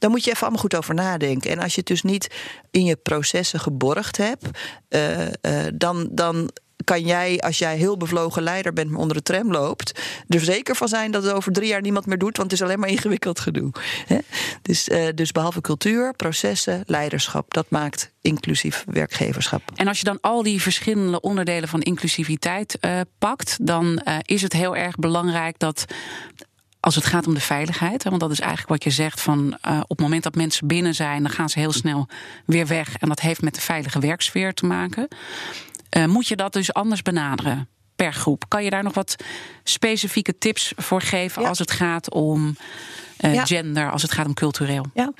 Dan 0.04 0.12
moet 0.12 0.24
je 0.24 0.30
even 0.30 0.42
allemaal 0.42 0.62
goed 0.62 0.76
over 0.76 0.94
nadenken. 0.94 1.52
En 1.52 1.60
als 1.60 1.74
je 1.74 1.80
het 1.80 1.88
dus 1.88 2.02
niet 2.02 2.28
in 2.72 2.86
je 2.86 2.96
processen 2.96 3.60
geborgd 3.60 4.18
hebt, 4.18 4.46
uh, 4.90 5.20
uh, 5.20 5.28
dan, 5.74 6.08
dan 6.12 6.50
kan 6.84 7.02
jij, 7.02 7.40
als 7.40 7.58
jij 7.58 7.78
heel 7.78 7.98
bevlogen 7.98 8.44
leider 8.44 8.74
bent, 8.74 8.90
maar 8.90 9.00
onder 9.00 9.18
de 9.18 9.24
tram 9.24 9.52
loopt, 9.52 10.00
er 10.28 10.40
zeker 10.40 10.76
van 10.76 10.88
zijn 10.88 11.12
dat 11.12 11.24
het 11.24 11.34
over 11.34 11.52
drie 11.52 11.68
jaar 11.68 11.82
niemand 11.82 12.06
meer 12.06 12.18
doet, 12.18 12.38
want 12.38 12.52
het 12.52 12.60
is 12.60 12.66
alleen 12.66 12.80
maar 12.80 12.90
ingewikkeld 12.90 13.40
gedoe. 13.40 13.72
Dus, 14.62 14.90
uh, 14.90 15.08
dus 15.16 15.32
behalve 15.32 15.62
cultuur, 15.62 16.14
processen, 16.14 16.84
leiderschap, 16.86 17.54
dat 17.54 17.66
maakt 17.70 18.12
inclusief 18.22 18.84
werkgeverschap. 18.88 19.62
En 19.76 19.88
als 19.88 19.98
je 19.98 20.06
dan 20.06 20.18
al 20.22 20.44
die 20.44 20.62
verschillende 20.62 21.22
onderdelen 21.22 21.70
van 21.70 21.82
inclusiviteit 21.82 22.78
pakt, 23.18 23.58
dan 23.62 24.02
is 24.22 24.42
het 24.42 24.54
heel 24.54 24.76
erg 24.76 24.96
belangrijk 24.96 25.60
dat 25.60 25.86
als 26.84 26.96
het 26.96 27.06
gaat 27.06 27.28
om 27.28 27.34
de 27.34 27.40
veiligheid. 27.40 28.04
Want 28.04 28.20
dat 28.20 28.32
is 28.32 28.40
eigenlijk 28.40 28.70
wat 28.70 28.84
je 28.84 28.90
zegt 28.90 29.22
van 29.22 29.58
uh, 29.68 29.80
op 29.82 29.90
het 29.90 30.00
moment 30.00 30.24
dat 30.24 30.36
mensen 30.36 30.68
binnen 30.68 30.96
zijn, 30.96 31.24
dan 31.24 31.32
gaan 31.32 31.50
ze 31.50 31.60
heel 31.60 31.72
snel 31.72 32.08
weer 32.46 32.68
weg. 32.68 32.98
En 32.98 33.08
dat 33.08 33.20
heeft 33.20 33.42
met 33.42 33.56
de 33.56 33.62
veilige 33.62 34.00
werksfeer 34.00 34.54
te 34.54 34.66
maken. 34.66 35.08
Uh, 35.98 36.06
moet 36.06 36.28
je 36.28 36.36
dat 36.36 36.54
dus 36.54 36.74
anders 36.74 37.02
benaderen 37.02 37.68
per 37.96 38.14
groep? 38.14 38.46
Kan 38.48 38.64
je 38.64 38.70
daar 38.70 38.84
nog 38.84 38.94
wat 38.94 39.16
specifieke 39.64 40.38
tips 40.38 40.74
voor 40.76 41.02
geven 41.02 41.42
ja. 41.42 41.48
als 41.48 41.60
het 41.60 41.72
gaat 41.72 42.12
om 42.12 42.58
uh, 43.20 43.34
ja. 43.34 43.46
gender, 43.46 43.92
als 43.92 44.02
het 44.02 44.12
gaat 44.12 44.26
om 44.26 44.34
cultureel? 44.34 44.86
Ja, 44.94 45.12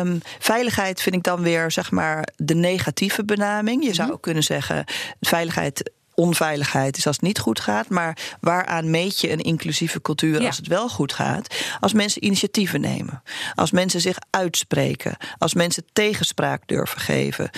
um, 0.00 0.20
veiligheid 0.38 1.02
vind 1.02 1.14
ik 1.14 1.22
dan 1.22 1.42
weer 1.42 1.70
zeg 1.70 1.90
maar 1.90 2.28
de 2.36 2.54
negatieve 2.54 3.24
benaming. 3.24 3.84
Je 3.84 3.88
zou 3.88 3.98
mm 3.98 4.04
-hmm. 4.04 4.14
ook 4.14 4.22
kunnen 4.22 4.42
zeggen, 4.42 4.84
veiligheid 5.20 5.90
onveiligheid 6.18 6.96
is 6.96 7.06
als 7.06 7.16
het 7.16 7.24
niet 7.24 7.38
goed 7.38 7.60
gaat. 7.60 7.88
Maar 7.88 8.18
waaraan 8.40 8.90
meet 8.90 9.20
je 9.20 9.32
een 9.32 9.40
inclusieve 9.40 10.00
cultuur 10.00 10.40
ja. 10.40 10.46
als 10.46 10.56
het 10.56 10.66
wel 10.66 10.88
goed 10.88 11.12
gaat? 11.12 11.54
Als 11.80 11.92
mensen 11.92 12.24
initiatieven 12.24 12.80
nemen. 12.80 13.22
Als 13.54 13.70
mensen 13.70 14.00
zich 14.00 14.16
uitspreken. 14.30 15.16
Als 15.38 15.54
mensen 15.54 15.84
tegenspraak 15.92 16.62
durven 16.66 17.00
geven. 17.00 17.50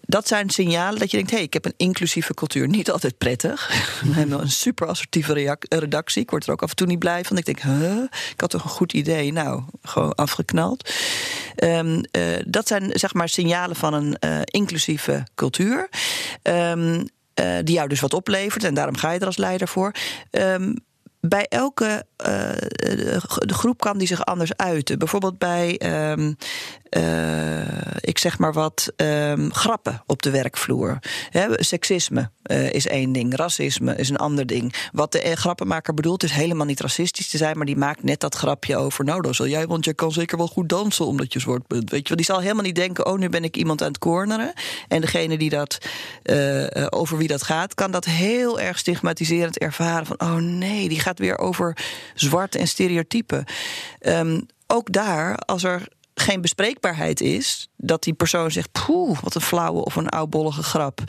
Dat 0.00 0.28
zijn 0.28 0.50
signalen 0.50 0.98
dat 0.98 1.10
je 1.10 1.16
denkt: 1.16 1.30
hé, 1.30 1.36
hey, 1.36 1.46
ik 1.46 1.52
heb 1.52 1.64
een 1.64 1.74
inclusieve 1.76 2.34
cultuur. 2.34 2.68
Niet 2.68 2.90
altijd 2.90 3.18
prettig. 3.18 3.68
We 4.08 4.12
hebben 4.12 4.40
een 4.40 4.50
super 4.50 4.86
assertieve 4.86 5.56
redactie. 5.68 6.22
Ik 6.22 6.30
word 6.30 6.46
er 6.46 6.52
ook 6.52 6.62
af 6.62 6.70
en 6.70 6.76
toe 6.76 6.86
niet 6.86 6.98
blij 6.98 7.24
van. 7.24 7.36
Ik 7.36 7.44
denk: 7.44 7.60
huh, 7.60 8.02
ik 8.32 8.40
had 8.40 8.50
toch 8.50 8.64
een 8.64 8.70
goed 8.70 8.92
idee. 8.92 9.32
Nou, 9.32 9.62
gewoon 9.82 10.14
afgeknald. 10.14 10.90
Um, 11.56 12.00
uh, 12.12 12.22
dat 12.46 12.68
zijn 12.68 12.90
zeg 12.94 13.14
maar 13.14 13.28
signalen 13.28 13.76
van 13.76 13.94
een 13.94 14.16
uh, 14.20 14.40
inclusieve 14.44 15.26
cultuur. 15.34 15.88
Um, 16.42 17.06
uh, 17.40 17.58
die 17.64 17.74
jou 17.74 17.88
dus 17.88 18.00
wat 18.00 18.14
oplevert. 18.14 18.64
En 18.64 18.74
daarom 18.74 18.96
ga 18.96 19.10
je 19.10 19.18
er 19.18 19.26
als 19.26 19.36
leider 19.36 19.68
voor. 19.68 19.92
Um, 20.30 20.74
bij 21.20 21.46
elke 21.48 22.04
uh, 22.26 22.50
de 23.38 23.54
groep 23.54 23.80
kan 23.80 23.98
die 23.98 24.06
zich 24.06 24.24
anders 24.24 24.56
uiten. 24.56 24.98
Bijvoorbeeld 24.98 25.38
bij, 25.38 25.80
um, 26.10 26.36
uh, 26.96 27.60
ik 28.00 28.18
zeg 28.18 28.38
maar 28.38 28.52
wat, 28.52 28.92
um, 28.96 29.52
grappen 29.52 30.02
op 30.06 30.22
de 30.22 30.30
werkvloer. 30.30 30.98
Seksisme 31.50 32.30
uh, 32.46 32.72
is 32.72 32.86
één 32.86 33.12
ding, 33.12 33.36
racisme 33.36 33.96
is 33.96 34.08
een 34.08 34.16
ander 34.16 34.46
ding. 34.46 34.74
Wat 34.92 35.12
de 35.12 35.36
grappenmaker 35.36 35.94
bedoelt 35.94 36.22
is 36.22 36.30
helemaal 36.30 36.66
niet 36.66 36.80
racistisch 36.80 37.28
te 37.28 37.36
zijn, 37.36 37.56
maar 37.56 37.66
die 37.66 37.76
maakt 37.76 38.02
net 38.02 38.20
dat 38.20 38.34
grapje 38.34 38.76
over. 38.76 39.04
Nou, 39.04 39.22
dan 39.22 39.34
zal 39.34 39.46
jij, 39.46 39.66
want 39.66 39.84
jij 39.84 39.94
kan 39.94 40.12
zeker 40.12 40.36
wel 40.36 40.46
goed 40.46 40.68
dansen 40.68 41.06
omdat 41.06 41.32
je 41.32 41.40
zwart 41.40 41.66
bent. 41.66 41.90
Weet 41.90 42.08
je, 42.08 42.16
die 42.16 42.24
zal 42.24 42.40
helemaal 42.40 42.64
niet 42.64 42.74
denken: 42.74 43.06
oh, 43.06 43.18
nu 43.18 43.28
ben 43.28 43.44
ik 43.44 43.56
iemand 43.56 43.82
aan 43.82 43.88
het 43.88 43.98
corneren. 43.98 44.52
En 44.88 45.00
degene 45.00 45.38
die 45.38 45.50
dat, 45.50 45.78
over 46.88 47.18
wie 47.18 47.28
dat 47.28 47.42
gaat, 47.42 47.74
kan 47.74 47.90
dat 47.90 48.04
heel 48.04 48.60
erg 48.60 48.78
stigmatiserend 48.78 49.58
ervaren. 49.58 50.06
Van 50.06 50.20
oh 50.20 50.34
nee, 50.34 50.88
die 50.88 51.00
gaat 51.00 51.18
weer 51.18 51.38
over 51.38 51.76
zwart 52.14 52.54
en 52.54 52.68
stereotypen. 52.68 53.44
Um, 54.00 54.46
ook 54.66 54.92
daar, 54.92 55.36
als 55.36 55.64
er 55.64 55.88
geen 56.22 56.40
bespreekbaarheid 56.40 57.20
is, 57.20 57.68
dat 57.84 58.02
die 58.02 58.12
persoon 58.12 58.50
zegt: 58.50 58.68
poeh, 58.86 59.18
wat 59.22 59.34
een 59.34 59.40
flauwe 59.40 59.84
of 59.84 59.96
een 59.96 60.08
oudbollige 60.08 60.62
grap. 60.62 61.00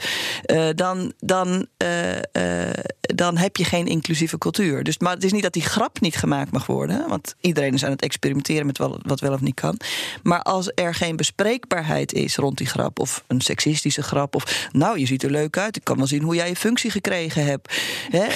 Uh, 0.46 0.68
dan, 0.74 1.12
dan, 1.18 1.66
uh, 1.78 2.12
uh, 2.12 2.70
dan 3.00 3.36
heb 3.36 3.56
je 3.56 3.64
geen 3.64 3.86
inclusieve 3.86 4.38
cultuur. 4.38 4.84
Dus, 4.84 4.98
maar 4.98 5.14
het 5.14 5.24
is 5.24 5.32
niet 5.32 5.42
dat 5.42 5.52
die 5.52 5.62
grap 5.62 6.00
niet 6.00 6.16
gemaakt 6.16 6.52
mag 6.52 6.66
worden, 6.66 7.08
want 7.08 7.34
iedereen 7.40 7.74
is 7.74 7.84
aan 7.84 7.90
het 7.90 8.02
experimenteren 8.02 8.66
met 8.66 8.78
wat, 8.78 8.98
wat 9.02 9.20
wel 9.20 9.32
of 9.32 9.40
niet 9.40 9.54
kan. 9.54 9.76
Maar 10.22 10.42
als 10.42 10.70
er 10.74 10.94
geen 10.94 11.16
bespreekbaarheid 11.16 12.12
is 12.12 12.36
rond 12.36 12.58
die 12.58 12.66
grap, 12.66 12.98
of 12.98 13.24
een 13.26 13.40
seksistische 13.40 14.02
grap, 14.02 14.34
of 14.34 14.68
nou, 14.72 14.98
je 14.98 15.06
ziet 15.06 15.22
er 15.22 15.30
leuk 15.30 15.58
uit, 15.58 15.76
ik 15.76 15.84
kan 15.84 15.96
wel 15.96 16.06
zien 16.06 16.22
hoe 16.22 16.34
jij 16.34 16.48
je 16.48 16.56
functie 16.56 16.90
gekregen 16.90 17.44
hebt. 17.44 17.80
Hè, 18.10 18.26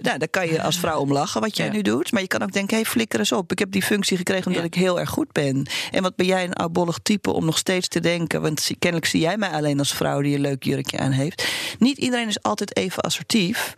nou, 0.00 0.18
daar 0.18 0.28
kan 0.30 0.48
je 0.48 0.62
als 0.62 0.78
vrouw 0.78 1.00
om 1.00 1.12
lachen 1.12 1.40
wat 1.40 1.56
jij 1.56 1.66
ja. 1.66 1.72
nu 1.72 1.82
doet, 1.82 2.12
maar 2.12 2.22
je 2.22 2.28
kan 2.28 2.42
ook 2.42 2.52
denken: 2.52 2.76
hé, 2.76 2.82
hey, 2.82 2.90
flikker 2.90 3.18
eens 3.18 3.32
op, 3.32 3.52
ik 3.52 3.58
heb 3.58 3.72
die 3.72 3.82
functie 3.82 4.16
gekregen 4.16 4.46
omdat 4.46 4.62
ja. 4.62 4.68
ik 4.68 4.74
heel 4.74 5.00
erg 5.00 5.10
goed 5.10 5.32
ben. 5.32 5.66
En 5.90 6.02
wat 6.02 6.16
ben 6.16 6.26
jij 6.26 6.44
een 6.44 6.52
oudbollig 6.52 6.98
type 7.02 7.30
om 7.30 7.48
nog 7.50 7.58
steeds 7.58 7.88
te 7.88 8.00
denken, 8.00 8.42
want 8.42 8.70
kennelijk 8.78 9.10
zie 9.10 9.20
jij 9.20 9.36
mij 9.36 9.48
alleen 9.48 9.78
als 9.78 9.94
vrouw 9.94 10.20
die 10.20 10.34
een 10.34 10.40
leuk 10.40 10.62
jurkje 10.62 10.98
aan 10.98 11.10
heeft. 11.10 11.48
Niet 11.78 11.98
iedereen 11.98 12.28
is 12.28 12.42
altijd 12.42 12.76
even 12.76 13.02
assertief. 13.02 13.74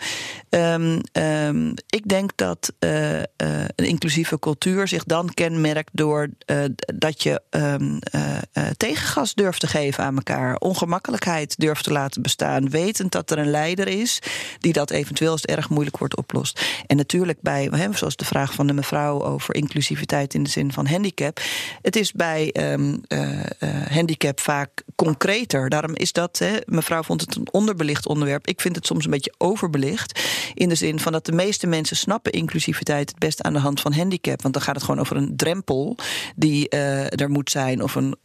Um, 0.51 1.01
um, 1.13 1.75
ik 1.89 2.09
denk 2.09 2.31
dat 2.35 2.73
uh, 2.81 3.19
uh, 3.19 3.23
een 3.37 3.87
inclusieve 3.87 4.39
cultuur 4.39 4.89
zich 4.89 5.05
dan 5.05 5.35
kenmerkt 5.35 5.91
door 5.93 6.29
uh, 6.47 6.65
dat 6.95 7.23
je 7.23 7.43
um, 7.51 7.99
tegengas 8.77 9.35
durft 9.35 9.61
te 9.61 9.67
geven 9.67 10.05
aan 10.05 10.17
elkaar, 10.17 10.57
ongemakkelijkheid 10.57 11.59
durft 11.59 11.85
te 11.85 11.93
laten 11.93 12.23
bestaan, 12.23 12.71
wetend 12.71 13.13
dat 13.13 13.31
er 13.31 13.39
een 13.39 13.51
leider 13.51 13.89
is 13.89 14.19
die 14.61 14.73
dat 14.73 14.91
eventueel 14.91 15.31
als 15.31 15.41
het 15.41 15.51
erg 15.51 15.69
moeilijk 15.69 15.99
wordt 15.99 16.17
oplost. 16.17 16.61
En 16.87 16.97
natuurlijk 16.97 17.41
bij, 17.41 17.71
zoals 17.93 18.17
de 18.17 18.25
vraag 18.25 18.55
van 18.55 18.67
de 18.67 18.73
mevrouw 18.73 19.23
over 19.23 19.55
inclusiviteit 19.55 20.35
in 20.35 20.43
de 20.43 20.51
zin 20.51 20.73
van 20.73 20.87
handicap, 20.87 21.41
het 21.83 21.97
is 21.97 22.13
bij 22.13 22.55
handicap 23.69 24.41
vaak 24.41 24.83
concreter. 25.05 25.69
Daarom 25.69 25.95
is 25.95 26.13
dat, 26.13 26.39
hè, 26.39 26.57
mevrouw 26.65 27.03
vond 27.03 27.21
het 27.21 27.37
een 27.37 27.49
onderbelicht 27.53 28.07
onderwerp. 28.07 28.47
Ik 28.47 28.61
vind 28.61 28.77
het 28.77 28.87
soms 28.87 29.05
een 29.05 29.11
beetje 29.11 29.35
overbelicht. 29.39 30.21
In 30.55 30.69
de 30.69 30.75
zin 30.75 31.01
van 31.01 31.13
dat 31.13 31.27
de 31.27 31.33
meeste 31.33 31.67
mensen 31.67 31.97
snappen 31.97 32.33
inclusiviteit 32.33 33.09
het 33.09 33.19
best 33.19 33.43
aan 33.43 33.53
de 33.53 33.59
hand 33.59 33.81
van 33.81 33.93
handicap. 33.93 34.43
Want 34.43 34.55
dan 34.55 34.63
gaat 34.63 34.75
het 34.75 34.85
gewoon 34.85 35.01
over 35.01 35.17
een 35.17 35.37
drempel 35.37 35.97
die 36.37 36.75
uh, 36.75 37.21
er 37.21 37.31
moet 37.31 37.51
zijn. 37.51 37.83
Of 37.83 37.95
een 37.95 38.17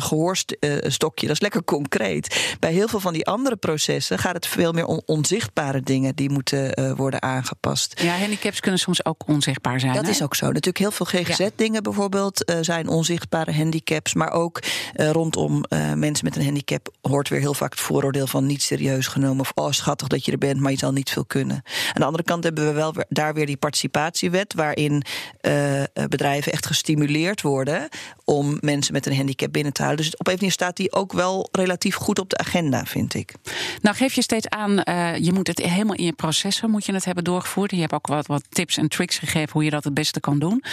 gehoorstokje. 0.00 1.26
Dat 1.26 1.34
is 1.34 1.40
lekker 1.40 1.64
concreet. 1.64 2.56
Bij 2.60 2.72
heel 2.72 2.88
veel 2.88 3.00
van 3.00 3.12
die 3.12 3.26
andere 3.26 3.56
processen 3.56 4.18
gaat 4.18 4.34
het 4.34 4.46
veel 4.46 4.72
meer 4.72 4.86
om 4.86 5.02
onzichtbare 5.06 5.80
dingen 5.80 6.14
die 6.14 6.30
moeten 6.30 6.96
worden 6.96 7.22
aangepast. 7.22 8.00
Ja, 8.00 8.18
handicaps 8.18 8.60
kunnen 8.60 8.80
soms 8.80 9.04
ook 9.04 9.22
onzichtbaar 9.26 9.80
zijn. 9.80 9.94
Dat 9.94 10.04
hè? 10.04 10.10
is 10.10 10.22
ook 10.22 10.34
zo. 10.34 10.46
Natuurlijk 10.46 10.78
heel 10.78 10.90
veel 10.90 11.06
GGZ-dingen 11.06 11.74
ja. 11.74 11.80
bijvoorbeeld 11.80 12.52
zijn 12.60 12.88
onzichtbare 12.88 13.52
handicaps. 13.52 14.14
Maar 14.14 14.32
ook 14.32 14.60
uh, 14.96 15.10
rondom 15.10 15.64
uh, 15.68 15.92
mensen 16.12 16.28
met 16.30 16.36
een 16.36 16.52
handicap 16.52 16.94
hoort 17.00 17.28
weer 17.28 17.40
heel 17.40 17.54
vaak 17.54 17.70
het 17.70 17.80
vooroordeel 17.80 18.26
van 18.26 18.46
niet 18.46 18.62
serieus 18.62 19.06
genomen. 19.06 19.40
Of 19.40 19.52
oh, 19.54 19.70
schattig 19.70 20.08
dat 20.08 20.24
je 20.24 20.32
er 20.32 20.38
bent, 20.38 20.60
maar 20.60 20.70
je 20.70 20.78
zal 20.78 20.92
niet 20.92 21.10
veel 21.10 21.24
kunnen. 21.24 21.56
Aan 21.56 22.00
de 22.00 22.04
andere 22.04 22.24
kant 22.24 22.44
hebben 22.44 22.66
we 22.66 22.72
wel 22.72 22.94
daar 23.08 23.34
weer 23.34 23.46
die 23.46 23.56
participatiewet, 23.56 24.54
waarin 24.54 25.04
uh, 25.42 25.82
bedrijven 26.08 26.52
echt 26.52 26.66
gestimuleerd 26.66 27.42
worden 27.42 27.88
om 28.24 28.58
mensen 28.60 28.92
met 28.92 29.06
een 29.06 29.16
handicap 29.16 29.52
binnen 29.52 29.72
te 29.72 29.82
houden. 29.82 30.04
Dus 30.04 30.16
op 30.16 30.28
een 30.28 30.50
staat 30.52 30.76
die 30.76 30.92
ook 30.92 31.12
wel 31.12 31.48
relatief 31.52 31.94
goed 31.94 32.18
op 32.18 32.30
de 32.30 32.36
agenda, 32.36 32.84
vind 32.84 33.14
ik. 33.14 33.34
Nou, 33.80 33.96
geef 33.96 34.14
je 34.14 34.22
steeds 34.22 34.48
aan, 34.48 34.74
je 35.22 35.30
moet 35.32 35.46
het 35.46 35.58
helemaal 35.58 35.96
in 35.96 36.04
je 36.04 36.12
processen 36.12 36.70
moet 36.70 36.86
je 36.86 36.92
het 36.92 37.04
hebben 37.04 37.24
doorgevoerd. 37.24 37.70
Je 37.70 37.76
hebt 37.76 37.92
ook 37.92 38.06
wat, 38.06 38.26
wat 38.26 38.42
tips 38.48 38.76
en 38.76 38.88
tricks 38.88 39.18
gegeven 39.18 39.52
hoe 39.52 39.64
je 39.64 39.70
dat 39.70 39.84
het 39.84 39.94
beste 39.94 40.20
kan 40.20 40.38
doen. 40.38 40.64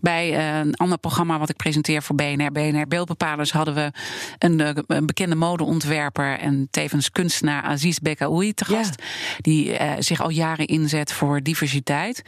Bij 0.00 0.58
een 0.60 0.74
ander 0.74 0.98
programma 0.98 1.38
wat 1.38 1.48
ik 1.48 1.56
presenteer 1.56 2.02
voor 2.02 2.16
BNR, 2.16 2.52
BNR 2.52 2.86
Beeldbepalers, 2.88 3.52
hadden 3.52 3.74
we 3.74 3.90
een, 4.38 4.77
een 4.86 5.06
bekende 5.06 5.34
modeontwerper 5.34 6.38
en 6.38 6.68
tevens 6.70 7.10
kunstenaar 7.10 7.62
Aziz 7.62 7.98
Bekaoui 7.98 8.54
te 8.54 8.64
gast. 8.64 8.94
Ja. 8.96 9.04
Die 9.36 9.80
uh, 9.80 9.92
zich 9.98 10.20
al 10.20 10.30
jaren 10.30 10.66
inzet 10.66 11.12
voor 11.12 11.42
diversiteit. 11.42 12.22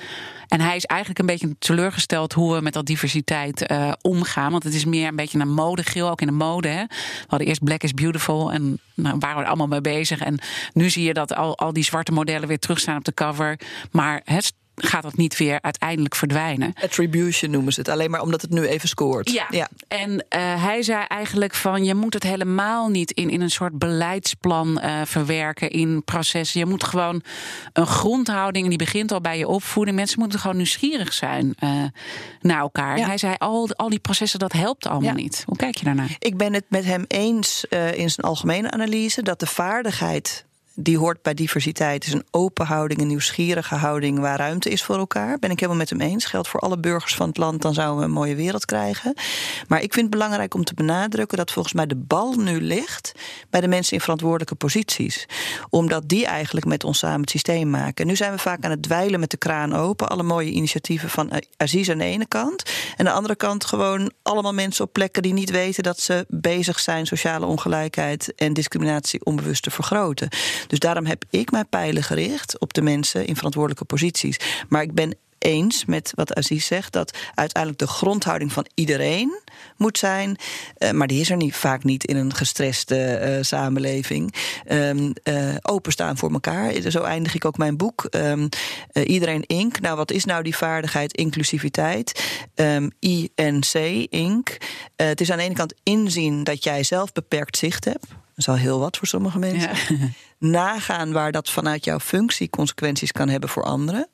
En 0.48 0.60
hij 0.60 0.76
is 0.76 0.84
eigenlijk 0.84 1.20
een 1.20 1.26
beetje 1.26 1.56
teleurgesteld 1.58 2.32
hoe 2.32 2.54
we 2.54 2.60
met 2.60 2.72
dat 2.72 2.86
diversiteit 2.86 3.70
uh, 3.70 3.92
omgaan. 4.00 4.50
Want 4.50 4.62
het 4.62 4.74
is 4.74 4.84
meer 4.84 5.08
een 5.08 5.16
beetje 5.16 5.38
een 5.38 5.52
modegil, 5.52 6.10
ook 6.10 6.20
in 6.20 6.26
de 6.26 6.32
mode. 6.32 6.68
Hè. 6.68 6.84
We 6.84 7.24
hadden 7.26 7.48
eerst 7.48 7.64
Black 7.64 7.82
is 7.82 7.94
Beautiful 7.94 8.52
en 8.52 8.78
nou, 8.94 9.16
waren 9.18 9.36
we 9.36 9.42
er 9.42 9.48
allemaal 9.48 9.66
mee 9.66 9.80
bezig. 9.80 10.20
En 10.20 10.38
nu 10.72 10.90
zie 10.90 11.04
je 11.04 11.14
dat 11.14 11.34
al, 11.34 11.58
al 11.58 11.72
die 11.72 11.84
zwarte 11.84 12.12
modellen 12.12 12.48
weer 12.48 12.58
terugstaan 12.58 12.96
op 12.96 13.04
de 13.04 13.14
cover. 13.14 13.60
Maar 13.90 14.20
het 14.24 14.52
gaat 14.80 15.02
dat 15.02 15.16
niet 15.16 15.36
weer 15.36 15.58
uiteindelijk 15.60 16.14
verdwijnen. 16.14 16.72
Attribution 16.82 17.50
noemen 17.50 17.72
ze 17.72 17.80
het, 17.80 17.88
alleen 17.88 18.10
maar 18.10 18.22
omdat 18.22 18.42
het 18.42 18.50
nu 18.50 18.66
even 18.66 18.88
scoort. 18.88 19.30
Ja, 19.30 19.46
ja. 19.50 19.68
en 19.88 20.10
uh, 20.10 20.18
hij 20.64 20.82
zei 20.82 21.04
eigenlijk 21.08 21.54
van 21.54 21.84
je 21.84 21.94
moet 21.94 22.14
het 22.14 22.22
helemaal 22.22 22.88
niet 22.88 23.10
in, 23.10 23.30
in 23.30 23.40
een 23.40 23.50
soort 23.50 23.78
beleidsplan 23.78 24.80
uh, 24.84 25.00
verwerken 25.04 25.70
in 25.70 26.04
processen. 26.04 26.60
Je 26.60 26.66
moet 26.66 26.84
gewoon 26.84 27.22
een 27.72 27.86
grondhouding, 27.86 28.64
en 28.64 28.70
die 28.70 28.78
begint 28.78 29.12
al 29.12 29.20
bij 29.20 29.38
je 29.38 29.48
opvoeding. 29.48 29.96
Mensen 29.96 30.18
moeten 30.20 30.38
gewoon 30.38 30.56
nieuwsgierig 30.56 31.12
zijn 31.12 31.54
uh, 31.64 31.70
naar 32.40 32.60
elkaar. 32.60 32.98
Ja. 32.98 33.06
Hij 33.06 33.18
zei 33.18 33.34
al, 33.38 33.68
al 33.76 33.88
die 33.88 33.98
processen, 33.98 34.38
dat 34.38 34.52
helpt 34.52 34.86
allemaal 34.86 35.16
ja. 35.16 35.22
niet. 35.22 35.42
Hoe 35.46 35.56
kijk 35.56 35.76
je 35.76 35.84
daarnaar? 35.84 36.16
Ik 36.18 36.36
ben 36.36 36.52
het 36.52 36.64
met 36.68 36.84
hem 36.84 37.04
eens 37.08 37.64
in 37.94 38.10
zijn 38.10 38.26
algemene 38.26 38.70
analyse 38.70 39.22
dat 39.22 39.40
de 39.40 39.46
vaardigheid 39.46 40.44
die 40.82 40.98
hoort 40.98 41.22
bij 41.22 41.34
diversiteit. 41.34 42.06
is 42.06 42.12
een 42.12 42.26
open 42.30 42.66
houding, 42.66 43.00
een 43.00 43.06
nieuwsgierige 43.06 43.74
houding 43.74 44.18
waar 44.18 44.38
ruimte 44.38 44.70
is 44.70 44.82
voor 44.82 44.96
elkaar. 44.96 45.38
Ben 45.38 45.50
ik 45.50 45.60
helemaal 45.60 45.80
met 45.80 45.90
hem 45.90 46.00
eens. 46.00 46.24
Geldt 46.24 46.48
voor 46.48 46.60
alle 46.60 46.78
burgers 46.78 47.14
van 47.14 47.28
het 47.28 47.36
land, 47.36 47.62
dan 47.62 47.74
zouden 47.74 47.98
we 47.98 48.04
een 48.04 48.10
mooie 48.10 48.34
wereld 48.34 48.64
krijgen. 48.64 49.14
Maar 49.68 49.82
ik 49.82 49.92
vind 49.92 50.06
het 50.06 50.18
belangrijk 50.18 50.54
om 50.54 50.64
te 50.64 50.74
benadrukken 50.74 51.38
dat 51.38 51.52
volgens 51.52 51.74
mij 51.74 51.86
de 51.86 51.96
bal 51.96 52.34
nu 52.34 52.60
ligt 52.60 53.12
bij 53.50 53.60
de 53.60 53.68
mensen 53.68 53.92
in 53.92 54.00
verantwoordelijke 54.00 54.54
posities. 54.54 55.26
Omdat 55.70 56.08
die 56.08 56.26
eigenlijk 56.26 56.66
met 56.66 56.84
ons 56.84 56.98
samen 56.98 57.20
het 57.20 57.30
systeem 57.30 57.70
maken. 57.70 57.94
En 57.94 58.06
nu 58.06 58.16
zijn 58.16 58.32
we 58.32 58.38
vaak 58.38 58.64
aan 58.64 58.70
het 58.70 58.82
dweilen 58.82 59.20
met 59.20 59.30
de 59.30 59.36
kraan 59.36 59.74
open. 59.74 60.08
Alle 60.08 60.22
mooie 60.22 60.50
initiatieven 60.50 61.08
van 61.08 61.32
Aziz 61.56 61.88
aan 61.90 61.98
de 61.98 62.04
ene 62.04 62.26
kant. 62.26 62.62
En 62.62 62.98
aan 62.98 63.04
de 63.04 63.10
andere 63.10 63.36
kant 63.36 63.64
gewoon 63.64 64.12
allemaal 64.22 64.54
mensen 64.54 64.84
op 64.84 64.92
plekken 64.92 65.22
die 65.22 65.32
niet 65.32 65.50
weten 65.50 65.82
dat 65.82 66.00
ze 66.00 66.24
bezig 66.28 66.80
zijn 66.80 67.06
sociale 67.06 67.46
ongelijkheid 67.46 68.34
en 68.34 68.52
discriminatie 68.52 69.24
onbewust 69.24 69.62
te 69.62 69.70
vergroten. 69.70 70.28
Dus 70.70 70.78
daarom 70.78 71.06
heb 71.06 71.24
ik 71.30 71.50
mijn 71.50 71.68
pijlen 71.68 72.02
gericht 72.02 72.58
op 72.58 72.72
de 72.72 72.82
mensen 72.82 73.26
in 73.26 73.36
verantwoordelijke 73.36 73.84
posities. 73.84 74.36
Maar 74.68 74.82
ik 74.82 74.94
ben 74.94 75.14
eens 75.38 75.84
met 75.84 76.12
wat 76.14 76.34
Aziz 76.34 76.66
zegt, 76.66 76.92
dat 76.92 77.18
uiteindelijk 77.34 77.82
de 77.82 77.88
grondhouding 77.88 78.52
van 78.52 78.66
iedereen 78.74 79.40
moet 79.76 79.98
zijn. 79.98 80.36
Uh, 80.78 80.90
maar 80.90 81.06
die 81.06 81.20
is 81.20 81.30
er 81.30 81.36
niet, 81.36 81.54
vaak 81.54 81.84
niet 81.84 82.04
in 82.04 82.16
een 82.16 82.34
gestreste 82.34 83.20
uh, 83.22 83.42
samenleving. 83.42 84.34
Um, 84.72 85.12
uh, 85.24 85.54
openstaan 85.62 86.16
voor 86.16 86.32
elkaar. 86.32 86.72
Zo 86.90 87.02
eindig 87.02 87.34
ik 87.34 87.44
ook 87.44 87.56
mijn 87.56 87.76
boek. 87.76 88.06
Um, 88.10 88.48
iedereen 88.92 89.44
Inc. 89.46 89.80
Nou, 89.80 89.96
wat 89.96 90.10
is 90.10 90.24
nou 90.24 90.42
die 90.42 90.56
vaardigheid 90.56 91.16
inclusiviteit? 91.16 92.24
Um, 92.54 92.90
INC 92.98 93.74
Inc. 94.08 94.56
het 94.96 95.20
is 95.20 95.30
aan 95.30 95.38
de 95.38 95.44
ene 95.44 95.54
kant 95.54 95.74
inzien 95.82 96.44
dat 96.44 96.64
jij 96.64 96.82
zelf 96.82 97.12
beperkt 97.12 97.56
zicht 97.56 97.84
hebt. 97.84 98.06
Is 98.40 98.48
al 98.48 98.54
heel 98.54 98.78
wat 98.78 98.96
voor 98.96 99.06
sommige 99.06 99.38
mensen. 99.38 99.96
Ja. 99.96 100.08
Nagaan 100.38 101.12
waar 101.12 101.32
dat 101.32 101.50
vanuit 101.50 101.84
jouw 101.84 102.00
functie 102.00 102.50
consequenties 102.50 103.12
kan 103.12 103.28
hebben 103.28 103.48
voor 103.48 103.62
anderen 103.62 104.08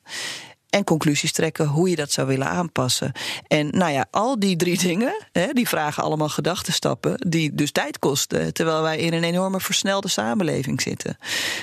en 0.71 0.85
conclusies 0.85 1.33
trekken 1.33 1.67
hoe 1.67 1.91
je 1.91 1.97
dat 1.97 2.13
zou 2.13 2.27
willen 2.27 2.47
aanpassen. 2.47 3.13
En 3.47 3.69
nou 3.71 3.93
ja, 3.93 4.07
al 4.11 4.39
die 4.39 4.57
drie 4.57 4.79
dingen, 4.79 5.27
hè, 5.33 5.53
die 5.53 5.69
vragen 5.69 6.03
allemaal 6.03 6.29
gedachtenstappen, 6.29 7.15
die 7.29 7.55
dus 7.55 7.73
tijd 7.73 7.99
kosten, 7.99 8.53
terwijl 8.53 8.83
wij 8.83 8.99
in 8.99 9.13
een 9.13 9.25
enorme 9.25 9.61
versnelde 9.61 10.09
samenleving 10.09 10.83
zitten. 10.83 11.19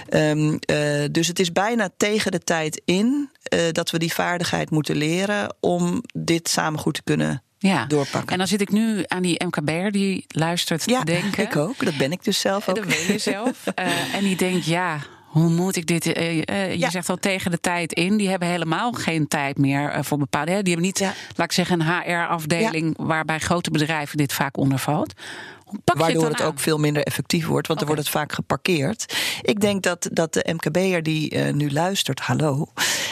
Um, 0.09 0.59
uh, 0.71 1.03
dus 1.11 1.27
het 1.27 1.39
is 1.39 1.51
bijna 1.51 1.89
tegen 1.97 2.31
de 2.31 2.39
tijd 2.39 2.81
in 2.85 3.29
uh, 3.53 3.59
dat 3.71 3.91
we 3.91 3.99
die 3.99 4.13
vaardigheid 4.13 4.69
moeten 4.69 4.95
leren 4.95 5.55
om 5.59 6.03
dit 6.13 6.49
samen 6.49 6.79
goed 6.79 6.93
te 6.93 7.03
kunnen 7.03 7.43
ja. 7.67 7.85
doorpakken. 7.85 8.31
En 8.31 8.37
dan 8.37 8.47
zit 8.47 8.61
ik 8.61 8.71
nu 8.71 9.03
aan 9.07 9.21
die 9.21 9.45
MKB'er 9.45 9.91
die 9.91 10.25
luistert 10.27 10.89
ja, 10.89 10.99
te 10.99 11.05
denken. 11.05 11.43
ik 11.43 11.55
ook. 11.55 11.85
Dat 11.85 11.97
ben 11.97 12.11
ik 12.11 12.23
dus 12.23 12.39
zelf 12.39 12.69
ook. 12.69 12.75
Dat 12.75 12.85
ben 12.85 13.07
je 13.07 13.17
zelf. 13.17 13.65
uh, 13.79 14.15
en 14.17 14.23
die 14.23 14.35
denkt, 14.35 14.65
ja, 14.65 14.99
hoe 15.25 15.49
moet 15.49 15.75
ik 15.75 15.87
dit? 15.87 16.05
Uh, 16.05 16.35
uh, 16.35 16.71
je 16.71 16.79
ja. 16.79 16.89
zegt 16.89 17.09
al 17.09 17.17
tegen 17.17 17.51
de 17.51 17.59
tijd 17.59 17.93
in. 17.93 18.17
Die 18.17 18.29
hebben 18.29 18.47
helemaal 18.47 18.91
geen 18.91 19.27
tijd 19.27 19.57
meer 19.57 19.95
uh, 19.95 20.03
voor 20.03 20.17
bepaalde. 20.17 20.51
Hè? 20.51 20.61
Die 20.61 20.73
hebben 20.73 20.91
niet, 20.91 20.99
ja. 20.99 21.13
laat 21.35 21.45
ik 21.45 21.51
zeggen, 21.51 21.79
een 21.79 21.87
HR-afdeling 21.87 22.93
waarbij 22.97 23.39
grote 23.39 23.71
bedrijven 23.71 24.17
dit 24.17 24.33
vaak 24.33 24.57
onder 24.57 24.79
valt. 24.79 25.13
Waardoor 25.83 26.23
het, 26.23 26.37
het 26.37 26.47
ook 26.47 26.59
veel 26.59 26.77
minder 26.77 27.03
effectief 27.03 27.47
wordt, 27.47 27.67
want 27.67 27.81
okay. 27.81 27.95
dan 27.95 27.95
wordt 27.95 28.01
het 28.01 28.21
vaak 28.21 28.33
geparkeerd. 28.33 29.17
Ik 29.41 29.59
denk 29.59 29.83
dat, 29.83 30.09
dat 30.11 30.33
de 30.33 30.53
MKB'er 30.53 31.03
die 31.03 31.35
uh, 31.35 31.53
nu 31.53 31.71
luistert, 31.71 32.19
hallo, 32.19 32.67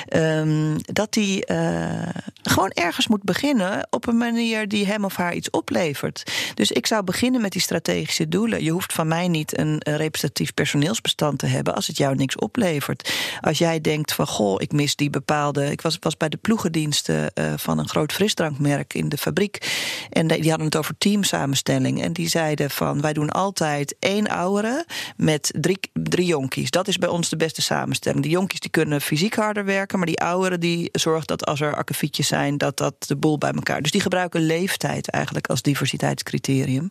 um, 0.10 0.76
dat 0.82 1.14
die 1.14 1.52
uh, 1.52 2.10
gewoon 2.42 2.70
ergens 2.70 3.08
moet 3.08 3.24
beginnen 3.24 3.88
op 3.90 4.08
een 4.08 4.18
manier 4.18 4.68
die 4.68 4.86
hem 4.86 5.06
of 5.06 5.16
haar 5.16 5.34
iets 5.34 5.50
oplevert. 5.50 6.24
Dus 6.54 6.72
ik 6.72 6.88
zou 6.88 7.04
beginnen 7.04 7.42
met 7.42 7.52
die 7.52 7.62
strategische 7.62 8.28
doelen. 8.28 8.64
Je 8.64 8.72
hoeft 8.72 8.94
van 8.94 9.08
mij 9.08 9.28
niet 9.28 9.58
een, 9.58 9.76
een 9.80 9.98
representatief 9.98 10.54
personeelsbestand 10.54 11.40
te 11.40 11.46
hebben 11.46 11.76
als 11.76 11.88
het 11.88 11.98
jou 11.98 12.16
niks 12.16 12.36
oplevert. 12.36 13.14
Als 13.42 13.58
jij 13.58 13.82
denkt 13.82 14.14
van 14.14 14.28
goh, 14.28 14.56
ik 14.62 14.72
mis 14.72 14.96
die 14.96 15.10
bepaalde. 15.10 15.72
Ik 15.72 15.82
was, 15.82 15.98
was 16.00 16.18
bij 16.18 16.30
de 16.30 16.38
ploegendiensten 16.38 17.32
uh, 17.34 17.54
van 17.56 17.78
een 17.78 17.90
groot 17.90 18.14
frisdrankmerk 18.14 18.94
in 18.94 19.10
de 19.10 19.18
fabriek. 19.18 19.72
En 20.10 20.28
die 20.28 20.50
hadden 20.50 20.66
het 20.66 20.76
over 20.76 20.98
teamsamenstelling. 20.98 22.02
En 22.04 22.14
die 22.14 22.30
zei 22.30 22.51
van 22.58 23.02
wij 23.02 23.14
doen 23.14 23.30
altijd 23.30 23.96
één 24.00 24.28
oudere 24.28 24.86
met 25.18 25.54
drie, 25.60 25.80
drie 25.94 26.26
jonkies. 26.26 26.70
Dat 26.70 26.88
is 26.88 26.98
bij 26.98 27.10
ons 27.10 27.30
de 27.30 27.38
beste 27.38 27.62
samenstelling. 27.62 28.24
Die 28.24 28.32
jonkies 28.32 28.60
die 28.60 28.70
kunnen 28.70 29.02
fysiek 29.02 29.36
harder 29.36 29.66
werken, 29.66 29.98
maar 29.98 30.08
die 30.08 30.22
ouderen 30.22 30.60
die 30.60 30.90
zorgen 30.92 31.28
dat 31.28 31.46
als 31.46 31.62
er 31.62 31.76
akkefietjes 31.76 32.28
zijn, 32.28 32.58
dat 32.58 32.78
dat 32.78 32.96
de 33.08 33.16
boel 33.16 33.38
bij 33.38 33.52
elkaar. 33.52 33.82
Dus 33.82 33.92
die 33.92 34.02
gebruiken 34.02 34.42
leeftijd 34.42 35.10
eigenlijk 35.10 35.48
als 35.48 35.62
diversiteitscriterium. 35.62 36.90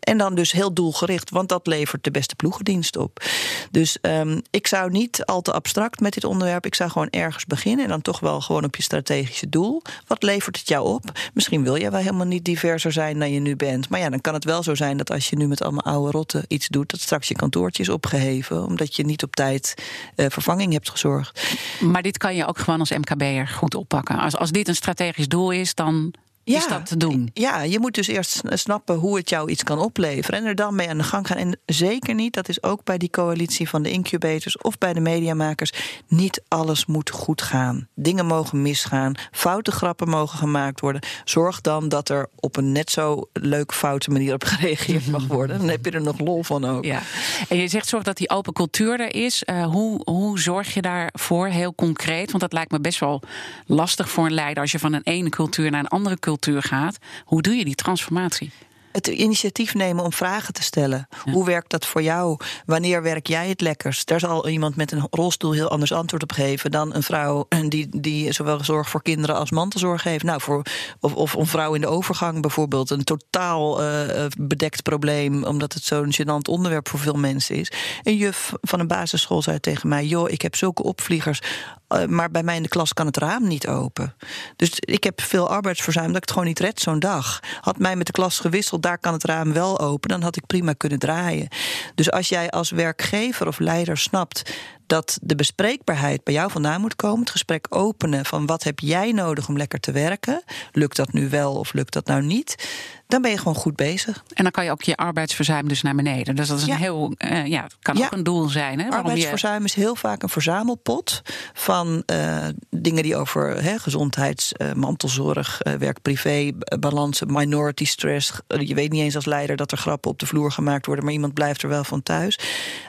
En 0.00 0.18
dan 0.18 0.34
dus 0.34 0.52
heel 0.52 0.72
doelgericht, 0.72 1.30
want 1.30 1.48
dat 1.48 1.66
levert 1.66 2.04
de 2.04 2.10
beste 2.10 2.34
ploegendienst 2.34 2.96
op. 2.96 3.24
Dus 3.70 3.98
um, 4.02 4.42
ik 4.50 4.66
zou 4.66 4.90
niet 4.90 5.24
al 5.24 5.42
te 5.42 5.52
abstract 5.52 6.00
met 6.00 6.12
dit 6.12 6.24
onderwerp. 6.24 6.66
Ik 6.66 6.74
zou 6.74 6.90
gewoon 6.90 7.10
ergens 7.10 7.46
beginnen 7.46 7.84
en 7.84 7.90
dan 7.90 8.02
toch 8.02 8.20
wel 8.20 8.40
gewoon 8.40 8.64
op 8.64 8.76
je 8.76 8.82
strategische 8.82 9.48
doel. 9.48 9.82
Wat 10.06 10.22
levert 10.22 10.58
het 10.58 10.68
jou 10.68 10.88
op? 10.88 11.02
Misschien 11.34 11.62
wil 11.62 11.74
je 11.74 11.90
wel 11.90 12.00
helemaal 12.00 12.26
niet 12.26 12.44
diverser 12.44 12.92
zijn 12.92 13.18
dan 13.18 13.32
je 13.32 13.40
nu 13.40 13.56
bent. 13.56 13.88
Maar 13.88 14.00
ja, 14.00 14.10
dan 14.10 14.20
kan 14.20 14.34
het 14.34 14.44
wel 14.44 14.62
zo 14.62 14.74
zijn 14.74 14.83
dat 14.92 15.10
als 15.10 15.30
je 15.30 15.36
nu 15.36 15.46
met 15.46 15.62
allemaal 15.62 15.84
oude 15.84 16.10
rotten 16.10 16.44
iets 16.48 16.68
doet, 16.68 16.90
dat 16.90 17.00
straks 17.00 17.28
je 17.28 17.34
kantoortje 17.34 17.82
is 17.82 17.88
opgeheven, 17.88 18.64
omdat 18.64 18.96
je 18.96 19.04
niet 19.04 19.22
op 19.22 19.34
tijd 19.34 19.74
uh, 20.16 20.26
vervanging 20.28 20.72
hebt 20.72 20.90
gezorgd. 20.90 21.42
Maar 21.80 22.02
dit 22.02 22.18
kan 22.18 22.34
je 22.34 22.46
ook 22.46 22.58
gewoon 22.58 22.80
als 22.80 22.90
MKB'er 22.90 23.48
goed 23.48 23.74
oppakken. 23.74 24.18
Als, 24.18 24.36
als 24.36 24.50
dit 24.50 24.68
een 24.68 24.74
strategisch 24.74 25.28
doel 25.28 25.50
is, 25.50 25.74
dan 25.74 26.14
ja, 26.44 26.58
is 26.58 26.66
dat 26.66 26.86
te 26.86 26.96
doen? 26.96 27.30
Ja, 27.32 27.62
je 27.62 27.78
moet 27.80 27.94
dus 27.94 28.06
eerst 28.06 28.42
snappen 28.48 28.96
hoe 28.96 29.16
het 29.16 29.28
jou 29.28 29.50
iets 29.50 29.62
kan 29.62 29.78
opleveren 29.78 30.40
en 30.40 30.46
er 30.46 30.54
dan 30.54 30.74
mee 30.74 30.88
aan 30.88 30.98
de 30.98 31.04
gang 31.04 31.26
gaan. 31.26 31.36
En 31.36 31.58
zeker 31.66 32.14
niet, 32.14 32.34
dat 32.34 32.48
is 32.48 32.62
ook 32.62 32.84
bij 32.84 32.98
die 32.98 33.10
coalitie 33.10 33.68
van 33.68 33.82
de 33.82 33.90
incubators 33.90 34.58
of 34.58 34.78
bij 34.78 34.92
de 34.92 35.00
mediamakers, 35.00 35.72
niet 36.08 36.42
alles 36.48 36.86
moet 36.86 37.10
goed 37.10 37.42
gaan. 37.42 37.88
Dingen 37.94 38.26
mogen 38.26 38.62
misgaan, 38.62 39.14
foute 39.30 39.70
grappen 39.70 40.08
mogen 40.08 40.38
gemaakt 40.38 40.80
worden. 40.80 41.02
Zorg 41.24 41.60
dan 41.60 41.88
dat 41.88 42.08
er 42.08 42.28
op 42.40 42.56
een 42.56 42.72
net 42.72 42.90
zo 42.90 43.28
leuk 43.32 43.72
foute 43.72 44.10
manier 44.10 44.34
op 44.34 44.44
gereageerd 44.44 45.06
mag 45.06 45.26
worden. 45.26 45.58
Dan 45.58 45.68
heb 45.68 45.84
je 45.84 45.90
er 45.90 46.02
nog 46.02 46.18
lol 46.18 46.42
van 46.42 46.64
ook. 46.64 46.84
Ja. 46.84 47.02
En 47.48 47.56
je 47.56 47.68
zegt 47.68 47.88
zorg 47.88 48.02
dat 48.02 48.16
die 48.16 48.30
open 48.30 48.52
cultuur 48.52 49.00
er 49.00 49.14
is. 49.14 49.42
Uh, 49.46 49.66
hoe, 49.66 50.00
hoe 50.04 50.40
zorg 50.40 50.74
je 50.74 50.82
daarvoor 50.82 51.46
heel 51.46 51.74
concreet? 51.74 52.30
Want 52.30 52.42
dat 52.42 52.52
lijkt 52.52 52.70
me 52.70 52.80
best 52.80 53.00
wel 53.00 53.22
lastig 53.66 54.10
voor 54.10 54.26
een 54.26 54.32
leider 54.32 54.62
als 54.62 54.72
je 54.72 54.78
van 54.78 54.92
een 54.92 55.02
ene 55.04 55.28
cultuur 55.28 55.70
naar 55.70 55.80
een 55.80 55.88
andere 55.88 56.18
cultuur 56.18 56.32
cultuur 56.34 56.62
gaat. 56.62 56.98
Hoe 57.24 57.42
doe 57.42 57.54
je 57.54 57.64
die 57.64 57.74
transformatie? 57.74 58.50
Het 58.94 59.06
initiatief 59.06 59.74
nemen 59.74 60.04
om 60.04 60.12
vragen 60.12 60.52
te 60.52 60.62
stellen. 60.62 61.08
Ja. 61.24 61.32
Hoe 61.32 61.44
werkt 61.44 61.70
dat 61.70 61.86
voor 61.86 62.02
jou? 62.02 62.38
Wanneer 62.66 63.02
werk 63.02 63.26
jij 63.26 63.48
het 63.48 63.60
lekkerst? 63.60 64.08
Daar 64.08 64.20
zal 64.20 64.48
iemand 64.48 64.76
met 64.76 64.92
een 64.92 65.06
rolstoel 65.10 65.52
heel 65.52 65.68
anders 65.68 65.92
antwoord 65.92 66.22
op 66.22 66.32
geven 66.32 66.70
dan 66.70 66.94
een 66.94 67.02
vrouw 67.02 67.46
die, 67.68 67.88
die 67.90 68.32
zowel 68.32 68.64
zorg 68.64 68.88
voor 68.88 69.02
kinderen 69.02 69.36
als 69.36 69.50
mantelzorg 69.50 70.02
heeft. 70.02 70.24
Nou, 70.24 70.40
voor, 70.40 70.62
of, 71.00 71.14
of 71.14 71.34
een 71.34 71.46
vrouw 71.46 71.74
in 71.74 71.80
de 71.80 71.86
overgang 71.86 72.40
bijvoorbeeld. 72.40 72.90
Een 72.90 73.04
totaal 73.04 73.82
uh, 73.82 74.26
bedekt 74.38 74.82
probleem, 74.82 75.44
omdat 75.44 75.72
het 75.72 75.84
zo'n 75.84 76.14
gênant 76.20 76.48
onderwerp 76.48 76.88
voor 76.88 76.98
veel 76.98 77.14
mensen 77.14 77.56
is. 77.56 77.72
Een 78.02 78.16
juf 78.16 78.52
van 78.60 78.80
een 78.80 78.86
basisschool 78.86 79.42
zei 79.42 79.60
tegen 79.60 79.88
mij: 79.88 80.06
Joh, 80.06 80.30
ik 80.30 80.42
heb 80.42 80.56
zulke 80.56 80.82
opvliegers. 80.82 81.40
Uh, 81.88 82.04
maar 82.06 82.30
bij 82.30 82.42
mij 82.42 82.56
in 82.56 82.62
de 82.62 82.68
klas 82.68 82.92
kan 82.92 83.06
het 83.06 83.16
raam 83.16 83.46
niet 83.48 83.68
open. 83.68 84.14
Dus 84.56 84.70
ik 84.80 85.04
heb 85.04 85.20
veel 85.20 85.48
arbeidsverzuim 85.48 86.06
dat 86.06 86.16
ik 86.16 86.22
het 86.22 86.30
gewoon 86.30 86.46
niet 86.46 86.58
red 86.58 86.80
zo'n 86.80 86.98
dag. 86.98 87.40
Had 87.60 87.78
mij 87.78 87.96
met 87.96 88.06
de 88.06 88.12
klas 88.12 88.38
gewisseld 88.38 88.82
daar 88.84 88.98
kan 88.98 89.12
het 89.12 89.24
raam 89.24 89.52
wel 89.52 89.80
open. 89.80 90.08
Dan 90.08 90.22
had 90.22 90.36
ik 90.36 90.46
prima 90.46 90.72
kunnen 90.72 90.98
draaien. 90.98 91.48
Dus 91.94 92.10
als 92.10 92.28
jij 92.28 92.50
als 92.50 92.70
werkgever 92.70 93.46
of 93.46 93.58
leider 93.58 93.98
snapt 93.98 94.54
dat 94.86 95.18
de 95.22 95.34
bespreekbaarheid 95.34 96.24
bij 96.24 96.34
jou 96.34 96.50
vandaan 96.50 96.80
moet 96.80 96.96
komen. 96.96 97.20
Het 97.20 97.30
gesprek 97.30 97.66
openen 97.68 98.24
van 98.24 98.46
wat 98.46 98.62
heb 98.62 98.78
jij 98.78 99.12
nodig 99.12 99.48
om 99.48 99.56
lekker 99.56 99.80
te 99.80 99.92
werken. 99.92 100.42
Lukt 100.72 100.96
dat 100.96 101.12
nu 101.12 101.28
wel 101.28 101.54
of 101.54 101.72
lukt 101.72 101.92
dat 101.92 102.06
nou 102.06 102.22
niet? 102.22 102.68
Dan 103.06 103.22
ben 103.22 103.30
je 103.30 103.38
gewoon 103.38 103.54
goed 103.54 103.76
bezig. 103.76 104.24
En 104.34 104.42
dan 104.42 104.52
kan 104.52 104.64
je 104.64 104.70
ook 104.70 104.82
je 104.82 104.96
arbeidsverzuim 104.96 105.68
dus 105.68 105.82
naar 105.82 105.94
beneden. 105.94 106.36
Dus 106.36 106.48
dat 106.48 106.58
is 106.58 106.64
ja. 106.64 106.72
een 106.72 106.80
heel, 106.80 107.14
uh, 107.18 107.46
ja, 107.46 107.66
kan 107.82 107.96
ja. 107.96 108.04
ook 108.04 108.12
een 108.12 108.22
doel 108.22 108.48
zijn. 108.48 108.80
Hè, 108.80 108.90
arbeidsverzuim 108.90 109.58
je... 109.58 109.64
is 109.64 109.74
heel 109.74 109.96
vaak 109.96 110.22
een 110.22 110.28
verzamelpot 110.28 111.22
van 111.52 112.02
uh, 112.12 112.46
dingen 112.70 113.02
die 113.02 113.16
over 113.16 113.62
hè, 113.62 113.78
gezondheids, 113.78 114.52
uh, 114.56 114.72
mantelzorg, 114.72 115.60
werk-privé, 115.78 116.50
balansen, 116.80 117.32
minority 117.32 117.84
stress. 117.84 118.32
Je 118.46 118.74
weet 118.74 118.92
niet 118.92 119.02
eens 119.02 119.14
als 119.14 119.24
leider 119.24 119.56
dat 119.56 119.72
er 119.72 119.78
grappen 119.78 120.10
op 120.10 120.18
de 120.18 120.26
vloer 120.26 120.52
gemaakt 120.52 120.86
worden, 120.86 121.04
maar 121.04 121.14
iemand 121.14 121.34
blijft 121.34 121.62
er 121.62 121.68
wel 121.68 121.84
van 121.84 122.02
thuis. 122.02 122.38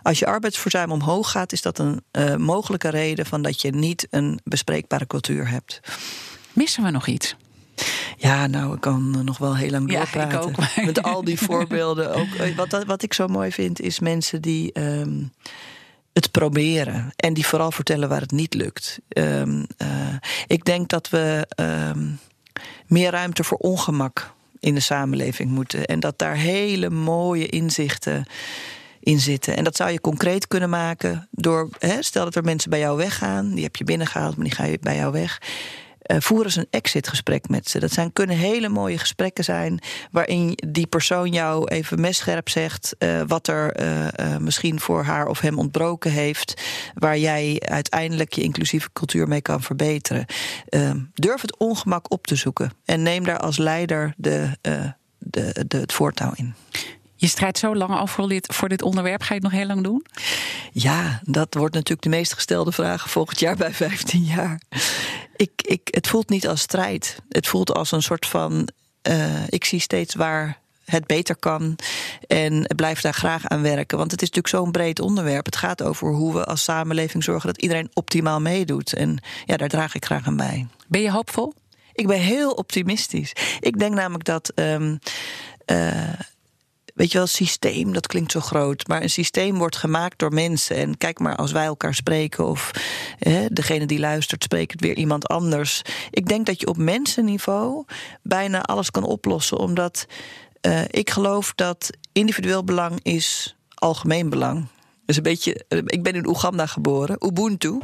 Als 0.04 0.20
je 0.20 0.26
arbeidsverzuim 0.26 0.92
omhoog 0.92 1.32
gaat, 1.32 1.52
is 1.52 1.62
dat 1.62 1.80
een 1.80 1.85
een 1.86 2.04
uh, 2.12 2.36
mogelijke 2.36 2.90
reden 2.90 3.26
van 3.26 3.42
dat 3.42 3.62
je 3.62 3.72
niet 3.72 4.08
een 4.10 4.40
bespreekbare 4.44 5.08
cultuur 5.08 5.50
hebt. 5.50 5.80
Missen 6.54 6.84
we 6.84 6.90
nog 6.90 7.08
iets? 7.08 7.36
Ja, 8.18 8.48
nou, 8.48 8.74
ik 8.74 8.82
kan 8.82 9.24
nog 9.26 9.38
wel 9.38 9.56
heel 9.56 9.70
lang 9.70 9.92
doorpraten. 9.92 10.40
Ja, 10.40 10.40
ik 10.40 10.44
ook. 10.44 10.86
Met 10.86 11.04
al 11.04 11.24
die 11.24 11.40
voorbeelden. 11.40 12.16
Ook, 12.16 12.34
eh, 12.34 12.56
wat, 12.56 12.84
wat 12.84 13.04
ik 13.04 13.14
zo 13.14 13.28
mooi 13.28 13.52
vind, 13.52 13.82
is 13.82 14.00
mensen 14.00 14.42
die 14.42 14.80
um, 14.80 15.32
het 16.14 16.32
proberen. 16.32 17.14
En 17.16 17.34
die 17.34 17.46
vooral 17.46 17.72
vertellen 17.72 18.10
waar 18.10 18.22
het 18.22 18.32
niet 18.32 18.54
lukt. 18.54 19.00
Um, 19.18 19.66
uh, 19.78 19.88
ik 20.48 20.66
denk 20.66 20.90
dat 20.90 21.10
we 21.10 21.48
um, 21.96 22.20
meer 22.88 23.12
ruimte 23.12 23.44
voor 23.44 23.58
ongemak 23.58 24.34
in 24.60 24.74
de 24.74 24.80
samenleving 24.80 25.50
moeten. 25.50 25.86
En 25.86 26.00
dat 26.00 26.18
daar 26.18 26.36
hele 26.36 26.90
mooie 26.90 27.48
inzichten 27.48 28.26
in 29.06 29.20
zitten. 29.20 29.58
En 29.58 29.64
dat 29.64 29.76
zou 29.76 29.92
je 29.92 30.02
concreet 30.02 30.48
kunnen 30.48 30.70
maken 30.70 31.28
door, 31.32 31.70
hè, 31.80 32.04
stel 32.04 32.24
dat 32.24 32.36
er 32.36 32.44
mensen 32.44 32.70
bij 32.70 32.80
jou 32.80 32.98
weggaan, 32.98 33.54
die 33.54 33.64
heb 33.64 33.76
je 33.76 33.84
binnengehaald, 33.84 34.36
maar 34.36 34.46
die 34.46 34.56
gaan 34.56 34.78
bij 34.82 34.96
jou 34.96 35.12
weg. 35.12 35.42
Uh, 36.06 36.18
voer 36.20 36.44
eens 36.44 36.56
een 36.56 36.68
exitgesprek 36.70 37.50
met 37.50 37.70
ze. 37.70 37.80
Dat 37.80 37.92
zijn, 37.92 38.14
kunnen 38.14 38.36
hele 38.36 38.70
mooie 38.70 38.98
gesprekken 38.98 39.44
zijn. 39.44 39.80
waarin 40.12 40.58
die 40.68 40.88
persoon 40.88 41.32
jou 41.32 41.68
even 41.68 42.02
messcherp 42.02 42.50
zegt. 42.50 42.96
Uh, 43.00 43.22
wat 43.28 43.48
er 43.48 43.82
uh, 43.82 44.38
misschien 44.38 44.80
voor 44.80 45.04
haar 45.04 45.28
of 45.28 45.40
hem 45.40 45.60
ontbroken 45.60 46.12
heeft. 46.12 46.62
Waar 46.94 47.18
jij 47.18 47.62
uiteindelijk 47.66 48.34
je 48.34 48.42
inclusieve 48.42 48.90
cultuur 48.94 49.28
mee 49.28 49.42
kan 49.42 49.62
verbeteren. 49.62 50.26
durf 51.14 51.42
het 51.42 51.58
ongemak 51.58 52.12
op 52.12 52.28
te 52.28 52.36
zoeken. 52.36 52.72
En 52.86 53.04
neem 53.04 53.24
daar 53.24 53.40
als 53.40 53.58
leider 53.58 54.14
de, 54.18 54.50
de, 54.62 55.66
de, 55.68 55.78
het 55.78 55.94
voortouw 55.94 56.32
in. 56.36 56.54
Je 57.26 57.32
strijdt 57.32 57.58
zo 57.58 57.76
lang 57.76 57.94
al 57.96 58.08
voor 58.08 58.28
dit, 58.28 58.54
voor 58.54 58.70
dit 58.70 58.82
onderwerp. 58.82 59.22
Ga 59.22 59.28
je 59.28 59.34
het 59.34 59.44
nog 59.44 59.52
heel 59.52 59.68
lang 59.68 59.84
doen? 59.84 60.06
Ja, 60.72 61.22
dat 61.24 61.54
wordt 61.54 61.74
natuurlijk 61.74 62.02
de 62.02 62.10
meest 62.10 62.34
gestelde 62.34 62.72
vraag 62.72 63.10
volgend 63.10 63.40
jaar 63.40 63.56
bij 63.56 63.74
15 63.84 64.24
jaar. 64.24 64.62
Ik, 65.36 65.52
ik, 65.56 65.88
het 65.92 66.08
voelt 66.08 66.30
niet 66.30 66.48
als 66.48 66.62
strijd. 66.62 67.18
Het 67.30 67.48
voelt 67.48 67.74
als 67.74 67.92
een 67.92 68.02
soort 68.02 68.26
van. 68.26 68.70
Uh, 69.08 69.48
ik 69.48 69.66
zie 69.66 69.80
steeds 69.80 70.16
waar 70.16 70.60
het 70.86 71.08
beter 71.08 71.36
kan. 71.36 71.76
En 72.28 72.72
blijf 72.76 73.02
daar 73.02 73.14
graag 73.14 73.48
aan 73.48 73.62
werken. 73.62 73.98
Want 73.98 74.12
het 74.12 74.22
is 74.22 74.30
natuurlijk 74.30 74.56
zo'n 74.56 74.72
breed 74.72 75.00
onderwerp. 75.00 75.46
Het 75.46 75.56
gaat 75.56 75.84
over 75.84 76.14
hoe 76.14 76.34
we 76.34 76.46
als 76.46 76.64
samenleving 76.64 77.24
zorgen 77.24 77.48
dat 77.48 77.62
iedereen 77.62 77.90
optimaal 77.94 78.42
meedoet. 78.42 78.94
En 78.94 79.20
ja, 79.46 79.58
daar 79.58 79.70
draag 79.70 79.96
ik 79.96 80.06
graag 80.06 80.28
aan 80.28 80.38
bij. 80.38 80.68
Ben 80.88 81.02
je 81.02 81.12
hoopvol? 81.12 81.54
Ik 81.94 82.08
ben 82.08 82.20
heel 82.20 82.52
optimistisch. 82.52 83.34
Ik 83.60 83.80
denk 83.80 83.94
namelijk 83.94 84.24
dat. 84.24 84.52
Um, 84.56 85.00
uh, 85.66 86.14
weet 86.96 87.12
je 87.12 87.18
wel, 87.18 87.28
systeem, 87.28 87.94
dat 87.94 88.08
klinkt 88.08 88.32
zo 88.32 88.40
groot. 88.40 88.88
Maar 88.88 89.02
een 89.02 89.10
systeem 89.10 89.58
wordt 89.58 89.76
gemaakt 89.76 90.20
door 90.20 90.34
mensen. 90.34 90.76
En 90.76 90.98
kijk 90.98 91.20
maar, 91.20 91.36
als 91.36 91.52
wij 91.52 91.66
elkaar 91.66 91.94
spreken, 91.94 92.46
of 92.46 92.72
hè, 93.20 93.46
degene 93.50 93.86
die 93.86 94.00
luistert, 94.00 94.44
spreekt 94.44 94.82
weer 94.82 94.96
iemand 94.96 95.28
anders. 95.28 95.82
Ik 96.10 96.28
denk 96.28 96.46
dat 96.46 96.60
je 96.60 96.68
op 96.68 96.78
mensenniveau 96.78 97.86
bijna 98.22 98.62
alles 98.62 98.92
kan 98.92 99.04
oplossen, 99.04 99.58
omdat 99.58 100.06
uh, 100.62 100.82
ik 100.88 101.10
geloof 101.10 101.54
dat 101.56 101.90
individueel 102.12 102.64
belang 102.64 103.00
is 103.02 103.56
algemeen 103.74 104.30
belang. 104.30 104.68
Dus 105.06 105.18
een 105.18 105.24
beetje, 105.24 105.66
uh, 105.70 105.82
ik 105.86 106.04
ben 106.04 106.14
in 106.14 106.28
Oeganda 106.28 106.66
geboren, 106.66 107.26
Ubuntu. 107.26 107.80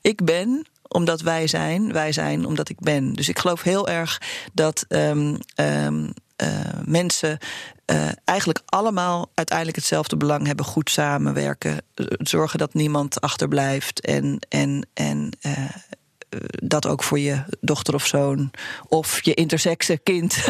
Ik 0.00 0.24
ben 0.24 0.66
omdat 0.88 1.20
wij 1.20 1.46
zijn, 1.46 1.92
wij 1.92 2.12
zijn 2.12 2.46
omdat 2.46 2.68
ik 2.68 2.80
ben. 2.80 3.12
Dus 3.12 3.28
ik 3.28 3.38
geloof 3.38 3.62
heel 3.62 3.88
erg 3.88 4.20
dat 4.52 4.84
um, 4.88 5.38
um, 5.56 6.12
uh, 6.42 6.48
mensen 6.84 7.38
uh, 7.86 8.08
eigenlijk 8.24 8.60
allemaal 8.66 9.30
uiteindelijk 9.34 9.76
hetzelfde 9.76 10.16
belang 10.16 10.46
hebben: 10.46 10.64
goed 10.64 10.90
samenwerken, 10.90 11.82
zorgen 12.18 12.58
dat 12.58 12.74
niemand 12.74 13.20
achterblijft 13.20 14.00
en, 14.00 14.38
en, 14.48 14.88
en 14.94 15.32
uh, 15.46 15.52
dat 16.48 16.86
ook 16.86 17.02
voor 17.02 17.18
je 17.18 17.42
dochter 17.60 17.94
of 17.94 18.06
zoon 18.06 18.50
of 18.88 19.24
je 19.24 19.34
intersexe 19.34 19.98
kind 20.02 20.44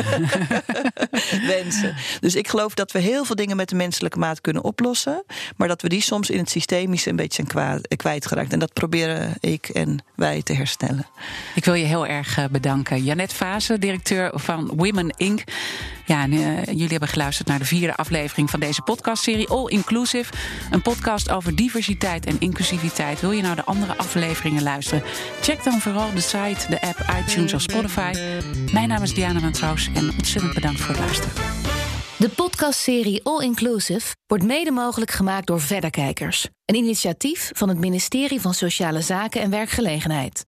wensen. 1.46 1.94
Dus 2.20 2.34
ik 2.34 2.48
geloof 2.48 2.74
dat 2.74 2.92
we 2.92 2.98
heel 2.98 3.24
veel 3.24 3.34
dingen 3.34 3.56
met 3.56 3.68
de 3.68 3.74
menselijke 3.74 4.18
maat 4.18 4.40
kunnen 4.40 4.64
oplossen, 4.64 5.24
maar 5.56 5.68
dat 5.68 5.82
we 5.82 5.88
die 5.88 6.00
soms 6.00 6.30
in 6.30 6.38
het 6.38 6.50
systemische 6.50 7.10
een 7.10 7.16
beetje 7.16 7.44
zijn 7.46 7.76
kwijtgeraakt. 7.96 8.52
En 8.52 8.58
dat 8.58 8.72
proberen 8.72 9.34
ik 9.40 9.68
en 9.68 10.04
wij 10.14 10.42
te 10.42 10.52
herstellen. 10.52 11.06
Ik 11.54 11.64
wil 11.64 11.74
je 11.74 11.84
heel 11.84 12.06
erg 12.06 12.50
bedanken. 12.50 13.04
Janet 13.04 13.32
Fase, 13.32 13.78
directeur 13.78 14.30
van 14.34 14.72
Women 14.76 15.14
Inc. 15.16 15.42
Ja, 16.06 16.22
en, 16.22 16.32
uh, 16.32 16.64
jullie 16.64 16.88
hebben 16.88 17.08
geluisterd 17.08 17.48
naar 17.48 17.58
de 17.58 17.64
vierde 17.64 17.96
aflevering 17.96 18.50
van 18.50 18.60
deze 18.60 18.82
podcastserie 18.82 19.48
All 19.48 19.68
Inclusive. 19.68 20.32
Een 20.70 20.82
podcast 20.82 21.30
over 21.30 21.56
diversiteit 21.56 22.26
en 22.26 22.36
inclusiviteit. 22.38 23.20
Wil 23.20 23.32
je 23.32 23.42
nou 23.42 23.54
de 23.54 23.64
andere 23.64 23.96
afleveringen 23.96 24.62
luisteren? 24.62 25.02
Check 25.40 25.62
dan 25.70 25.80
vooral 25.80 26.14
de 26.14 26.20
site, 26.20 26.66
de 26.68 26.80
app, 26.80 26.98
iTunes 27.20 27.54
of 27.54 27.60
Spotify. 27.60 28.12
Mijn 28.72 28.88
naam 28.88 29.02
is 29.02 29.14
Diana 29.14 29.40
van 29.40 29.52
Trouws 29.52 29.88
en 29.94 30.10
ontzettend 30.10 30.54
bedankt 30.54 30.80
voor 30.80 30.94
het 30.94 30.98
luisteren. 30.98 31.32
De 32.18 32.28
podcastserie 32.28 33.20
All 33.24 33.42
Inclusive 33.42 34.14
wordt 34.26 34.44
mede 34.44 34.70
mogelijk 34.70 35.10
gemaakt 35.10 35.46
door 35.46 35.60
Verderkijkers. 35.60 36.48
Een 36.64 36.74
initiatief 36.74 37.50
van 37.54 37.68
het 37.68 37.78
ministerie 37.78 38.40
van 38.40 38.54
Sociale 38.54 39.00
Zaken 39.00 39.40
en 39.40 39.50
Werkgelegenheid. 39.50 40.44